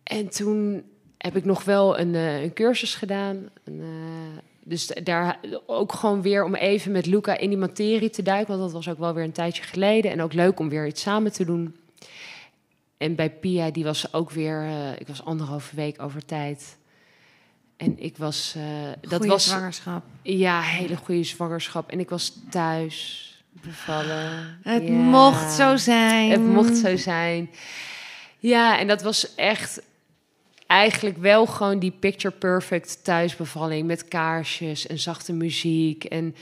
En 0.03 0.29
toen 0.29 0.83
heb 1.21 1.35
ik 1.35 1.45
nog 1.45 1.63
wel 1.63 1.99
een, 1.99 2.15
eh, 2.15 2.41
een 2.41 2.53
cursus 2.53 2.95
gedaan. 2.95 3.49
Een, 3.63 3.79
eh, 3.81 4.39
dus 4.63 4.85
daar 5.03 5.39
ook 5.65 5.93
gewoon 5.93 6.21
weer 6.21 6.43
om 6.43 6.55
even 6.55 6.91
met 6.91 7.05
Luca 7.05 7.37
in 7.37 7.49
die 7.49 7.57
materie 7.57 8.09
te 8.09 8.21
duiken. 8.21 8.47
Want 8.57 8.61
dat 8.61 8.71
was 8.83 8.93
ook 8.93 8.99
wel 8.99 9.13
weer 9.13 9.23
een 9.23 9.31
tijdje 9.31 9.63
geleden. 9.63 10.11
En 10.11 10.21
ook 10.21 10.33
leuk 10.33 10.59
om 10.59 10.69
weer 10.69 10.87
iets 10.87 11.01
samen 11.01 11.31
te 11.31 11.45
doen. 11.45 11.75
En 12.97 13.15
bij 13.15 13.29
Pia, 13.29 13.71
die 13.71 13.83
was 13.83 14.13
ook 14.13 14.31
weer... 14.31 14.61
eh, 14.61 14.91
ik 14.99 15.07
was 15.07 15.23
anderhalve 15.25 15.75
week 15.75 16.01
over 16.01 16.25
tijd. 16.25 16.77
En 17.77 17.99
ik 17.99 18.17
was... 18.17 18.55
dat 19.01 19.13
Goeie 19.13 19.29
was 19.31 19.45
zwangerschap. 19.45 20.03
ja, 20.21 20.61
hele 20.61 20.95
goede 20.95 21.23
zwangerschap. 21.23 21.89
En 21.91 21.99
ik 21.99 22.09
was 22.09 22.33
thuis 22.49 23.25
bevallen. 23.51 24.59
Het 24.63 24.83
Ja. 24.83 24.89
mocht 24.91 25.51
zo 25.53 25.75
zijn. 25.75 26.31
Het 26.31 26.45
mocht 26.45 26.77
zo 26.77 26.95
zijn. 26.97 27.49
Ja, 28.39 28.79
en 28.79 28.87
dat 28.87 29.01
was 29.01 29.35
echt 29.35 29.81
eigenlijk 30.71 31.17
wel 31.17 31.45
gewoon 31.45 31.79
die 31.79 31.91
picture 31.91 32.33
perfect 32.33 33.03
thuisbevalling 33.03 33.87
met 33.87 34.07
kaarsjes 34.07 34.87
en 34.87 34.99
zachte 34.99 35.33
muziek 35.33 36.03
en 36.03 36.35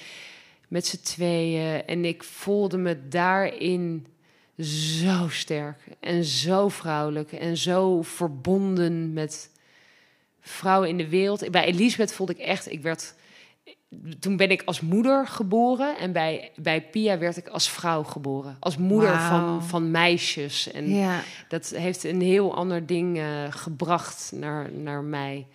met 0.67 0.87
z'n 0.87 1.01
tweeën. 1.01 1.85
En 1.85 2.05
ik 2.05 2.23
voelde 2.23 2.77
me 2.77 3.07
daarin 3.07 4.07
zo 4.59 5.27
sterk 5.29 5.77
en 5.99 6.23
zo 6.23 6.69
vrouwelijk 6.69 7.31
en 7.31 7.57
zo 7.57 8.01
verbonden 8.01 9.13
met 9.13 9.51
vrouwen 10.41 10.89
in 10.89 10.97
de 10.97 11.09
wereld. 11.09 11.51
Bij 11.51 11.65
Elisabeth 11.65 12.13
voelde 12.13 12.33
ik 12.33 12.39
echt, 12.39 12.71
ik 12.71 12.81
werd 12.81 13.15
toen 14.19 14.37
ben 14.37 14.49
ik 14.51 14.61
als 14.65 14.81
moeder 14.81 15.27
geboren 15.27 15.97
en 15.97 16.11
bij, 16.11 16.51
bij 16.55 16.81
Pia 16.81 17.17
werd 17.17 17.37
ik 17.37 17.47
als 17.47 17.69
vrouw 17.69 18.03
geboren. 18.03 18.57
Als 18.59 18.77
moeder 18.77 19.19
van, 19.19 19.63
van 19.63 19.91
meisjes. 19.91 20.71
En 20.71 20.89
Ja. 20.89 21.21
dat 21.47 21.69
heeft 21.69 22.03
een 22.03 22.21
heel 22.21 22.55
ander 22.55 22.85
ding 22.85 23.17
eh, 23.17 23.25
gebracht 23.49 24.31
naar, 24.35 24.71
naar 24.71 25.03
mij. 25.03 25.47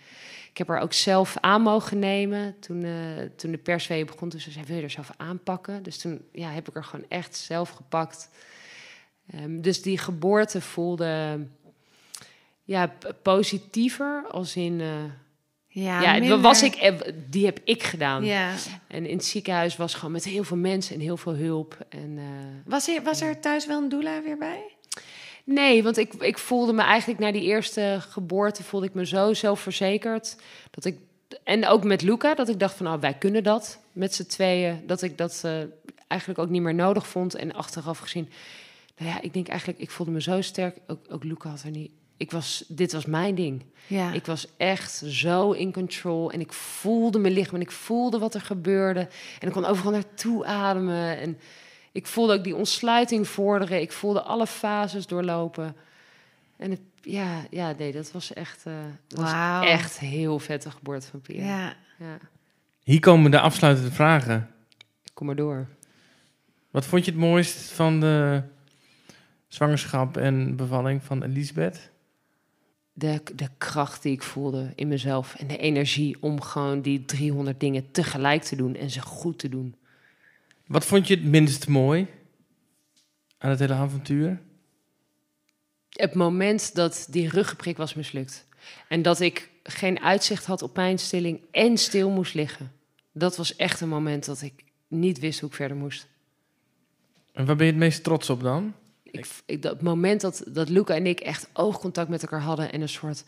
Ik 0.51 0.59
heb 0.59 0.69
haar 0.69 0.81
ook 0.83 0.93
zelf 0.93 1.37
aan 1.41 1.63
mogen 1.63 1.99
nemen 1.99 2.57
toen, 2.61 2.85
eh, 2.85 2.93
toen 3.37 3.51
de 3.51 3.59
perswee 3.59 4.05
begon. 4.05 4.29
Toen 4.29 4.41
ze 4.41 4.51
zei, 4.51 4.65
wil 4.65 4.77
je 4.77 4.83
er 4.83 4.91
zelf 4.91 5.11
aanpakken? 5.17 5.83
Dus 5.83 5.99
toen 5.99 6.25
ja, 6.33 6.49
heb 6.51 6.69
ik 6.69 6.75
er 6.77 6.85
gewoon 6.85 7.07
echt 7.09 7.37
zelf 7.37 7.71
gepakt. 7.71 8.31
Ehm, 9.31 9.61
dus 9.61 9.83
die 9.83 9.99
geboorte 9.99 10.61
voelde 10.61 11.47
ja, 12.65 12.95
positiever 13.23 14.25
als 14.31 14.57
in... 14.57 14.81
eh, 14.81 14.89
Ja, 15.77 16.03
ja, 16.03 16.19
minder- 16.19 16.41
was 16.41 16.63
ik, 16.63 16.75
eh, 16.75 16.95
die 17.31 17.45
heb 17.45 17.61
ik 17.65 17.83
gedaan. 17.83 18.25
Ja. 18.25 18.53
En 18.89 19.07
in 19.07 19.17
het 19.17 19.25
ziekenhuis 19.25 19.77
was 19.77 19.95
gewoon 19.95 20.13
met 20.13 20.25
heel 20.25 20.45
veel 20.45 20.57
mensen 20.57 20.95
en 20.95 21.01
heel 21.01 21.17
veel 21.17 21.35
hulp. 21.35 21.79
En, 21.89 22.15
eh, 22.19 22.25
Was, 22.65 22.89
er, 22.89 23.03
was 23.03 23.21
er 23.21 23.41
thuis 23.41 23.67
wel 23.67 23.83
een 23.83 23.89
doula 23.89 24.23
weer 24.23 24.39
bij? 24.39 24.63
nee, 25.45 25.83
want 25.83 25.97
ik, 25.97 26.13
ik 26.15 26.39
voelde 26.39 26.73
me 26.73 26.83
eigenlijk 26.83 27.21
na 27.21 27.33
die 27.33 27.43
eerste 27.43 27.97
geboorte 28.01 28.63
voelde 28.63 28.87
ik 28.87 28.95
me 28.95 29.07
zo 29.07 29.33
zelfverzekerd 29.35 30.37
dat 30.71 30.85
ik 30.85 30.99
en 31.45 31.67
ook 31.67 31.85
met 31.85 32.03
Luca, 32.03 32.35
dat 32.35 32.49
ik 32.49 32.59
dacht 32.59 32.75
van, 32.77 32.87
nou, 32.87 33.01
wij 33.01 33.15
kunnen 33.15 33.43
dat 33.43 33.79
met 33.93 34.15
z'n 34.15 34.27
tweeën. 34.27 34.83
Dat 34.87 35.03
ik 35.03 35.19
dat 35.19 35.41
eh, 35.45 35.53
eigenlijk 36.09 36.41
ook 36.41 36.49
niet 36.49 36.63
meer 36.63 36.75
nodig 36.75 37.07
vond. 37.07 37.35
En 37.35 37.53
achteraf 37.55 37.99
gezien, 37.99 38.29
nou 38.97 39.11
ja, 39.11 39.21
ik 39.21 39.33
denk 39.33 39.49
eigenlijk, 39.49 39.79
ik 39.79 39.91
voelde 39.91 40.13
me 40.13 40.23
zo 40.23 40.41
sterk. 40.41 40.77
Ook, 40.87 40.99
ook 41.11 41.25
Luca 41.25 41.49
had 41.49 41.63
er 41.63 41.71
niet. 41.71 41.91
Ik 42.17 42.31
was, 42.31 42.65
dit 42.69 42.93
was 42.93 43.05
mijn 43.07 43.35
ding. 43.35 43.63
Ja. 43.87 44.13
Ik 44.13 44.27
was 44.27 44.47
echt 44.57 45.03
zo 45.07 45.51
in 45.51 45.73
control. 45.73 46.31
En 46.33 46.41
ik 46.41 46.53
voelde 46.53 47.19
mijn 47.19 47.33
lichaam 47.35 47.55
en 47.55 47.61
ik 47.61 47.71
voelde 47.71 48.19
wat 48.19 48.35
er 48.35 48.41
gebeurde. 48.41 49.01
En 49.41 49.47
ik 49.49 49.53
kon 49.53 49.65
overal 49.65 49.93
naartoe 49.93 50.45
ademen. 50.47 51.19
En 51.19 51.39
ik 51.93 52.07
voelde 52.07 52.35
ook 52.35 52.45
die 52.45 52.57
ontsluiting 52.57 53.29
vorderen. 53.29 53.81
Ik 53.81 53.93
voelde 53.93 54.23
alle 54.23 54.47
fases 54.47 55.07
doorlopen. 55.07 55.77
En 56.57 56.71
het, 56.71 56.81
ja, 57.03 57.45
ja, 57.51 57.75
nee, 57.79 57.93
dat 57.93 58.13
was 58.13 58.33
echt, 58.33 58.67
eh 58.67 58.73
dat 59.09 59.19
was 59.21 59.31
Wauw. 59.33 59.63
echt 59.63 59.99
heel 59.99 60.39
vette 60.39 60.71
geboorte 60.71 61.07
van 61.07 61.21
Pia. 61.21 61.45
ja. 61.45 61.77
Ja, 61.99 62.19
Hier 62.83 63.01
komen 63.01 63.31
de 63.31 63.41
afsluitende 63.41 63.91
vragen. 63.91 64.51
kom 65.15 65.27
maar 65.27 65.37
door. 65.37 65.67
Wat 66.71 66.85
vond 66.87 67.05
je 67.05 67.11
het 67.11 67.21
mooist 67.21 67.73
van 67.73 68.01
de 68.01 68.43
zwangerschap 69.49 70.17
en 70.17 70.57
bevalling 70.57 71.03
van 71.03 71.23
Elisabeth? 71.23 71.91
De, 72.97 73.23
de 73.35 73.49
kracht 73.59 74.03
die 74.03 74.13
ik 74.13 74.23
voelde 74.23 74.73
in 74.75 74.89
mezelf 74.89 75.35
en 75.35 75.47
de 75.47 75.57
energie 75.57 76.17
om 76.21 76.41
gewoon 76.41 76.81
die 76.81 77.05
300 77.05 77.61
dingen 77.61 77.91
tegelijk 77.91 78.43
te 78.43 78.57
doen 78.57 78.75
en 78.75 78.91
ze 78.91 79.01
goed 79.01 79.39
te 79.39 79.49
doen. 79.49 79.75
Wat 80.67 80.85
vond 80.85 81.09
je 81.09 81.15
het 81.15 81.25
minst 81.25 81.69
mooi 81.69 82.07
aan 83.39 83.51
het 83.51 83.59
hele 83.59 83.75
avontuur? 83.75 84.41
Het 85.89 86.15
moment 86.15 86.75
dat 86.75 87.07
die 87.11 87.29
ruggenprik 87.29 87.77
was 87.77 87.95
mislukt 87.95 88.47
en 88.89 89.03
dat 89.03 89.21
ik 89.21 89.51
geen 89.63 90.01
uitzicht 90.01 90.47
had 90.47 90.63
op 90.63 90.73
pijnstilling 90.73 91.41
en 91.51 91.79
stil 91.79 92.11
moest 92.11 92.35
liggen. 92.35 92.73
Dat 93.13 93.37
was 93.37 93.57
echt 93.57 93.81
een 93.81 93.89
moment 93.89 94.25
dat 94.25 94.43
ik 94.43 94.65
niet 94.89 95.19
wist 95.19 95.41
hoe 95.41 95.49
ik 95.49 95.55
verder 95.55 95.77
moest. 95.77 96.07
En 97.33 97.47
waar 97.47 97.57
ben 97.57 97.67
je 97.67 97.73
het 97.73 97.81
meest 97.81 98.03
trots 98.03 98.31
op 98.31 98.41
dan? 98.41 98.75
Ik, 99.15 99.27
ik, 99.47 99.63
dat 99.63 99.83
moment 99.83 100.21
dat, 100.21 100.43
dat 100.47 100.69
Luca 100.69 100.95
en 100.95 101.07
ik 101.07 101.21
echt 101.21 101.49
oogcontact 101.53 102.09
met 102.09 102.23
elkaar 102.23 102.41
hadden 102.41 102.73
en 102.73 102.81
een 102.81 102.89
soort. 102.89 103.25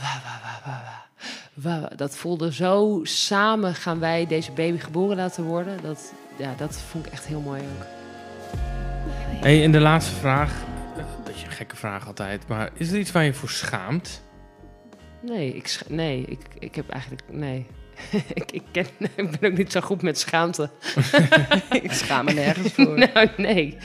wa, 0.00 0.22
wa, 0.64 1.08
wa, 1.54 1.88
dat 1.96 2.16
voelde 2.16 2.52
zo 2.52 3.00
samen 3.02 3.74
gaan 3.74 3.98
wij 3.98 4.26
deze 4.26 4.52
baby 4.52 4.78
geboren 4.78 5.16
laten 5.16 5.44
worden. 5.44 5.82
Dat, 5.82 6.12
ja, 6.38 6.54
dat 6.56 6.80
vond 6.80 7.06
ik 7.06 7.12
echt 7.12 7.26
heel 7.26 7.40
mooi 7.40 7.60
ook. 7.60 7.86
Hey, 9.42 9.64
en 9.64 9.72
de 9.72 9.80
laatste 9.80 10.14
vraag. 10.14 10.52
Een 10.96 11.04
beetje 11.24 11.46
een 11.46 11.52
gekke 11.52 11.76
vraag 11.76 12.06
altijd. 12.06 12.48
Maar 12.48 12.70
is 12.74 12.92
er 12.92 12.98
iets 12.98 13.12
waar 13.12 13.24
je 13.24 13.34
voor 13.34 13.50
schaamt? 13.50 14.22
Nee, 15.22 15.54
ik, 15.54 15.78
nee, 15.88 16.24
ik, 16.24 16.40
ik 16.58 16.74
heb 16.74 16.88
eigenlijk. 16.88 17.22
Nee. 17.30 17.66
ik, 18.34 18.52
ik, 18.52 18.62
ken, 18.70 18.86
ik 19.16 19.40
ben 19.40 19.50
ook 19.50 19.56
niet 19.56 19.72
zo 19.72 19.80
goed 19.80 20.02
met 20.02 20.18
schaamte. 20.18 20.70
ik 21.82 21.92
schaam 21.92 22.24
me 22.24 22.32
nergens 22.32 22.72
voor. 22.72 22.98
nou, 22.98 23.28
nee. 23.36 23.78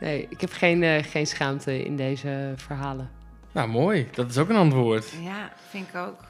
Nee, 0.00 0.26
ik 0.28 0.40
heb 0.40 0.52
geen, 0.52 0.82
eh, 0.82 1.04
geen 1.04 1.26
schaamte 1.26 1.84
in 1.84 1.96
deze 1.96 2.52
verhalen. 2.56 3.10
Nou, 3.52 3.68
mooi. 3.68 4.08
Dat 4.12 4.30
is 4.30 4.38
ook 4.38 4.48
een 4.48 4.56
antwoord. 4.56 5.04
ja, 5.22 5.50
vind 5.70 5.88
ik 5.88 5.96
ook. 5.96 6.24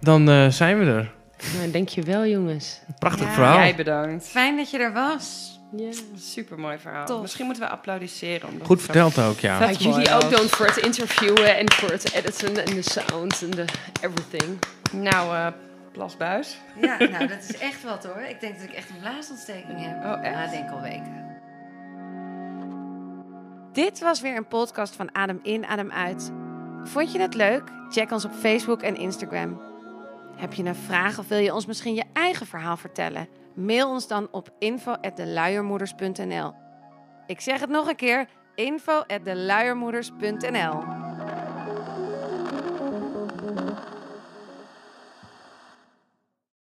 Dan 0.00 0.28
eh, 0.28 0.48
zijn 0.48 0.78
we 0.78 0.84
er. 0.84 1.12
Nou, 1.56 1.70
dankjewel, 1.70 2.26
jongens. 2.26 2.80
Prachtig 2.98 3.26
Ja, 3.26 3.32
verhaal. 3.32 3.58
Jij 3.58 3.74
bedankt. 3.74 4.28
Fijn 4.28 4.56
dat 4.56 4.70
je 4.70 4.78
er 4.78 4.92
was. 4.92 5.58
Ja. 5.76 5.90
Super 6.16 6.58
mooi 6.58 6.78
verhaal. 6.78 7.06
Tof. 7.06 7.20
Misschien 7.20 7.44
moeten 7.44 7.62
we 7.62 7.70
applaudisseren. 7.70 8.48
omdat 8.48 8.66
Goed 8.66 8.82
verteld 8.82 9.18
ook, 9.18 9.38
ja. 9.38 9.58
Dank 9.58 9.76
jullie 9.76 10.14
ook 10.14 10.30
dan 10.30 10.48
voor 10.48 10.66
het 10.66 10.76
interviewen 10.76 11.56
en 11.56 11.72
voor 11.72 11.90
het 11.90 12.12
editen 12.12 12.64
en 12.66 12.74
de 12.74 12.82
sound 12.82 13.42
en 13.42 13.50
de 13.50 13.64
everything. 14.00 14.58
Nou, 14.92 15.34
eh 15.36 15.46
plasbuis. 15.92 16.58
Ja, 16.80 16.96
nou, 16.98 17.26
dat 17.26 17.42
is 17.48 17.58
echt 17.58 17.82
wat 17.82 18.04
hoor. 18.04 18.22
Ik 18.28 18.40
denk 18.40 18.58
dat 18.58 18.68
ik 18.68 18.74
echt 18.74 18.90
een 18.90 18.98
blaasontsteking 19.00 19.84
heb. 19.84 20.04
Oh, 20.04 20.24
echt? 20.24 20.34
Ja, 20.34 20.44
ik 20.44 20.50
denk 20.50 20.70
al 20.70 20.80
weken. 20.80 21.29
Dit 23.72 24.00
was 24.00 24.20
weer 24.20 24.36
een 24.36 24.48
podcast 24.48 24.96
van 24.96 25.14
Adem 25.14 25.38
in, 25.42 25.66
Adem 25.66 25.90
uit. 25.90 26.32
Vond 26.82 27.12
je 27.12 27.20
het 27.20 27.34
leuk? 27.34 27.62
Check 27.88 28.10
ons 28.10 28.24
op 28.24 28.32
Facebook 28.32 28.82
en 28.82 28.96
Instagram. 28.96 29.60
Heb 30.36 30.52
je 30.52 30.64
een 30.64 30.74
vraag 30.74 31.18
of 31.18 31.28
wil 31.28 31.38
je 31.38 31.54
ons 31.54 31.66
misschien 31.66 31.94
je 31.94 32.04
eigen 32.12 32.46
verhaal 32.46 32.76
vertellen? 32.76 33.28
Mail 33.54 33.88
ons 33.88 34.08
dan 34.08 34.28
op 34.30 34.50
info@deluiermoeders.nl. 34.58 36.54
Ik 37.26 37.40
zeg 37.40 37.60
het 37.60 37.70
nog 37.70 37.88
een 37.88 37.96
keer: 37.96 38.28
info@deluiermoeders.nl. 38.54 40.99